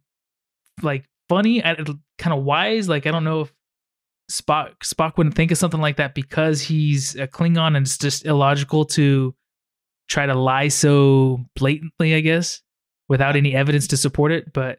like 0.82 1.04
funny, 1.28 1.62
and 1.62 1.98
kind 2.18 2.36
of 2.36 2.44
wise. 2.44 2.88
Like 2.88 3.06
I 3.06 3.10
don't 3.10 3.24
know 3.24 3.42
if 3.42 3.52
Spock 4.30 4.78
Spock 4.82 5.16
wouldn't 5.16 5.36
think 5.36 5.50
of 5.50 5.58
something 5.58 5.80
like 5.80 5.96
that 5.96 6.14
because 6.14 6.62
he's 6.62 7.14
a 7.16 7.26
Klingon 7.26 7.76
and 7.76 7.86
it's 7.86 7.98
just 7.98 8.24
illogical 8.24 8.86
to 8.86 9.34
try 10.08 10.26
to 10.26 10.34
lie 10.34 10.68
so 10.68 11.44
blatantly. 11.54 12.14
I 12.14 12.20
guess 12.20 12.62
without 13.08 13.36
any 13.36 13.54
evidence 13.54 13.86
to 13.88 13.96
support 13.96 14.32
it, 14.32 14.52
but 14.52 14.78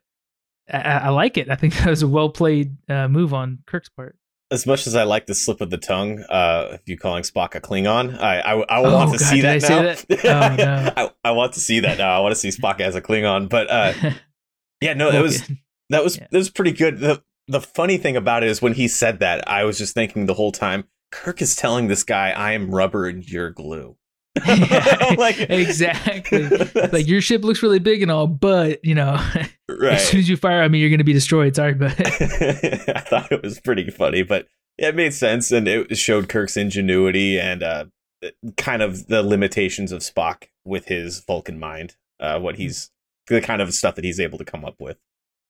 I, 0.72 0.80
I 0.80 1.10
like 1.10 1.38
it. 1.38 1.50
I 1.50 1.56
think 1.56 1.74
that 1.78 1.88
was 1.88 2.02
a 2.02 2.08
well 2.08 2.30
played 2.30 2.76
uh, 2.90 3.08
move 3.08 3.34
on 3.34 3.60
Kirk's 3.68 3.90
part. 3.90 4.16
as 4.52 4.66
much 4.66 4.88
as 4.88 4.96
I 4.96 5.04
like 5.04 5.26
the 5.28 5.36
slip 5.36 5.62
of 5.62 5.70
the 5.70 5.78
tongue, 5.78 6.20
uh, 6.30 6.70
if 6.74 6.82
you 6.86 6.98
calling 6.98 7.24
Spock 7.24 7.56
a 7.56 7.62
Klingon, 7.62 8.20
I 8.20 8.40
I, 8.40 8.54
I 8.60 8.66
Oh, 8.80 8.94
want 8.94 9.12
to 9.14 9.20
God, 9.20 9.28
see 9.30 9.42
that 9.42 9.64
I 9.64 9.68
now. 9.68 9.82
that? 9.84 10.06
Oh, 10.26 10.56
no. 10.56 10.94
I, 10.98 11.12
I 11.30 11.32
want 11.32 11.54
to 11.54 11.60
see 11.60 11.80
that 11.82 11.98
now. 11.98 12.16
I 12.18 12.20
want 12.20 12.32
to 12.34 12.40
see 12.40 12.50
Spock 12.50 12.80
as 12.80 12.96
a 12.96 13.02
Klingon. 13.02 13.50
But 13.50 13.70
uh, 13.70 13.94
yeah, 14.82 14.94
no, 14.94 15.10
it 15.10 15.22
was 15.22 15.48
that 15.90 16.04
was 16.04 16.18
Yeah. 16.18 16.28
that 16.32 16.38
was 16.38 16.50
pretty 16.50 16.72
good. 16.72 17.00
The 17.00 17.22
the 17.48 17.62
funny 17.62 17.98
thing 17.98 18.16
about 18.18 18.42
it 18.44 18.50
is 18.50 18.60
when 18.62 18.74
he 18.74 18.88
said 18.88 19.20
that, 19.20 19.48
I 19.48 19.66
was 19.66 19.78
just 19.78 19.94
thinking 19.94 20.26
the 20.26 20.34
whole 20.34 20.52
time, 20.52 20.86
Kirk 21.12 21.44
is 21.44 21.56
telling 21.56 21.88
this 21.88 22.04
guy, 22.04 22.32
"I 22.32 22.54
am 22.54 22.74
rubber 22.74 23.08
and 23.08 23.24
you're 23.28 23.52
glue." 23.52 23.98
Like- 25.18 25.40
exactly. 25.40 26.48
Like 26.92 27.08
your 27.08 27.22
ship 27.22 27.44
looks 27.44 27.64
really 27.64 27.80
big 27.80 28.02
and 28.02 28.12
all, 28.12 28.28
but 28.28 28.84
you 28.84 28.96
know, 28.96 29.18
as 29.92 30.08
soon 30.08 30.20
as 30.20 30.30
you 30.30 30.38
fire 30.38 30.62
on 30.62 30.72
me, 30.72 30.80
you're 30.80 30.90
going 30.90 30.98
to 31.00 31.04
be 31.06 31.14
destroyed. 31.14 31.56
Sorry, 31.56 31.74
but 31.74 31.92
I 32.00 33.00
thought 33.02 33.32
it 33.32 33.42
was 33.44 33.60
pretty 33.60 33.90
funny, 33.90 34.24
but 34.24 34.48
it 34.78 34.96
made 34.96 35.14
sense 35.14 35.52
and 35.52 35.68
it 35.68 35.98
showed 35.98 36.28
Kirk's 36.30 36.58
ingenuity 36.58 37.40
and 37.40 37.64
uh, 37.64 37.86
kind 38.58 38.82
of 38.82 39.08
the 39.08 39.24
limitations 39.24 39.92
of 39.92 40.02
Spock 40.02 40.46
with 40.66 40.86
his 40.88 41.20
Vulcan 41.22 41.60
mind. 41.60 41.96
Uh, 42.20 42.40
what 42.40 42.56
he's 42.58 42.92
the 43.28 43.42
kind 43.42 43.62
of 43.62 43.74
stuff 43.74 43.96
that 43.96 44.04
he's 44.06 44.20
able 44.20 44.38
to 44.38 44.46
come 44.46 44.64
up 44.66 44.76
with. 44.80 44.98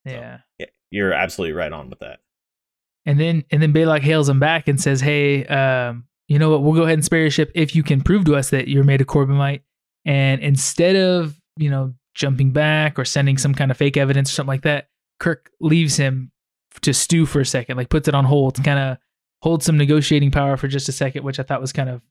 yeah. 0.05 0.39
Yeah, 0.59 0.67
you're 0.91 1.13
absolutely 1.13 1.53
right 1.53 1.71
on 1.71 1.89
with 1.89 1.99
that. 1.99 2.19
And 3.05 3.19
then 3.19 3.43
and 3.51 3.61
then 3.61 3.73
Balok 3.73 4.01
hails 4.01 4.29
him 4.29 4.39
back 4.39 4.67
and 4.67 4.81
says, 4.81 4.99
"Hey, 5.01 5.45
um, 5.45 6.05
you 6.28 6.39
know 6.39 6.49
what? 6.49 6.63
We'll 6.63 6.73
go 6.73 6.84
ahead 6.84 6.95
and 6.95 7.05
spare 7.05 7.21
your 7.21 7.32
ship 7.32 7.51
if 7.55 7.76
you 7.76 7.84
can 7.84 8.01
prove 8.01 8.26
to 8.26 8.36
us 8.36 8.49
that 8.49 8.67
you're 8.67 8.84
made 8.84 9.01
of 9.01 9.07
Corbomite." 9.07 9.61
And 10.05 10.41
instead 10.41 10.95
of 10.95 11.39
you 11.57 11.69
know 11.69 11.93
jumping 12.13 12.51
back 12.51 12.97
or 12.97 13.05
sending 13.05 13.38
some 13.38 13.53
kind 13.53 13.71
of 13.71 13.78
fake 13.78 13.97
evidence 13.97 14.32
or 14.32 14.34
something 14.34 14.49
like 14.49 14.63
that, 14.63 14.89
Kirk 15.19 15.51
leaves 15.59 15.97
him 15.97 16.32
to 16.82 16.93
stew 16.93 17.26
for 17.26 17.41
a 17.41 17.45
second, 17.45 17.78
like 17.78 17.89
puts 17.89 18.07
it 18.07 18.15
on 18.15 18.26
hold, 18.26 18.63
kind 18.63 18.80
of 18.80 18.97
holds 19.41 19.65
some 19.65 19.78
negotiating 19.78 20.32
power 20.32 20.57
for 20.57 20.67
just 20.67 20.89
a 20.89 20.91
second, 20.91 21.23
which 21.23 21.39
I 21.39 21.43
thought 21.43 21.61
was 21.61 21.73
kind 21.73 21.89
of 21.89 22.01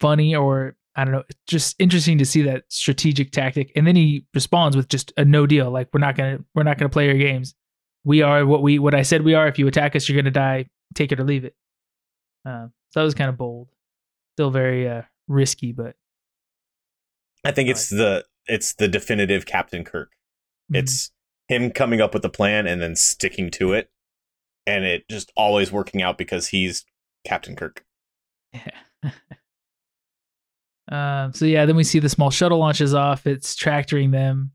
funny 0.00 0.34
or 0.34 0.76
I 0.96 1.04
don't 1.04 1.12
know, 1.12 1.24
just 1.48 1.74
interesting 1.80 2.18
to 2.18 2.24
see 2.24 2.42
that 2.42 2.64
strategic 2.68 3.32
tactic. 3.32 3.72
And 3.74 3.86
then 3.86 3.96
he 3.96 4.26
responds 4.34 4.76
with 4.76 4.88
just 4.88 5.12
a 5.16 5.24
no 5.24 5.46
deal, 5.46 5.70
like 5.70 5.88
we're 5.92 6.00
not 6.00 6.16
gonna 6.16 6.38
we're 6.54 6.62
not 6.62 6.78
gonna 6.78 6.88
play 6.88 7.06
your 7.06 7.18
games 7.18 7.54
we 8.04 8.22
are 8.22 8.46
what 8.46 8.62
we 8.62 8.78
what 8.78 8.94
I 8.94 9.02
said 9.02 9.22
we 9.22 9.34
are. 9.34 9.48
If 9.48 9.58
you 9.58 9.66
attack 9.66 9.96
us, 9.96 10.08
you're 10.08 10.20
gonna 10.20 10.30
die. 10.30 10.66
Take 10.94 11.10
it 11.10 11.18
or 11.18 11.24
leave 11.24 11.44
it. 11.44 11.56
Uh, 12.44 12.68
so 12.90 13.00
that 13.00 13.04
was 13.04 13.14
kind 13.14 13.30
of 13.30 13.36
bold, 13.36 13.68
still 14.36 14.50
very 14.50 14.88
uh, 14.88 15.02
risky, 15.28 15.72
but 15.72 15.96
I 17.44 17.52
think 17.52 17.68
it's 17.68 17.88
the 17.88 18.24
it's 18.46 18.74
the 18.74 18.88
definitive 18.88 19.46
Captain 19.46 19.84
Kirk. 19.84 20.12
Mhm. 20.72 20.78
It's 20.78 21.10
him 21.48 21.70
coming 21.70 22.00
up 22.00 22.14
with 22.14 22.22
the 22.22 22.30
plan 22.30 22.66
and 22.66 22.80
then 22.80 22.96
sticking 22.96 23.50
to 23.52 23.72
it, 23.72 23.90
and 24.66 24.84
it 24.84 25.08
just 25.08 25.32
always 25.36 25.72
working 25.72 26.02
out 26.02 26.18
because 26.18 26.48
he's 26.48 26.84
Captain 27.24 27.56
Kirk. 27.56 27.84
Yeah. 28.52 29.10
um, 31.26 31.32
so 31.32 31.44
yeah, 31.44 31.66
then 31.66 31.76
we 31.76 31.84
see 31.84 31.98
the 31.98 32.08
small 32.08 32.30
shuttle 32.30 32.58
launches 32.58 32.94
off. 32.94 33.26
It's 33.26 33.54
tractoring 33.54 34.10
them, 34.10 34.52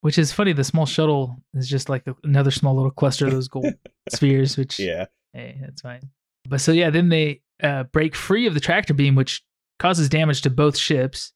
which 0.00 0.18
is 0.18 0.32
funny. 0.32 0.52
The 0.52 0.64
small 0.64 0.86
shuttle 0.86 1.42
is 1.54 1.68
just 1.68 1.88
like 1.88 2.06
a, 2.06 2.14
another 2.24 2.50
small 2.50 2.74
little 2.74 2.90
cluster 2.90 3.26
of 3.26 3.32
those 3.32 3.48
gold 3.48 3.74
spheres, 4.10 4.56
which 4.56 4.78
Yeah, 4.78 5.06
hey, 5.32 5.58
that's 5.60 5.82
fine. 5.82 6.10
But 6.48 6.60
so 6.60 6.72
yeah, 6.72 6.90
then 6.90 7.08
they 7.08 7.42
uh, 7.62 7.84
break 7.84 8.14
free 8.14 8.46
of 8.46 8.54
the 8.54 8.60
tractor 8.60 8.94
beam, 8.94 9.14
which 9.14 9.42
causes 9.78 10.08
damage 10.08 10.42
to 10.42 10.50
both 10.50 10.76
ships. 10.76 11.32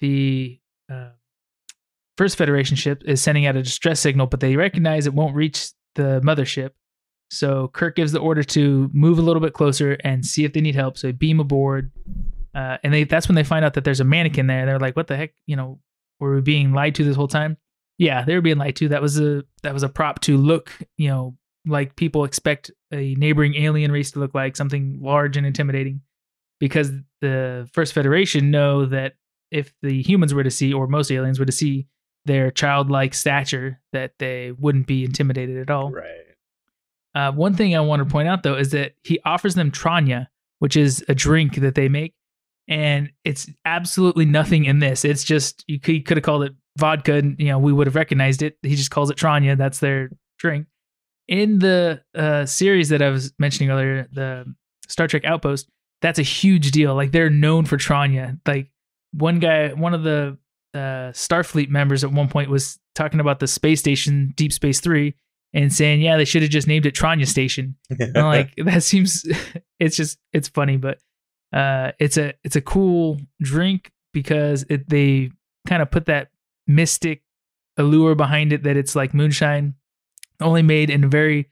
The 0.00 0.60
uh, 0.92 1.10
first 2.16 2.36
Federation 2.36 2.76
ship 2.76 3.02
is 3.06 3.22
sending 3.22 3.46
out 3.46 3.56
a 3.56 3.62
distress 3.62 4.00
signal, 4.00 4.26
but 4.26 4.40
they 4.40 4.56
recognize 4.56 5.06
it 5.06 5.14
won't 5.14 5.34
reach 5.34 5.70
the 5.94 6.20
mothership. 6.24 6.70
So 7.30 7.68
Kirk 7.68 7.96
gives 7.96 8.12
the 8.12 8.20
order 8.20 8.44
to 8.44 8.90
move 8.92 9.18
a 9.18 9.22
little 9.22 9.40
bit 9.40 9.52
closer 9.52 9.96
and 10.04 10.24
see 10.24 10.44
if 10.44 10.52
they 10.52 10.60
need 10.60 10.76
help. 10.76 10.96
So 10.96 11.08
they 11.08 11.12
beam 11.12 11.40
aboard, 11.40 11.90
uh, 12.54 12.78
and 12.84 12.92
they 12.92 13.04
that's 13.04 13.28
when 13.28 13.34
they 13.34 13.42
find 13.44 13.64
out 13.64 13.74
that 13.74 13.84
there's 13.84 14.00
a 14.00 14.04
mannequin 14.04 14.46
there. 14.46 14.64
They're 14.64 14.78
like, 14.78 14.96
"What 14.96 15.08
the 15.08 15.16
heck? 15.16 15.32
You 15.46 15.56
know, 15.56 15.80
were 16.20 16.36
we 16.36 16.40
being 16.40 16.72
lied 16.72 16.94
to 16.96 17.04
this 17.04 17.16
whole 17.16 17.28
time?" 17.28 17.56
Yeah, 17.98 18.24
they 18.24 18.34
were 18.34 18.42
being 18.42 18.58
lied 18.58 18.76
to. 18.76 18.88
That 18.88 19.02
was 19.02 19.18
a 19.18 19.42
that 19.62 19.74
was 19.74 19.82
a 19.82 19.88
prop 19.88 20.20
to 20.20 20.36
look, 20.36 20.70
you 20.96 21.08
know, 21.08 21.36
like 21.66 21.96
people 21.96 22.24
expect 22.24 22.70
a 22.92 23.14
neighboring 23.16 23.54
alien 23.56 23.92
race 23.92 24.12
to 24.12 24.18
look 24.20 24.34
like 24.34 24.56
something 24.56 24.98
large 25.02 25.36
and 25.36 25.46
intimidating, 25.46 26.00
because 26.60 26.90
the 27.20 27.68
First 27.72 27.92
Federation 27.92 28.50
know 28.50 28.86
that 28.86 29.14
if 29.50 29.72
the 29.82 30.02
humans 30.02 30.32
were 30.34 30.44
to 30.44 30.50
see, 30.50 30.72
or 30.72 30.86
most 30.86 31.10
aliens 31.10 31.38
were 31.38 31.46
to 31.46 31.52
see 31.52 31.86
their 32.24 32.50
childlike 32.50 33.14
stature, 33.14 33.80
that 33.92 34.12
they 34.18 34.52
wouldn't 34.52 34.86
be 34.86 35.04
intimidated 35.04 35.58
at 35.58 35.70
all. 35.70 35.90
right. 35.90 36.10
Uh, 37.14 37.32
one 37.32 37.54
thing 37.54 37.74
I 37.74 37.80
want 37.80 38.00
to 38.00 38.12
point 38.12 38.28
out 38.28 38.42
though 38.42 38.56
is 38.56 38.72
that 38.72 38.92
he 39.02 39.18
offers 39.24 39.54
them 39.54 39.70
Tranya, 39.70 40.26
which 40.58 40.76
is 40.76 41.02
a 41.08 41.14
drink 41.14 41.56
that 41.56 41.74
they 41.74 41.88
make, 41.88 42.14
and 42.68 43.10
it's 43.24 43.48
absolutely 43.64 44.26
nothing 44.26 44.66
in 44.66 44.80
this. 44.80 45.04
It's 45.04 45.24
just 45.24 45.64
you 45.66 45.80
could, 45.80 45.94
you 45.94 46.02
could 46.02 46.18
have 46.18 46.24
called 46.24 46.44
it 46.44 46.52
vodka, 46.76 47.14
and 47.14 47.38
you 47.38 47.46
know 47.46 47.58
we 47.58 47.72
would 47.72 47.86
have 47.86 47.96
recognized 47.96 48.42
it. 48.42 48.58
He 48.62 48.76
just 48.76 48.90
calls 48.90 49.10
it 49.10 49.16
Tranya. 49.16 49.56
That's 49.56 49.78
their 49.78 50.10
drink. 50.38 50.66
In 51.28 51.58
the 51.58 52.02
uh, 52.14 52.46
series 52.46 52.90
that 52.90 53.02
I 53.02 53.10
was 53.10 53.32
mentioning 53.38 53.70
earlier, 53.70 54.06
the 54.12 54.54
Star 54.88 55.08
Trek 55.08 55.24
Outpost, 55.24 55.68
that's 56.00 56.18
a 56.18 56.22
huge 56.22 56.70
deal. 56.70 56.94
Like 56.94 57.12
they're 57.12 57.30
known 57.30 57.64
for 57.64 57.76
Tranya. 57.76 58.38
Like 58.46 58.70
one 59.12 59.38
guy, 59.40 59.72
one 59.72 59.94
of 59.94 60.02
the 60.04 60.38
uh, 60.74 61.10
Starfleet 61.12 61.68
members 61.68 62.04
at 62.04 62.12
one 62.12 62.28
point 62.28 62.50
was 62.50 62.78
talking 62.94 63.20
about 63.20 63.40
the 63.40 63.46
space 63.46 63.80
station 63.80 64.32
Deep 64.36 64.52
Space 64.52 64.80
Three 64.80 65.14
and 65.52 65.72
saying, 65.72 66.02
yeah, 66.02 66.16
they 66.16 66.24
should 66.24 66.42
have 66.42 66.50
just 66.50 66.68
named 66.68 66.86
it 66.86 66.94
Tranya 66.94 67.26
Station. 67.26 67.76
And 67.98 68.16
I'm 68.16 68.26
like 68.26 68.54
that 68.56 68.82
seems, 68.82 69.24
it's 69.80 69.96
just 69.96 70.18
it's 70.32 70.48
funny, 70.48 70.76
but 70.76 70.98
uh, 71.52 71.92
it's 71.98 72.16
a 72.16 72.34
it's 72.44 72.56
a 72.56 72.60
cool 72.60 73.18
drink 73.40 73.90
because 74.12 74.64
it 74.68 74.88
they 74.88 75.30
kind 75.66 75.82
of 75.82 75.90
put 75.90 76.06
that 76.06 76.28
mystic 76.66 77.22
allure 77.76 78.14
behind 78.14 78.52
it 78.52 78.62
that 78.64 78.76
it's 78.76 78.94
like 78.94 79.14
moonshine, 79.14 79.74
only 80.40 80.62
made 80.62 80.90
in 80.90 81.08
very 81.08 81.50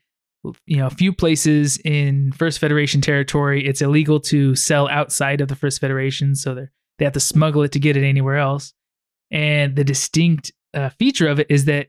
you 0.65 0.77
know 0.77 0.89
few 0.89 1.11
places 1.11 1.77
in 1.83 2.31
First 2.31 2.59
Federation 2.59 3.01
territory. 3.01 3.65
It's 3.65 3.81
illegal 3.81 4.19
to 4.21 4.55
sell 4.55 4.87
outside 4.89 5.41
of 5.41 5.47
the 5.47 5.55
First 5.55 5.81
Federation, 5.81 6.35
so 6.35 6.55
they 6.55 6.67
they 6.97 7.05
have 7.05 7.13
to 7.13 7.19
smuggle 7.19 7.63
it 7.63 7.71
to 7.73 7.79
get 7.79 7.97
it 7.97 8.03
anywhere 8.03 8.37
else. 8.37 8.73
And 9.31 9.75
the 9.75 9.83
distinct 9.83 10.51
uh, 10.73 10.89
feature 10.89 11.27
of 11.27 11.39
it 11.39 11.47
is 11.49 11.65
that 11.65 11.87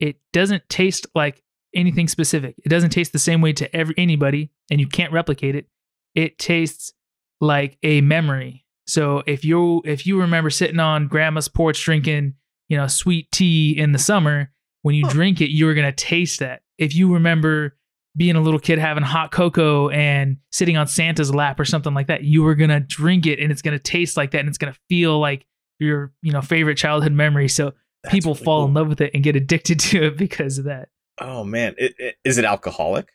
it 0.00 0.16
doesn't 0.32 0.68
taste 0.68 1.06
like 1.14 1.42
anything 1.74 2.08
specific. 2.08 2.56
It 2.64 2.68
doesn't 2.68 2.90
taste 2.90 3.12
the 3.12 3.18
same 3.18 3.40
way 3.40 3.52
to 3.54 3.74
every 3.76 3.94
anybody, 3.98 4.50
and 4.70 4.80
you 4.80 4.86
can't 4.86 5.12
replicate 5.12 5.54
it. 5.54 5.66
It 6.14 6.38
tastes 6.38 6.92
like 7.40 7.78
a 7.82 8.00
memory. 8.00 8.64
So 8.86 9.22
if 9.26 9.44
you 9.44 9.82
if 9.84 10.06
you 10.06 10.20
remember 10.20 10.50
sitting 10.50 10.80
on 10.80 11.08
grandma's 11.08 11.48
porch 11.48 11.82
drinking, 11.84 12.34
you 12.68 12.76
know, 12.76 12.86
sweet 12.86 13.30
tea 13.30 13.76
in 13.76 13.92
the 13.92 13.98
summer, 13.98 14.50
when 14.82 14.94
you 14.94 15.04
Huh. 15.06 15.12
drink 15.12 15.40
it, 15.40 15.50
you 15.50 15.68
are 15.68 15.74
gonna 15.74 15.92
taste 15.92 16.40
that. 16.40 16.62
If 16.78 16.94
you 16.94 17.12
remember 17.12 17.76
being 18.16 18.36
a 18.36 18.40
little 18.40 18.58
kid 18.60 18.78
having 18.78 19.02
hot 19.04 19.30
cocoa 19.30 19.88
and 19.90 20.38
sitting 20.50 20.76
on 20.76 20.86
Santa's 20.88 21.32
lap 21.32 21.60
or 21.60 21.64
something 21.64 21.94
like 21.94 22.08
that, 22.08 22.24
you 22.24 22.46
are 22.46 22.54
gonna 22.54 22.80
drink 22.80 23.26
it 23.26 23.38
and 23.40 23.52
it's 23.52 23.62
gonna 23.62 23.78
taste 23.78 24.16
like 24.16 24.30
that 24.32 24.40
and 24.40 24.48
it's 24.48 24.58
gonna 24.58 24.76
feel 24.88 25.18
like 25.18 25.46
your 25.78 26.12
you 26.22 26.32
know 26.32 26.40
favorite 26.40 26.76
childhood 26.76 27.12
memory. 27.12 27.48
So 27.48 27.74
That's 28.02 28.12
people 28.14 28.34
really 28.34 28.44
fall 28.44 28.64
in 28.64 28.74
love 28.74 28.88
with 28.88 29.00
it 29.00 29.12
and 29.14 29.22
get 29.22 29.36
addicted 29.36 29.78
to 29.90 30.06
it 30.06 30.16
because 30.16 30.58
of 30.58 30.64
that. 30.64 30.88
Oh 31.20 31.44
man, 31.44 31.74
it, 31.78 31.94
it, 31.98 32.16
is 32.24 32.38
it 32.38 32.44
alcoholic? 32.44 33.08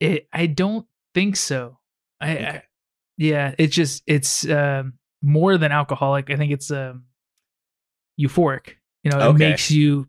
It, 0.00 0.28
I 0.32 0.46
don't 0.46 0.86
think 1.14 1.36
so. 1.36 1.78
I, 2.20 2.30
I 2.36 2.62
yeah, 3.18 3.54
it's 3.58 3.74
just 3.74 4.02
it's 4.06 4.46
um, 4.48 4.94
more 5.22 5.56
than 5.58 5.72
alcoholic. 5.72 6.30
I 6.30 6.36
think 6.36 6.52
it's 6.52 6.70
um, 6.70 7.04
euphoric. 8.20 8.74
You 9.02 9.10
know, 9.10 9.18
it 9.18 9.22
Okay. 9.34 9.50
makes 9.50 9.70
you 9.70 10.06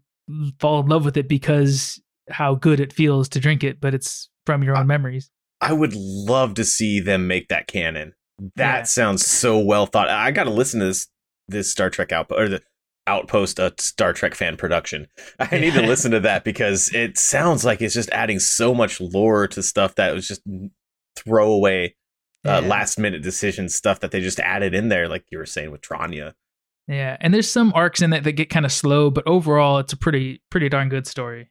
fall 0.59 0.79
in 0.81 0.87
love 0.87 1.05
with 1.05 1.17
it 1.17 1.27
because 1.27 2.01
how 2.29 2.55
good 2.55 2.79
it 2.79 2.91
feels 2.93 3.29
to 3.29 3.39
drink 3.39 3.63
it, 3.63 3.79
but 3.79 3.93
it's 3.93 4.29
from 4.45 4.63
your 4.63 4.75
own 4.75 4.81
Uh, 4.83 4.85
memories. 4.85 5.29
I 5.61 5.73
would 5.73 5.93
love 5.95 6.53
to 6.55 6.63
see 6.63 6.99
them 6.99 7.27
make 7.27 7.47
that 7.47 7.67
canon. 7.67 8.13
That 8.55 8.77
Yeah. 8.79 8.83
sounds 8.83 9.25
so 9.25 9.57
well 9.59 9.85
thought. 9.85 10.09
I 10.09 10.29
got 10.31 10.43
to 10.43 10.49
listen 10.51 10.79
to 10.81 10.87
this 10.87 11.07
this 11.47 11.71
Star 11.71 11.89
Trek 11.89 12.11
outpost 12.11 12.39
or 12.41 12.49
the 12.49 12.61
outpost 13.07 13.57
a 13.57 13.73
Star 13.79 14.11
Trek 14.11 14.35
fan 14.35 14.57
production. 14.57 15.07
I 15.39 15.57
need 15.57 15.73
to 15.73 15.81
listen 15.87 16.11
to 16.11 16.19
that 16.19 16.43
because 16.43 16.93
it 16.93 17.17
sounds 17.17 17.63
like 17.63 17.81
it's 17.81 17.93
just 17.93 18.09
adding 18.11 18.39
so 18.39 18.75
much 18.75 18.99
lore 18.99 19.47
to 19.47 19.63
stuff 19.63 19.95
that 19.95 20.13
was 20.13 20.27
just 20.27 20.41
throwaway 21.15 21.95
uh, 22.45 22.59
Yeah. 22.61 22.67
last 22.67 22.99
minute 22.99 23.21
decision 23.23 23.69
stuff 23.69 23.99
that 24.01 24.11
they 24.11 24.21
just 24.21 24.39
added 24.41 24.73
in 24.75 24.89
there, 24.89 25.07
like 25.07 25.25
you 25.31 25.37
were 25.37 25.45
saying 25.45 25.71
with 25.71 25.81
Tranya. 25.81 26.33
Yeah, 26.87 27.17
and 27.19 27.33
there's 27.33 27.49
some 27.49 27.73
arcs 27.75 28.01
in 28.01 28.13
it 28.13 28.23
that 28.23 28.33
get 28.33 28.49
kind 28.49 28.65
of 28.65 28.71
slow, 28.71 29.09
but 29.09 29.27
overall, 29.27 29.77
it's 29.79 29.93
a 29.93 29.97
pretty 29.97 30.41
pretty 30.49 30.69
darn 30.69 30.89
good 30.89 31.05
story. 31.05 31.49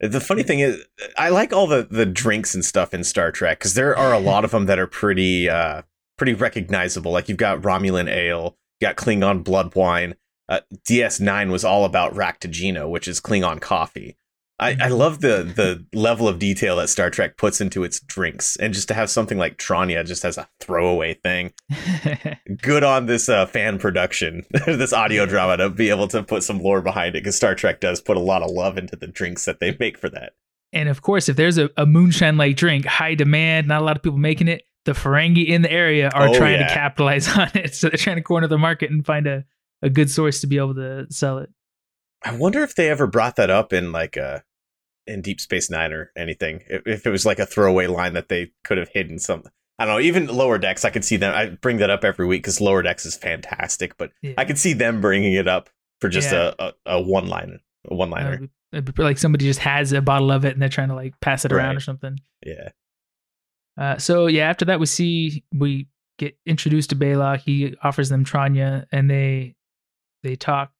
The 0.00 0.20
funny 0.20 0.42
thing 0.42 0.60
is, 0.60 0.84
I 1.16 1.30
like 1.30 1.52
all 1.52 1.66
the 1.66 1.88
the 1.90 2.06
drinks 2.06 2.54
and 2.54 2.64
stuff 2.64 2.92
in 2.92 3.04
Star 3.04 3.32
Trek 3.32 3.58
because 3.58 3.74
there 3.74 3.96
are 3.96 4.12
a 4.12 4.18
lot 4.18 4.44
of 4.44 4.50
them 4.50 4.66
that 4.66 4.78
are 4.78 4.86
pretty 4.86 5.48
uh 5.48 5.82
pretty 6.18 6.34
recognizable. 6.34 7.10
Like 7.10 7.28
you've 7.28 7.38
got 7.38 7.62
Romulan 7.62 8.08
ale, 8.08 8.56
you 8.80 8.86
got 8.86 8.96
Klingon 8.96 9.42
blood 9.42 9.74
wine. 9.74 10.14
Uh, 10.48 10.60
DS9 10.86 11.50
was 11.50 11.62
all 11.62 11.84
about 11.84 12.14
Raktajino, 12.14 12.88
which 12.88 13.06
is 13.06 13.20
Klingon 13.20 13.60
coffee. 13.60 14.16
I, 14.60 14.76
I 14.80 14.88
love 14.88 15.20
the 15.20 15.44
the 15.44 15.86
level 15.96 16.26
of 16.26 16.38
detail 16.38 16.76
that 16.76 16.88
Star 16.88 17.10
Trek 17.10 17.36
puts 17.36 17.60
into 17.60 17.84
its 17.84 18.00
drinks, 18.00 18.56
and 18.56 18.74
just 18.74 18.88
to 18.88 18.94
have 18.94 19.08
something 19.08 19.38
like 19.38 19.56
Tranya 19.56 20.04
just 20.04 20.24
as 20.24 20.36
a 20.36 20.48
throwaway 20.60 21.14
thing. 21.14 21.52
Good 22.62 22.82
on 22.84 23.06
this 23.06 23.28
uh, 23.28 23.46
fan 23.46 23.78
production, 23.78 24.44
this 24.66 24.92
audio 24.92 25.26
drama 25.26 25.56
to 25.58 25.70
be 25.70 25.90
able 25.90 26.08
to 26.08 26.22
put 26.22 26.42
some 26.42 26.58
lore 26.60 26.80
behind 26.82 27.14
it, 27.14 27.22
because 27.22 27.36
Star 27.36 27.54
Trek 27.54 27.80
does 27.80 28.00
put 28.00 28.16
a 28.16 28.20
lot 28.20 28.42
of 28.42 28.50
love 28.50 28.78
into 28.78 28.96
the 28.96 29.06
drinks 29.06 29.44
that 29.44 29.60
they 29.60 29.76
make 29.78 29.96
for 29.98 30.08
that. 30.10 30.32
and 30.72 30.88
of 30.88 31.02
course, 31.02 31.28
if 31.28 31.36
there's 31.36 31.58
a, 31.58 31.70
a 31.76 31.86
moonshine 31.86 32.36
like 32.36 32.56
drink, 32.56 32.84
high 32.84 33.14
demand, 33.14 33.68
not 33.68 33.80
a 33.82 33.84
lot 33.84 33.96
of 33.96 34.02
people 34.02 34.18
making 34.18 34.48
it, 34.48 34.62
the 34.84 34.92
Ferengi 34.92 35.46
in 35.46 35.62
the 35.62 35.70
area 35.70 36.08
are 36.14 36.28
Oh, 36.28 36.34
trying 36.34 36.60
yeah. 36.60 36.68
to 36.68 36.74
capitalize 36.74 37.28
on 37.36 37.48
it. 37.54 37.74
So 37.74 37.88
they're 37.88 37.96
trying 37.98 38.16
to 38.16 38.22
corner 38.22 38.46
the 38.48 38.58
market 38.58 38.90
and 38.90 39.04
find 39.06 39.26
a, 39.26 39.44
a 39.82 39.90
good 39.90 40.10
source 40.10 40.40
to 40.40 40.46
be 40.46 40.56
able 40.56 40.74
to 40.74 41.06
sell 41.10 41.38
it. 41.38 41.50
I 42.24 42.34
wonder 42.34 42.62
if 42.64 42.74
they 42.74 42.88
ever 42.90 43.06
brought 43.06 43.36
that 43.36 43.50
up 43.50 43.72
in 43.72 43.92
like 43.92 44.16
a 44.16 44.42
in 45.08 45.22
Deep 45.22 45.40
Space 45.40 45.70
Nine 45.70 45.92
or 45.92 46.12
anything. 46.16 46.62
If, 46.68 46.86
if 46.86 47.06
it 47.06 47.10
was 47.10 47.26
like 47.26 47.38
a 47.38 47.46
throwaway 47.46 47.86
line 47.88 48.12
that 48.12 48.28
they 48.28 48.52
could 48.64 48.78
have 48.78 48.90
hidden 48.90 49.18
something. 49.18 49.50
I 49.80 49.84
don't 49.86 49.94
know. 49.96 50.00
Even 50.00 50.26
Lower 50.26 50.58
Decks, 50.58 50.84
I 50.84 50.90
could 50.90 51.04
see 51.04 51.16
them. 51.16 51.32
I 51.34 51.50
bring 51.50 51.78
that 51.78 51.90
up 51.90 52.04
every 52.04 52.26
week 52.26 52.42
because 52.42 52.60
Lower 52.60 52.82
Decks 52.82 53.06
is 53.06 53.16
fantastic, 53.16 53.96
but 53.96 54.10
Yeah. 54.22 54.34
I 54.36 54.44
could 54.44 54.58
see 54.58 54.72
them 54.72 55.00
bringing 55.00 55.32
it 55.34 55.46
up 55.48 55.70
for 56.00 56.08
just 56.08 56.30
Yeah. 56.32 56.52
a, 56.58 56.72
a, 56.86 57.00
one 57.00 57.28
line, 57.28 57.60
a 57.88 57.94
one 57.94 58.10
liner. 58.10 58.48
Uh, 58.74 58.82
like 58.98 59.18
somebody 59.18 59.44
just 59.46 59.60
has 59.60 59.92
a 59.92 60.00
bottle 60.02 60.30
of 60.30 60.44
it 60.44 60.52
and 60.52 60.60
they're 60.60 60.68
trying 60.68 60.88
to 60.88 60.94
like 60.94 61.14
pass 61.20 61.44
it 61.44 61.52
around 61.52 61.76
or 61.76 61.80
something. 61.80 62.18
yeah. 62.44 62.70
Uh, 63.76 63.96
so 63.96 64.26
yeah, 64.26 64.48
after 64.50 64.64
that 64.64 64.80
we 64.80 64.86
see 64.86 65.44
we 65.54 65.86
get 66.18 66.36
introduced 66.44 66.90
to 66.90 66.96
Balok. 66.96 67.38
He 67.40 67.76
offers 67.82 68.08
them 68.08 68.24
Tranya, 68.24 68.86
and 68.90 69.08
they 69.08 69.54
they 70.24 70.34
talk. 70.34 70.72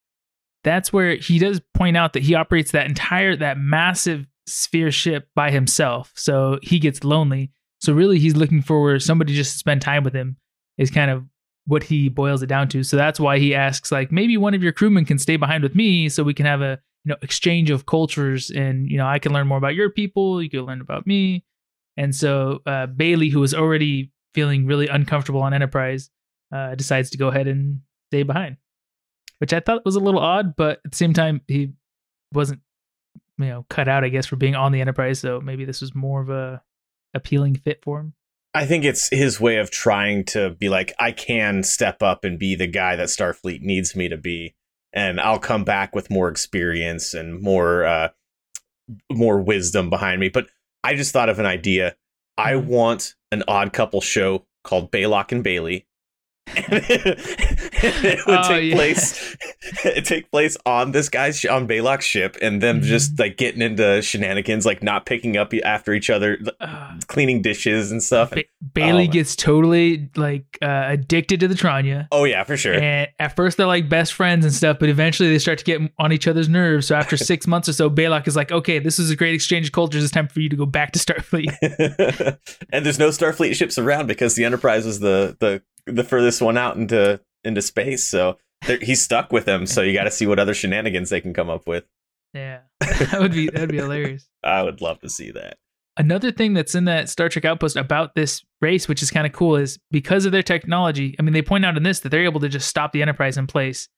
That's 0.63 0.91
where 0.91 1.15
he 1.15 1.39
does 1.39 1.61
point 1.73 1.95
out 1.97 2.13
that 2.13 2.23
he 2.23 2.35
operates 2.35 2.71
that 2.71 2.87
entire 2.87 3.35
that 3.37 3.57
massive 3.57 4.27
sphere 4.45 4.91
ship 4.91 5.29
by 5.35 5.51
himself. 5.51 6.11
So 6.15 6.59
he 6.61 6.79
gets 6.79 7.03
lonely. 7.03 7.51
So 7.79 7.93
really, 7.93 8.19
he's 8.19 8.35
looking 8.35 8.61
for 8.61 8.99
somebody 8.99 9.33
just 9.33 9.53
to 9.53 9.57
spend 9.57 9.81
time 9.81 10.03
with 10.03 10.13
him. 10.13 10.37
Is 10.77 10.91
kind 10.91 11.11
of 11.11 11.25
what 11.65 11.83
he 11.83 12.09
boils 12.09 12.41
it 12.41 12.47
down 12.47 12.67
to. 12.69 12.83
So 12.83 12.97
that's 12.97 13.19
why 13.19 13.37
he 13.37 13.53
asks 13.53 13.91
like 13.91 14.11
maybe 14.11 14.37
one 14.37 14.53
of 14.53 14.63
your 14.63 14.71
crewmen 14.71 15.05
can 15.05 15.19
stay 15.19 15.37
behind 15.37 15.61
with 15.61 15.75
me 15.75 16.09
so 16.09 16.23
we 16.23 16.33
can 16.33 16.45
have 16.45 16.61
a 16.61 16.79
you 17.05 17.09
know 17.09 17.17
exchange 17.21 17.69
of 17.69 17.85
cultures 17.85 18.49
and 18.49 18.89
you 18.89 18.97
know 18.97 19.07
I 19.07 19.19
can 19.19 19.33
learn 19.33 19.47
more 19.47 19.57
about 19.57 19.75
your 19.75 19.89
people, 19.89 20.41
you 20.41 20.49
can 20.49 20.61
learn 20.61 20.81
about 20.81 21.05
me. 21.05 21.45
And 21.95 22.15
so 22.15 22.59
uh, 22.65 22.87
Bailey, 22.87 23.29
who 23.29 23.39
was 23.39 23.53
already 23.53 24.11
feeling 24.33 24.65
really 24.65 24.87
uncomfortable 24.87 25.41
on 25.41 25.53
Enterprise, 25.53 26.09
uh, 26.53 26.75
decides 26.75 27.09
to 27.11 27.17
go 27.17 27.27
ahead 27.27 27.47
and 27.47 27.81
stay 28.09 28.23
behind, 28.23 28.57
which 29.39 29.53
I 29.53 29.59
thought 29.59 29.83
was 29.85 29.95
a 29.95 29.99
little 29.99 30.19
odd, 30.19 30.55
but 30.55 30.79
at 30.85 30.91
the 30.91 30.97
same 30.97 31.13
time, 31.13 31.41
he 31.47 31.71
wasn't, 32.33 32.61
you 33.37 33.45
know, 33.45 33.65
cut 33.69 33.87
out, 33.87 34.03
I 34.03 34.09
guess, 34.09 34.25
for 34.27 34.35
being 34.35 34.55
on 34.55 34.71
the 34.71 34.81
Enterprise. 34.81 35.19
So 35.19 35.41
maybe 35.41 35.65
this 35.65 35.81
was 35.81 35.95
more 35.95 36.21
of 36.21 36.29
a 36.29 36.61
appealing 37.13 37.55
fit 37.55 37.81
for 37.83 37.99
him. 37.99 38.13
I 38.53 38.65
think 38.65 38.83
it's 38.83 39.09
his 39.09 39.39
way 39.39 39.57
of 39.57 39.69
trying 39.71 40.25
to 40.25 40.51
be 40.51 40.69
like, 40.69 40.93
I 40.99 41.11
can 41.11 41.63
step 41.63 42.01
up 42.01 42.23
and 42.23 42.39
be 42.39 42.55
the 42.55 42.67
guy 42.67 42.95
that 42.95 43.07
Starfleet 43.07 43.61
needs 43.61 43.95
me 43.95 44.09
to 44.09 44.17
be, 44.17 44.55
and 44.91 45.19
I'll 45.21 45.39
come 45.39 45.63
back 45.63 45.95
with 45.95 46.09
more 46.09 46.29
experience 46.29 47.13
and 47.13 47.39
more 47.41 47.85
uh, 47.85 48.09
more 49.11 49.39
wisdom 49.41 49.89
behind 49.89 50.19
me. 50.19 50.29
But 50.29 50.47
I 50.83 50.95
just 50.95 51.13
thought 51.13 51.29
of 51.29 51.37
an 51.39 51.45
idea. 51.45 51.95
I 52.37 52.53
Mhm. 52.53 52.65
want 52.65 53.15
an 53.31 53.43
odd 53.47 53.71
couple 53.71 54.01
show 54.01 54.47
called 54.63 54.91
Balok 54.91 55.31
and 55.31 55.43
Bailey. 55.43 55.85
It 56.55 58.25
would 58.27 58.39
Oh, 58.39 58.47
take 58.47 58.69
yeah. 58.69 58.75
place 58.75 59.35
it 59.83 60.05
take 60.05 60.31
place 60.31 60.57
on 60.65 60.91
this 60.91 61.09
guy's 61.09 61.43
on 61.45 61.67
Balok's 61.67 62.05
ship 62.05 62.37
and 62.41 62.61
them 62.61 62.81
Mhm. 62.81 62.83
just 62.85 63.19
like 63.19 63.37
getting 63.37 63.61
into 63.61 64.01
shenanigans 64.01 64.65
like 64.65 64.81
not 64.83 65.05
picking 65.05 65.37
up 65.37 65.53
after 65.63 65.93
each 65.93 66.09
other 66.09 66.37
Uh, 66.59 66.93
cleaning 67.07 67.41
dishes 67.41 67.91
and 67.91 68.01
stuff 68.01 68.31
ba- 68.31 68.43
Bailey 68.73 69.07
Oh. 69.07 69.11
gets 69.11 69.35
totally 69.35 70.09
like 70.15 70.45
uh, 70.61 70.85
addicted 70.89 71.39
to 71.41 71.47
the 71.47 71.55
Tranya. 71.55 72.07
oh 72.11 72.23
yeah 72.25 72.43
for 72.43 72.57
sure 72.57 72.73
And 72.73 73.07
at 73.19 73.35
first 73.35 73.57
they're 73.57 73.67
like 73.67 73.89
best 73.89 74.13
friends 74.13 74.45
and 74.45 74.53
stuff, 74.53 74.77
but 74.79 74.89
eventually 74.89 75.29
they 75.29 75.39
start 75.39 75.57
to 75.59 75.63
get 75.65 75.81
on 75.97 76.11
each 76.11 76.27
other's 76.27 76.49
nerves. 76.49 76.87
So 76.87 76.95
after 76.95 77.17
six 77.31 77.47
months 77.47 77.67
or 77.69 77.73
so, 77.73 77.89
Balok 77.89 78.27
is 78.27 78.35
like, 78.35 78.51
okay, 78.51 78.79
this 78.79 78.99
is 78.99 79.09
a 79.09 79.15
great 79.15 79.33
exchange 79.33 79.67
of 79.67 79.71
cultures. 79.73 80.03
It's 80.03 80.11
time 80.11 80.27
for 80.27 80.39
you 80.39 80.49
to 80.49 80.55
go 80.55 80.65
back 80.65 80.91
to 80.93 80.99
Starfleet. 80.99 82.37
and 82.71 82.85
there's 82.85 82.99
no 82.99 83.09
Starfleet 83.09 83.55
ships 83.55 83.77
around 83.77 84.07
because 84.07 84.35
the 84.35 84.45
Enterprise 84.45 84.85
was 84.85 84.99
the 84.99 85.35
the 85.39 85.61
the 85.91 86.03
furthest 86.03 86.41
one 86.41 86.57
out 86.57 86.75
into 86.75 87.21
into 87.43 87.61
space. 87.61 88.03
So 88.07 88.37
he's 88.65 89.01
stuck 89.01 89.31
with 89.31 89.45
them. 89.45 89.65
So 89.65 89.81
you 89.81 89.93
got 89.93 90.03
to 90.03 90.11
see 90.11 90.27
what 90.27 90.39
other 90.39 90.53
shenanigans 90.53 91.09
they 91.09 91.21
can 91.21 91.33
come 91.33 91.49
up 91.49 91.67
with. 91.67 91.85
yeah, 92.33 92.61
that 92.79 93.19
would 93.19 93.33
be 93.33 93.47
that 93.47 93.61
would 93.61 93.71
be 93.71 93.77
hilarious. 93.77 94.27
I 94.43 94.63
would 94.63 94.81
love 94.81 94.99
to 95.01 95.09
see 95.09 95.31
that. 95.31 95.57
Another 95.97 96.31
thing 96.31 96.53
that's 96.53 96.75
in 96.75 96.85
that 96.85 97.09
Star 97.09 97.27
Trek 97.27 97.43
Outpost 97.43 97.75
about 97.75 98.15
this 98.15 98.41
race, 98.61 98.87
which 98.87 99.03
is 99.03 99.11
kind 99.11 99.27
of 99.27 99.33
cool, 99.33 99.57
is 99.57 99.77
because 99.91 100.25
of 100.25 100.31
their 100.31 100.43
technology. 100.43 101.13
I 101.19 101.23
mean, 101.23 101.33
they 101.33 101.41
point 101.41 101.65
out 101.65 101.75
in 101.75 101.83
this 101.83 101.99
that 102.01 102.09
they're 102.09 102.23
able 102.23 102.39
to 102.39 102.47
just 102.47 102.69
stop 102.69 102.93
the 102.93 103.01
Enterprise 103.01 103.37
in 103.37 103.47
place. 103.47 103.89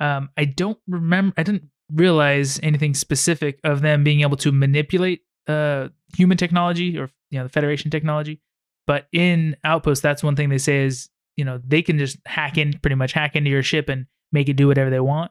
Um, 0.00 0.30
I 0.36 0.46
don't 0.46 0.78
remember. 0.88 1.32
I 1.36 1.44
didn't 1.44 1.70
realize 1.92 2.58
anything 2.62 2.94
specific 2.94 3.60
of 3.62 3.82
them 3.82 4.02
being 4.02 4.22
able 4.22 4.36
to 4.38 4.50
manipulate 4.50 5.22
uh, 5.46 5.88
human 6.16 6.36
technology 6.36 6.98
or 6.98 7.10
you 7.30 7.38
know 7.38 7.44
the 7.44 7.50
Federation 7.50 7.90
technology. 7.90 8.40
But 8.86 9.06
in 9.12 9.56
Outpost, 9.64 10.02
that's 10.02 10.22
one 10.22 10.36
thing 10.36 10.48
they 10.48 10.58
say 10.58 10.84
is 10.84 11.08
you 11.36 11.44
know 11.44 11.60
they 11.66 11.82
can 11.82 11.98
just 11.98 12.18
hack 12.26 12.58
in, 12.58 12.78
pretty 12.80 12.96
much 12.96 13.12
hack 13.12 13.36
into 13.36 13.50
your 13.50 13.62
ship 13.62 13.88
and 13.88 14.06
make 14.32 14.48
it 14.48 14.54
do 14.54 14.68
whatever 14.68 14.90
they 14.90 15.00
want 15.00 15.30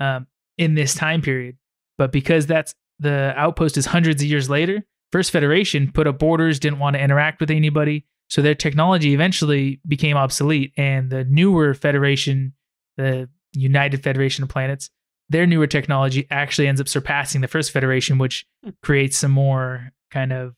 um, 0.00 0.26
in 0.58 0.74
this 0.74 0.94
time 0.94 1.22
period. 1.22 1.56
But 1.98 2.12
because 2.12 2.46
that's 2.46 2.74
the 2.98 3.32
Outpost 3.36 3.76
is 3.76 3.86
hundreds 3.86 4.22
of 4.22 4.28
years 4.28 4.48
later, 4.50 4.84
First 5.12 5.30
Federation 5.30 5.90
put 5.92 6.06
up 6.06 6.18
borders, 6.18 6.58
didn't 6.58 6.78
want 6.78 6.94
to 6.94 7.02
interact 7.02 7.40
with 7.40 7.50
anybody. 7.50 8.06
So 8.28 8.42
their 8.42 8.54
technology 8.54 9.14
eventually 9.14 9.80
became 9.86 10.16
obsolete. 10.16 10.72
And 10.76 11.10
the 11.10 11.24
newer 11.24 11.74
Federation, 11.74 12.54
the 12.96 13.28
United 13.52 14.02
Federation 14.02 14.42
of 14.42 14.50
Planets, 14.50 14.90
their 15.28 15.46
newer 15.46 15.66
technology 15.66 16.26
actually 16.30 16.68
ends 16.68 16.80
up 16.80 16.88
surpassing 16.88 17.40
the 17.40 17.48
First 17.48 17.70
Federation, 17.70 18.18
which 18.18 18.46
creates 18.82 19.16
some 19.16 19.30
more 19.30 19.92
kind 20.10 20.32
of 20.32 20.54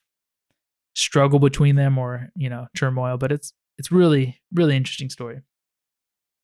struggle 0.95 1.39
between 1.39 1.77
them 1.77 1.99
or, 1.99 2.29
you 2.37 2.51
know, 2.51 2.67
turmoil. 2.77 3.17
But 3.17 3.33
it's 3.33 3.53
it's 3.79 3.91
really, 3.93 4.41
really 4.53 4.77
interesting 4.77 5.09
story. 5.11 5.41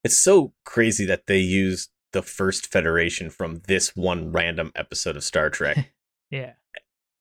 It's 0.04 0.18
so 0.18 0.52
crazy 0.64 1.04
that 1.06 1.26
they 1.26 1.38
used 1.38 1.90
the 2.12 2.22
first 2.22 2.70
Federation 2.70 3.30
from 3.30 3.62
this 3.66 3.96
one 3.96 4.30
random 4.32 4.70
episode 4.76 5.16
of 5.16 5.24
Star 5.24 5.50
Trek 5.50 5.92
Yeah. 6.30 6.52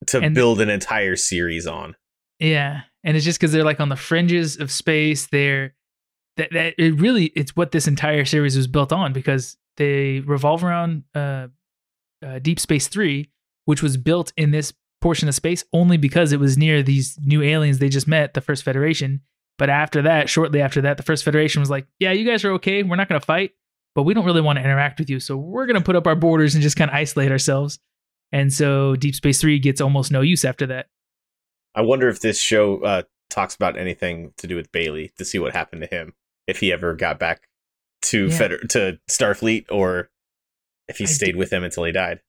to 0.07 0.20
And- 0.20 0.36
build 0.36 0.61
an 0.61 0.70
entire 0.70 1.16
series 1.16 1.66
on. 1.68 1.95
Yeah, 2.39 2.82
and 3.03 3.16
it's 3.16 3.26
just 3.26 3.39
because 3.39 3.51
they're 3.53 3.64
like 3.64 3.80
on 3.80 3.89
the 3.89 3.95
fringes 3.95 4.59
of 4.59 4.70
space. 4.70 5.28
They're 5.28 5.76
that 6.38 6.49
that 6.51 6.74
it 6.78 6.99
really 6.99 7.26
it's 7.36 7.55
what 7.55 7.72
this 7.72 7.88
entire 7.88 8.26
series 8.26 8.57
was 8.57 8.68
built 8.68 8.91
on 8.91 9.14
because 9.14 9.55
they 9.78 10.20
revolve 10.22 10.64
around 10.64 11.03
uh, 11.16 11.47
uh, 12.26 12.39
Deep 12.39 12.59
Space 12.59 12.88
Three, 12.89 13.30
which 13.66 13.82
was 13.82 13.95
built 13.97 14.34
in 14.36 14.51
this 14.51 14.74
portion 14.99 15.30
of 15.30 15.36
space 15.36 15.64
only 15.72 15.95
because 15.95 16.34
it 16.34 16.39
was 16.39 16.57
near 16.57 16.84
these 16.84 17.18
new 17.24 17.41
aliens 17.41 17.80
they 17.80 17.88
just 17.89 18.07
met, 18.07 18.34
the 18.34 18.41
First 18.41 18.64
Federation. 18.64 19.22
But 19.58 19.70
after 19.70 20.01
that, 20.04 20.30
shortly 20.30 20.62
after 20.62 20.82
that, 20.82 20.97
the 20.97 21.04
First 21.04 21.24
Federation 21.24 21.60
was 21.62 21.70
like, 21.70 21.88
"Yeah, 21.99 22.12
you 22.12 22.26
guys 22.26 22.43
are 22.43 22.51
okay. 22.54 22.84
We're 22.84 22.95
not 22.95 23.08
going 23.10 23.20
to 23.22 23.26
fight, 23.26 23.51
but 23.95 24.04
we 24.04 24.14
don't 24.14 24.26
really 24.26 24.41
want 24.41 24.58
to 24.58 24.64
interact 24.64 24.99
with 24.99 25.10
you, 25.10 25.20
so 25.20 25.38
we're 25.38 25.66
going 25.68 25.76
to 25.80 25.84
put 25.86 25.95
up 25.95 26.08
our 26.08 26.16
borders 26.16 26.56
and 26.56 26.62
just 26.64 26.76
kind 26.76 26.89
of 26.89 26.95
isolate 26.95 27.32
ourselves." 27.32 27.80
And 28.32 28.51
so 28.51 28.95
Deep 28.95 29.14
Space 29.16 29.39
Three 29.39 29.60
gets 29.60 29.80
almost 29.80 30.12
no 30.12 30.22
use 30.22 30.43
after 30.43 30.66
that. 30.68 30.88
I 31.76 31.82
wonder 31.82 32.10
if 32.10 32.20
this 32.20 32.39
show 32.39 32.80
uh, 32.84 33.04
talks 33.30 33.56
about 33.56 33.78
anything 33.78 34.34
to 34.38 34.47
do 34.47 34.56
with 34.56 34.72
Bailey 34.72 35.12
to 35.18 35.26
see 35.26 35.38
what 35.39 35.54
happened 35.54 35.82
to 35.84 35.88
him, 35.88 36.14
if 36.47 36.60
he 36.60 36.72
ever 36.74 36.95
got 36.95 37.20
back 37.20 37.47
to 38.04 38.26
Yeah. 38.28 38.38
Feder- 38.38 38.68
to 38.70 38.99
Starfleet, 39.10 39.66
or 39.72 40.10
if 40.88 40.97
he 40.97 41.04
I 41.04 41.08
stayed 41.08 41.26
did- 41.28 41.36
with 41.36 41.51
them 41.51 41.64
until 41.64 41.84
he 41.84 41.91
died. 41.91 42.22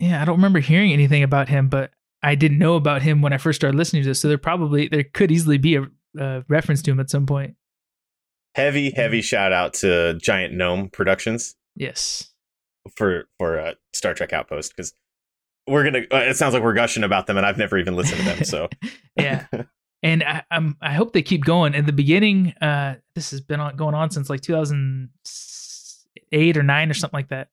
Yeah, 0.00 0.20
I 0.20 0.24
don't 0.24 0.36
remember 0.36 0.58
hearing 0.58 0.92
anything 0.92 1.22
about 1.22 1.48
him, 1.48 1.68
but 1.68 1.92
I 2.24 2.34
didn't 2.34 2.58
know 2.58 2.74
about 2.74 3.02
him 3.02 3.22
when 3.22 3.32
I 3.32 3.38
first 3.38 3.60
started 3.60 3.76
listening 3.78 4.02
to 4.02 4.08
this. 4.08 4.20
So 4.20 4.26
there 4.28 4.36
probably 4.38 4.88
there 4.88 5.04
could 5.04 5.30
easily 5.30 5.58
be 5.58 5.76
a 5.76 5.86
uh, 6.20 6.42
reference 6.48 6.82
to 6.82 6.90
him 6.90 7.00
at 7.00 7.10
some 7.10 7.26
point. 7.26 7.54
Heavy, 8.54 8.90
heavy 8.90 9.22
shout 9.22 9.52
out 9.52 9.74
to 9.74 10.14
Giant 10.20 10.54
Gnome 10.54 10.90
Productions 10.90 11.54
Yes. 11.76 12.30
for 12.96 13.24
for 13.38 13.58
uh, 13.58 13.74
Star 13.94 14.14
Trek 14.14 14.32
Outpost 14.32 14.74
because 14.76 14.92
we're 15.66 15.84
gonna. 15.84 16.04
Uh, 16.12 16.18
it 16.28 16.36
sounds 16.36 16.54
like 16.54 16.62
we're 16.62 16.74
gushing 16.74 17.04
about 17.04 17.26
them, 17.26 17.36
and 17.36 17.46
I've 17.46 17.58
never 17.58 17.78
even 17.78 17.96
listened 17.96 18.20
to 18.20 18.24
them. 18.26 18.44
So 18.44 18.68
Yeah. 19.16 19.46
and 20.02 20.22
I, 20.22 20.42
I'm 20.50 20.76
I 20.82 20.92
hope 20.92 21.12
they 21.14 21.22
keep 21.22 21.44
going. 21.44 21.74
In 21.74 21.86
the 21.86 21.92
beginning, 21.92 22.52
uh, 22.60 22.96
this 23.14 23.30
has 23.30 23.40
been 23.40 23.60
on, 23.60 23.76
going 23.76 23.94
on 23.94 24.10
since 24.10 24.28
like 24.28 24.40
2008 24.42 26.56
or 26.56 26.62
nine 26.62 26.90
or 26.90 26.94
something 26.94 27.16
like 27.16 27.28
that. 27.28 27.48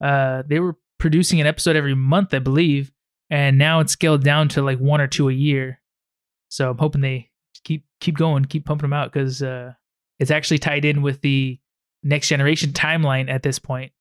Uh, 0.00 0.42
they 0.46 0.60
were 0.60 0.76
producing 0.98 1.40
an 1.40 1.46
episode 1.46 1.76
every 1.76 1.94
month, 1.94 2.34
I 2.34 2.38
believe, 2.38 2.92
and 3.30 3.58
now 3.58 3.80
it's 3.80 3.92
scaled 3.92 4.22
down 4.22 4.48
to 4.50 4.62
like 4.62 4.78
one 4.78 5.00
or 5.00 5.06
two 5.08 5.28
a 5.28 5.32
year. 5.32 5.80
So 6.48 6.70
I'm 6.70 6.78
hoping 6.78 7.00
they 7.00 7.30
keep 7.64 7.84
keep 8.00 8.16
going, 8.16 8.44
keep 8.44 8.64
pumping 8.66 8.84
them 8.88 8.92
out 8.92 9.12
because 9.12 9.42
uh, 9.42 9.72
it's 10.18 10.30
actually 10.30 10.58
tied 10.58 10.84
in 10.84 11.02
with 11.02 11.20
the 11.22 11.58
next 12.02 12.28
generation 12.28 12.70
timeline 12.72 13.28
at 13.30 13.42
this 13.42 13.58
point. 13.58 13.92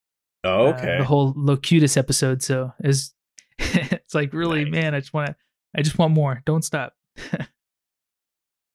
oh, 0.43 0.67
uh, 0.67 0.73
okay. 0.73 0.97
the 0.99 1.05
whole 1.05 1.33
Locutus 1.35 1.97
episode. 1.97 2.41
So 2.43 2.73
is 2.83 3.13
it's 3.59 4.13
like 4.13 4.33
really, 4.33 4.65
Nice. 4.65 4.71
man. 4.73 4.95
I 4.95 4.99
just 4.99 5.13
want 5.13 5.27
to. 5.27 5.35
I 5.75 5.81
just 5.81 5.97
want 5.97 6.13
more. 6.13 6.41
Don't 6.45 6.63
stop. 6.63 6.93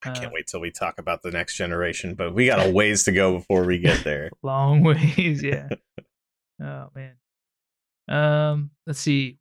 I 0.05 0.11
Uh, 0.11 0.15
can't 0.15 0.33
wait 0.33 0.47
till 0.47 0.61
we 0.61 0.71
talk 0.71 0.99
about 0.99 1.23
the 1.23 1.31
next 1.33 1.57
generation, 1.57 2.15
but 2.15 2.33
we 2.35 2.47
got 2.47 2.65
a 2.65 2.71
ways 2.71 3.03
to 3.05 3.13
go 3.13 3.37
before 3.37 3.65
we 3.65 3.79
get 3.79 4.05
there. 4.05 4.31
long 4.43 4.83
ways 4.85 5.43
yeah 5.43 5.69
oh 6.63 6.89
man 6.95 7.17
um 8.09 8.71
let's 8.87 8.99
see 9.01 9.39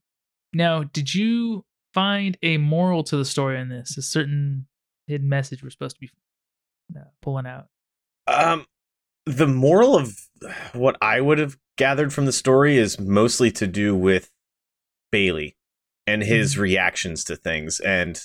now 0.53 0.83
did 0.83 1.13
you 1.13 1.63
find 1.93 2.37
a 2.43 2.57
moral 2.57 3.03
to 3.03 3.17
the 3.17 3.25
story 3.25 3.59
in 3.59 3.69
this 3.69 3.97
a 3.97 4.01
certain 4.01 4.67
hidden 5.07 5.29
message 5.29 5.63
we're 5.63 5.69
supposed 5.69 5.95
to 5.95 6.01
be 6.01 6.09
uh, 6.95 7.05
pulling 7.21 7.45
out. 7.45 7.67
Um, 8.27 8.65
the 9.25 9.47
moral 9.47 9.97
of 9.97 10.17
what 10.73 10.97
I 11.01 11.21
would 11.21 11.37
have 11.37 11.57
gathered 11.77 12.13
from 12.13 12.25
the 12.25 12.31
story 12.31 12.77
is 12.77 12.99
mostly 12.99 13.51
to 13.51 13.67
do 13.67 13.95
with 13.95 14.31
Bailey 15.11 15.55
and 16.05 16.23
his 16.23 16.57
reactions 16.57 17.23
to 17.25 17.35
things, 17.35 17.79
and 17.79 18.19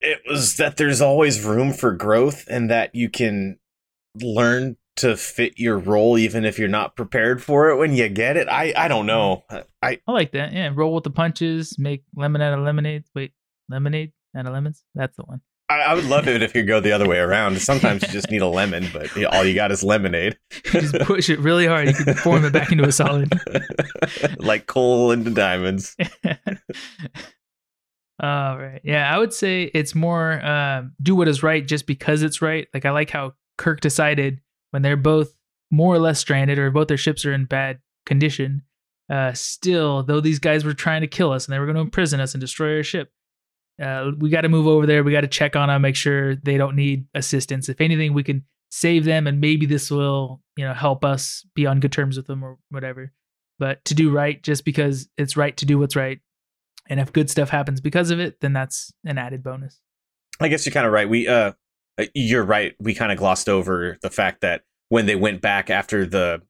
it 0.00 0.20
was 0.28 0.56
that 0.56 0.76
there's 0.76 1.00
always 1.00 1.44
room 1.44 1.72
for 1.72 1.92
growth, 1.92 2.44
and 2.48 2.70
that 2.70 2.94
you 2.94 3.08
can 3.08 3.58
learn 4.22 4.76
to 4.96 5.16
fit 5.16 5.58
your 5.58 5.78
role 5.78 6.16
even 6.16 6.44
if 6.44 6.58
you're 6.58 6.68
not 6.68 6.96
prepared 6.96 7.42
for 7.42 7.68
it 7.68 7.76
when 7.76 7.92
you 7.94 8.08
get 8.08 8.36
it. 8.36 8.48
I 8.48 8.72
I 8.76 8.88
don't 8.88 9.06
know. 9.06 9.44
I 9.50 10.00
i 10.06 10.12
like 10.12 10.32
that. 10.32 10.52
Yeah 10.52 10.70
roll 10.74 10.94
with 10.94 11.04
the 11.04 11.10
punches 11.10 11.78
make 11.78 12.02
lemonade 12.14 12.52
out 12.52 12.58
of 12.58 12.64
lemonade 12.64 13.04
wait 13.14 13.32
lemonade 13.68 14.12
out 14.36 14.46
a 14.46 14.50
lemons 14.50 14.84
that's 14.94 15.16
the 15.16 15.24
one 15.24 15.40
I, 15.68 15.80
I 15.80 15.94
would 15.94 16.04
love 16.04 16.28
it 16.28 16.42
if 16.42 16.54
you 16.54 16.62
go 16.62 16.78
the 16.78 16.92
other 16.92 17.08
way 17.08 17.18
around. 17.18 17.60
Sometimes 17.60 18.02
you 18.02 18.08
just 18.08 18.30
need 18.30 18.42
a 18.42 18.46
lemon, 18.46 18.86
but 18.92 19.10
all 19.26 19.44
you 19.44 19.54
got 19.54 19.72
is 19.72 19.82
lemonade. 19.82 20.38
you 20.66 20.80
just 20.80 20.94
push 21.00 21.28
it 21.28 21.40
really 21.40 21.66
hard 21.66 21.88
you 21.88 21.94
can 21.94 22.14
form 22.14 22.44
it 22.44 22.52
back 22.52 22.70
into 22.70 22.84
a 22.84 22.92
solid 22.92 23.32
like 24.38 24.66
coal 24.66 25.10
into 25.10 25.30
diamonds. 25.30 25.96
All 28.18 28.56
right. 28.56 28.80
Yeah, 28.82 29.14
I 29.14 29.18
would 29.18 29.34
say 29.34 29.64
it's 29.74 29.94
more 29.94 30.44
um, 30.44 30.92
do 31.02 31.14
what 31.14 31.28
is 31.28 31.42
right 31.42 31.66
just 31.66 31.86
because 31.86 32.22
it's 32.22 32.40
right. 32.40 32.66
Like 32.72 32.86
I 32.86 32.90
like 32.90 33.10
how 33.10 33.34
Kirk 33.58 33.80
decided 33.80 34.40
when 34.70 34.82
they're 34.82 34.96
both 34.96 35.36
more 35.70 35.94
or 35.94 35.98
less 35.98 36.18
stranded 36.18 36.58
or 36.58 36.70
both 36.70 36.88
their 36.88 36.96
ships 36.96 37.26
are 37.26 37.32
in 37.34 37.44
bad 37.44 37.80
condition. 38.06 38.62
Uh, 39.10 39.32
still, 39.34 40.02
though 40.02 40.20
these 40.20 40.38
guys 40.38 40.64
were 40.64 40.74
trying 40.74 41.02
to 41.02 41.06
kill 41.06 41.30
us 41.30 41.46
and 41.46 41.52
they 41.52 41.58
were 41.58 41.66
going 41.66 41.76
to 41.76 41.82
imprison 41.82 42.20
us 42.20 42.32
and 42.32 42.40
destroy 42.40 42.76
our 42.76 42.82
ship, 42.82 43.12
uh, 43.82 44.10
we 44.18 44.30
got 44.30 44.42
to 44.42 44.48
move 44.48 44.66
over 44.66 44.86
there. 44.86 45.04
We 45.04 45.12
got 45.12 45.22
to 45.22 45.28
check 45.28 45.56
on 45.56 45.68
them, 45.68 45.82
make 45.82 45.96
sure 45.96 46.36
they 46.36 46.56
don't 46.56 46.76
need 46.76 47.06
assistance. 47.14 47.68
If 47.68 47.80
anything, 47.80 48.14
we 48.14 48.22
can 48.22 48.44
save 48.70 49.04
them, 49.04 49.26
and 49.26 49.40
maybe 49.40 49.66
this 49.66 49.90
will, 49.90 50.40
you 50.56 50.64
know, 50.64 50.74
help 50.74 51.04
us 51.04 51.44
be 51.54 51.66
on 51.66 51.80
good 51.80 51.92
terms 51.92 52.16
with 52.16 52.26
them 52.26 52.42
or 52.42 52.58
whatever. 52.70 53.12
But 53.58 53.84
to 53.86 53.94
do 53.94 54.10
right, 54.10 54.42
just 54.42 54.64
because 54.64 55.08
it's 55.16 55.36
right 55.36 55.56
to 55.56 55.66
do 55.66 55.78
what's 55.78 55.96
right, 55.96 56.20
and 56.88 57.00
if 57.00 57.12
good 57.12 57.30
stuff 57.30 57.50
happens 57.50 57.80
because 57.80 58.10
of 58.10 58.20
it, 58.20 58.40
then 58.40 58.52
that's 58.52 58.92
an 59.04 59.18
added 59.18 59.42
bonus. 59.42 59.80
I 60.40 60.48
guess 60.48 60.66
you're 60.66 60.72
kind 60.72 60.86
of 60.86 60.92
right. 60.92 61.08
We 61.08 61.26
uh, 61.28 61.52
you're 62.14 62.44
right. 62.44 62.74
We 62.78 62.94
kind 62.94 63.12
of 63.12 63.18
glossed 63.18 63.48
over 63.48 63.98
the 64.02 64.10
fact 64.10 64.42
that 64.42 64.62
when 64.88 65.06
they 65.06 65.16
went 65.16 65.40
back 65.40 65.70
after 65.70 66.06
the 66.06 66.42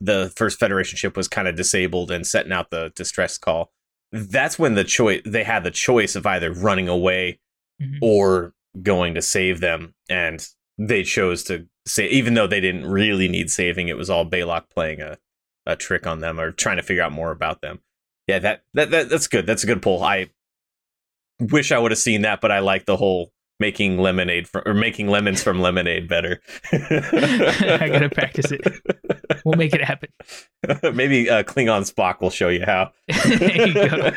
the 0.00 0.32
first 0.36 0.58
Federation 0.58 0.96
ship 0.96 1.16
was 1.16 1.26
kind 1.26 1.48
of 1.48 1.56
disabled 1.56 2.10
and 2.10 2.26
setting 2.26 2.52
out 2.52 2.70
the 2.70 2.92
distress 2.94 3.38
call, 3.38 3.72
that's 4.12 4.58
when 4.58 4.74
the 4.74 4.84
choice 4.84 5.22
they 5.24 5.44
had 5.44 5.64
the 5.64 5.70
choice 5.70 6.14
of 6.16 6.26
either 6.26 6.52
running 6.52 6.88
away 6.88 7.38
Mhm. 7.80 7.98
or 8.00 8.54
going 8.82 9.14
to 9.14 9.22
save 9.22 9.60
them, 9.60 9.94
and 10.08 10.46
they 10.78 11.02
chose 11.02 11.42
to 11.44 11.66
say, 11.86 12.06
even 12.08 12.34
though 12.34 12.46
they 12.46 12.60
didn't 12.60 12.86
really 12.86 13.28
need 13.28 13.50
saving, 13.50 13.88
it 13.88 13.96
was 13.96 14.08
all 14.10 14.28
Balok 14.28 14.68
playing 14.70 15.00
a 15.00 15.18
a 15.68 15.74
trick 15.76 16.06
on 16.06 16.20
them 16.20 16.38
or 16.38 16.52
trying 16.52 16.76
to 16.76 16.82
figure 16.82 17.02
out 17.02 17.10
more 17.12 17.32
about 17.32 17.60
them. 17.60 17.80
Yeah, 18.28 18.38
that 18.40 18.62
that, 18.74 18.90
that 18.90 19.08
that's 19.08 19.26
good. 19.26 19.46
That's 19.46 19.64
a 19.64 19.66
good 19.66 19.82
pull. 19.82 20.02
I 20.02 20.30
wish 21.40 21.72
I 21.72 21.78
would 21.78 21.90
have 21.90 21.98
seen 21.98 22.22
that, 22.22 22.40
but 22.40 22.50
I 22.52 22.60
like 22.60 22.86
the 22.86 22.96
whole 22.96 23.32
making 23.58 23.98
lemonade 23.98 24.46
from 24.48 24.62
or 24.66 24.74
making 24.74 25.08
lemons 25.08 25.42
from 25.42 25.60
lemonade 25.60 26.08
better. 26.08 26.40
I 26.72 27.88
gotta 27.92 28.10
practice 28.10 28.52
it. 28.52 28.60
We'll 29.44 29.56
make 29.56 29.74
it 29.74 29.82
happen. 29.82 30.10
Maybe 30.94 31.28
uh, 31.30 31.42
Klingon 31.42 31.90
Spock 31.92 32.20
will 32.20 32.30
show 32.30 32.48
you 32.48 32.64
how. 32.64 32.92
there 33.08 33.66
you 33.66 33.74
go. 33.74 34.10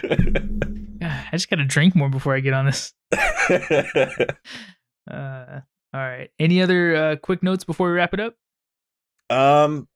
I 1.02 1.30
just 1.32 1.50
gotta 1.50 1.66
drink 1.66 1.96
more 1.96 2.10
before 2.10 2.36
I 2.36 2.40
get 2.42 2.54
on 2.54 2.66
this. 2.66 2.94
Uh, 5.10 5.62
all 5.94 6.00
right. 6.02 6.30
Any 6.40 6.62
other 6.62 6.96
uh, 6.96 7.16
quick 7.18 7.42
notes 7.42 7.64
before 7.64 7.88
we 7.90 7.96
wrap 7.96 8.14
it 8.14 8.20
up? 8.20 8.36
um, 9.30 9.88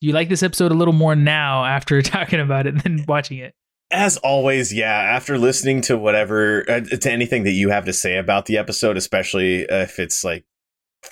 You 0.00 0.12
like 0.12 0.28
this 0.28 0.42
episode 0.42 0.72
a 0.72 0.74
little 0.74 0.94
more 0.94 1.14
now 1.14 1.64
after 1.64 2.00
talking 2.02 2.40
about 2.40 2.66
it 2.66 2.82
than 2.82 3.04
watching 3.06 3.38
it. 3.38 3.54
As 3.94 4.16
always, 4.18 4.72
yeah. 4.72 4.92
After 4.92 5.38
listening 5.38 5.80
to 5.82 5.96
whatever 5.96 6.68
uh, 6.68 6.80
to 6.80 7.10
anything 7.10 7.44
that 7.44 7.52
you 7.52 7.70
have 7.70 7.84
to 7.86 7.92
say 7.92 8.16
about 8.16 8.46
the 8.46 8.58
episode, 8.58 8.96
especially 8.96 9.60
if 9.62 9.98
it's 9.98 10.24
like 10.24 10.44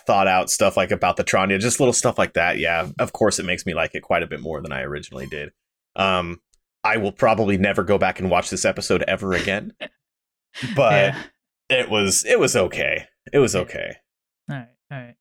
thought 0.07 0.27
out 0.27 0.51
stuff 0.51 0.77
like 0.77 0.91
about 0.91 1.17
the 1.17 1.25
Tranya, 1.25 1.59
just 1.61 1.81
little 1.81 1.93
stuff 1.93 2.19
like 2.19 2.35
that. 2.35 2.59
Yeah, 2.59 2.89
of 2.99 3.13
course, 3.13 3.39
it 3.39 3.45
makes 3.45 3.65
me 3.65 3.75
like 3.75 3.95
it 3.95 4.03
quite 4.03 4.23
a 4.23 4.27
bit 4.27 4.41
more 4.41 4.61
than 4.61 4.73
I 4.73 4.83
originally 4.83 5.27
did. 5.27 5.51
Um, 5.97 6.41
I 6.85 6.97
will 6.97 7.13
probably 7.13 7.57
never 7.57 7.85
go 7.85 7.99
back 7.99 8.19
and 8.19 8.31
watch 8.31 8.51
this 8.51 8.65
episode 8.65 9.03
ever 9.03 9.33
again. 9.33 9.73
But 10.77 10.93
yeah. 10.93 11.23
it 11.71 11.89
was 11.89 12.27
it 12.27 12.39
was 12.39 12.55
okay. 12.55 13.07
It 13.33 13.39
was 13.39 13.57
okay. 13.57 13.97
All 14.51 14.57
right. 14.57 14.69
All 14.91 14.99
right. 14.99 15.15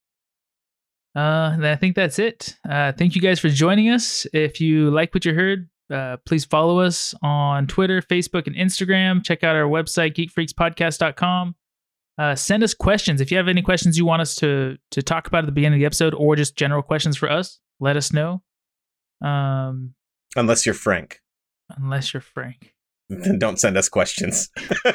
Uh, 1.16 1.57
then 1.57 1.72
I 1.72 1.78
think 1.78 1.95
that's 1.95 2.20
it. 2.20 2.57
Uh, 2.70 2.91
thank 2.91 3.16
you 3.16 3.22
guys 3.22 3.39
for 3.39 3.47
joining 3.47 3.89
us. 3.89 4.28
If 4.34 4.59
you 4.59 4.91
like 4.91 5.14
what 5.14 5.24
you 5.24 5.34
heard, 5.34 5.70
uh, 5.91 6.17
please 6.25 6.45
follow 6.45 6.79
us 6.79 7.13
on 7.21 7.67
Twitter, 7.67 8.01
Facebook, 8.01 8.47
and 8.47 8.55
Instagram. 8.55 9.23
Check 9.23 9.43
out 9.43 9.55
our 9.55 9.67
website, 9.67 10.15
geekfreakspodcast.com. 10.15 11.55
Uh, 12.17 12.35
send 12.35 12.63
us 12.63 12.73
questions. 12.73 13.21
If 13.21 13.31
you 13.31 13.37
have 13.37 13.47
any 13.47 13.61
questions 13.61 13.97
you 13.97 14.05
want 14.05 14.21
us 14.21 14.35
to 14.35 14.77
to 14.91 15.01
talk 15.01 15.27
about 15.27 15.39
at 15.39 15.45
the 15.47 15.51
beginning 15.51 15.77
of 15.77 15.81
the 15.81 15.85
episode 15.85 16.13
or 16.13 16.35
just 16.35 16.55
general 16.55 16.81
questions 16.81 17.17
for 17.17 17.29
us, 17.31 17.59
let 17.79 17.97
us 17.97 18.13
know. 18.13 18.41
Um, 19.23 19.93
Unless 20.35 20.65
you're 20.65 20.75
Frank, 20.75 21.21
unless 21.69 22.13
you're 22.13 22.21
Frank. 22.21 22.73
then 23.09 23.39
don't 23.39 23.59
send 23.59 23.77
us 23.77 23.89
questions. 23.89 24.49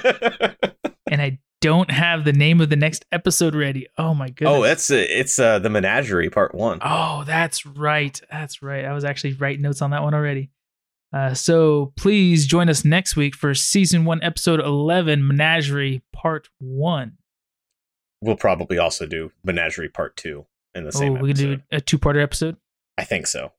And 1.10 1.22
I 1.22 1.38
don't 1.60 1.90
have 1.90 2.24
the 2.24 2.32
name 2.32 2.60
of 2.60 2.68
the 2.68 2.76
next 2.76 3.04
episode 3.12 3.54
ready. 3.54 3.86
Oh 3.96 4.12
my 4.12 4.28
goodness. 4.28 4.56
oh, 4.56 4.62
that's 4.62 4.90
uh, 4.90 5.04
it's 5.08 5.38
uh, 5.38 5.58
the 5.58 5.70
Menagerie 5.70 6.30
Part 6.30 6.54
One. 6.54 6.78
Oh, 6.82 7.22
that's 7.24 7.64
right. 7.64 8.20
That's 8.30 8.62
right. 8.62 8.84
I 8.84 8.92
was 8.92 9.04
actually 9.04 9.34
writing 9.34 9.62
notes 9.62 9.82
on 9.82 9.90
that 9.90 10.02
one 10.02 10.14
already. 10.14 10.50
Uh, 11.16 11.32
so 11.32 11.92
please 11.96 12.46
join 12.46 12.68
us 12.68 12.84
next 12.84 13.16
week 13.16 13.34
for 13.34 13.54
season 13.54 14.04
one, 14.04 14.22
episode 14.22 14.60
11, 14.60 15.26
Menagerie 15.26 16.02
Part 16.12 16.50
One. 16.58 17.16
We'll 18.20 18.36
probably 18.36 18.76
also 18.76 19.06
do 19.06 19.32
Menagerie 19.42 19.88
Part 19.88 20.16
Two 20.16 20.44
in 20.74 20.82
the 20.84 20.88
Oh, 20.88 20.90
same 20.90 21.14
we 21.14 21.32
can 21.32 21.52
episode. 21.52 21.62
do 21.70 21.76
a 21.76 21.80
two 21.80 21.98
parter 21.98 22.22
episode. 22.22 22.56
I 22.98 23.04
think 23.04 23.26
so. 23.26 23.52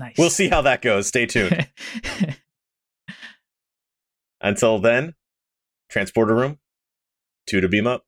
Nice. 0.00 0.16
We'll 0.18 0.30
see 0.30 0.48
how 0.48 0.62
that 0.62 0.82
goes. 0.82 1.06
Stay 1.06 1.26
tuned. 1.26 1.68
Until 4.40 4.80
then, 4.80 5.14
transporter 5.88 6.34
room, 6.34 6.58
two 7.46 7.60
to 7.60 7.68
beam 7.68 7.86
up. 7.86 8.04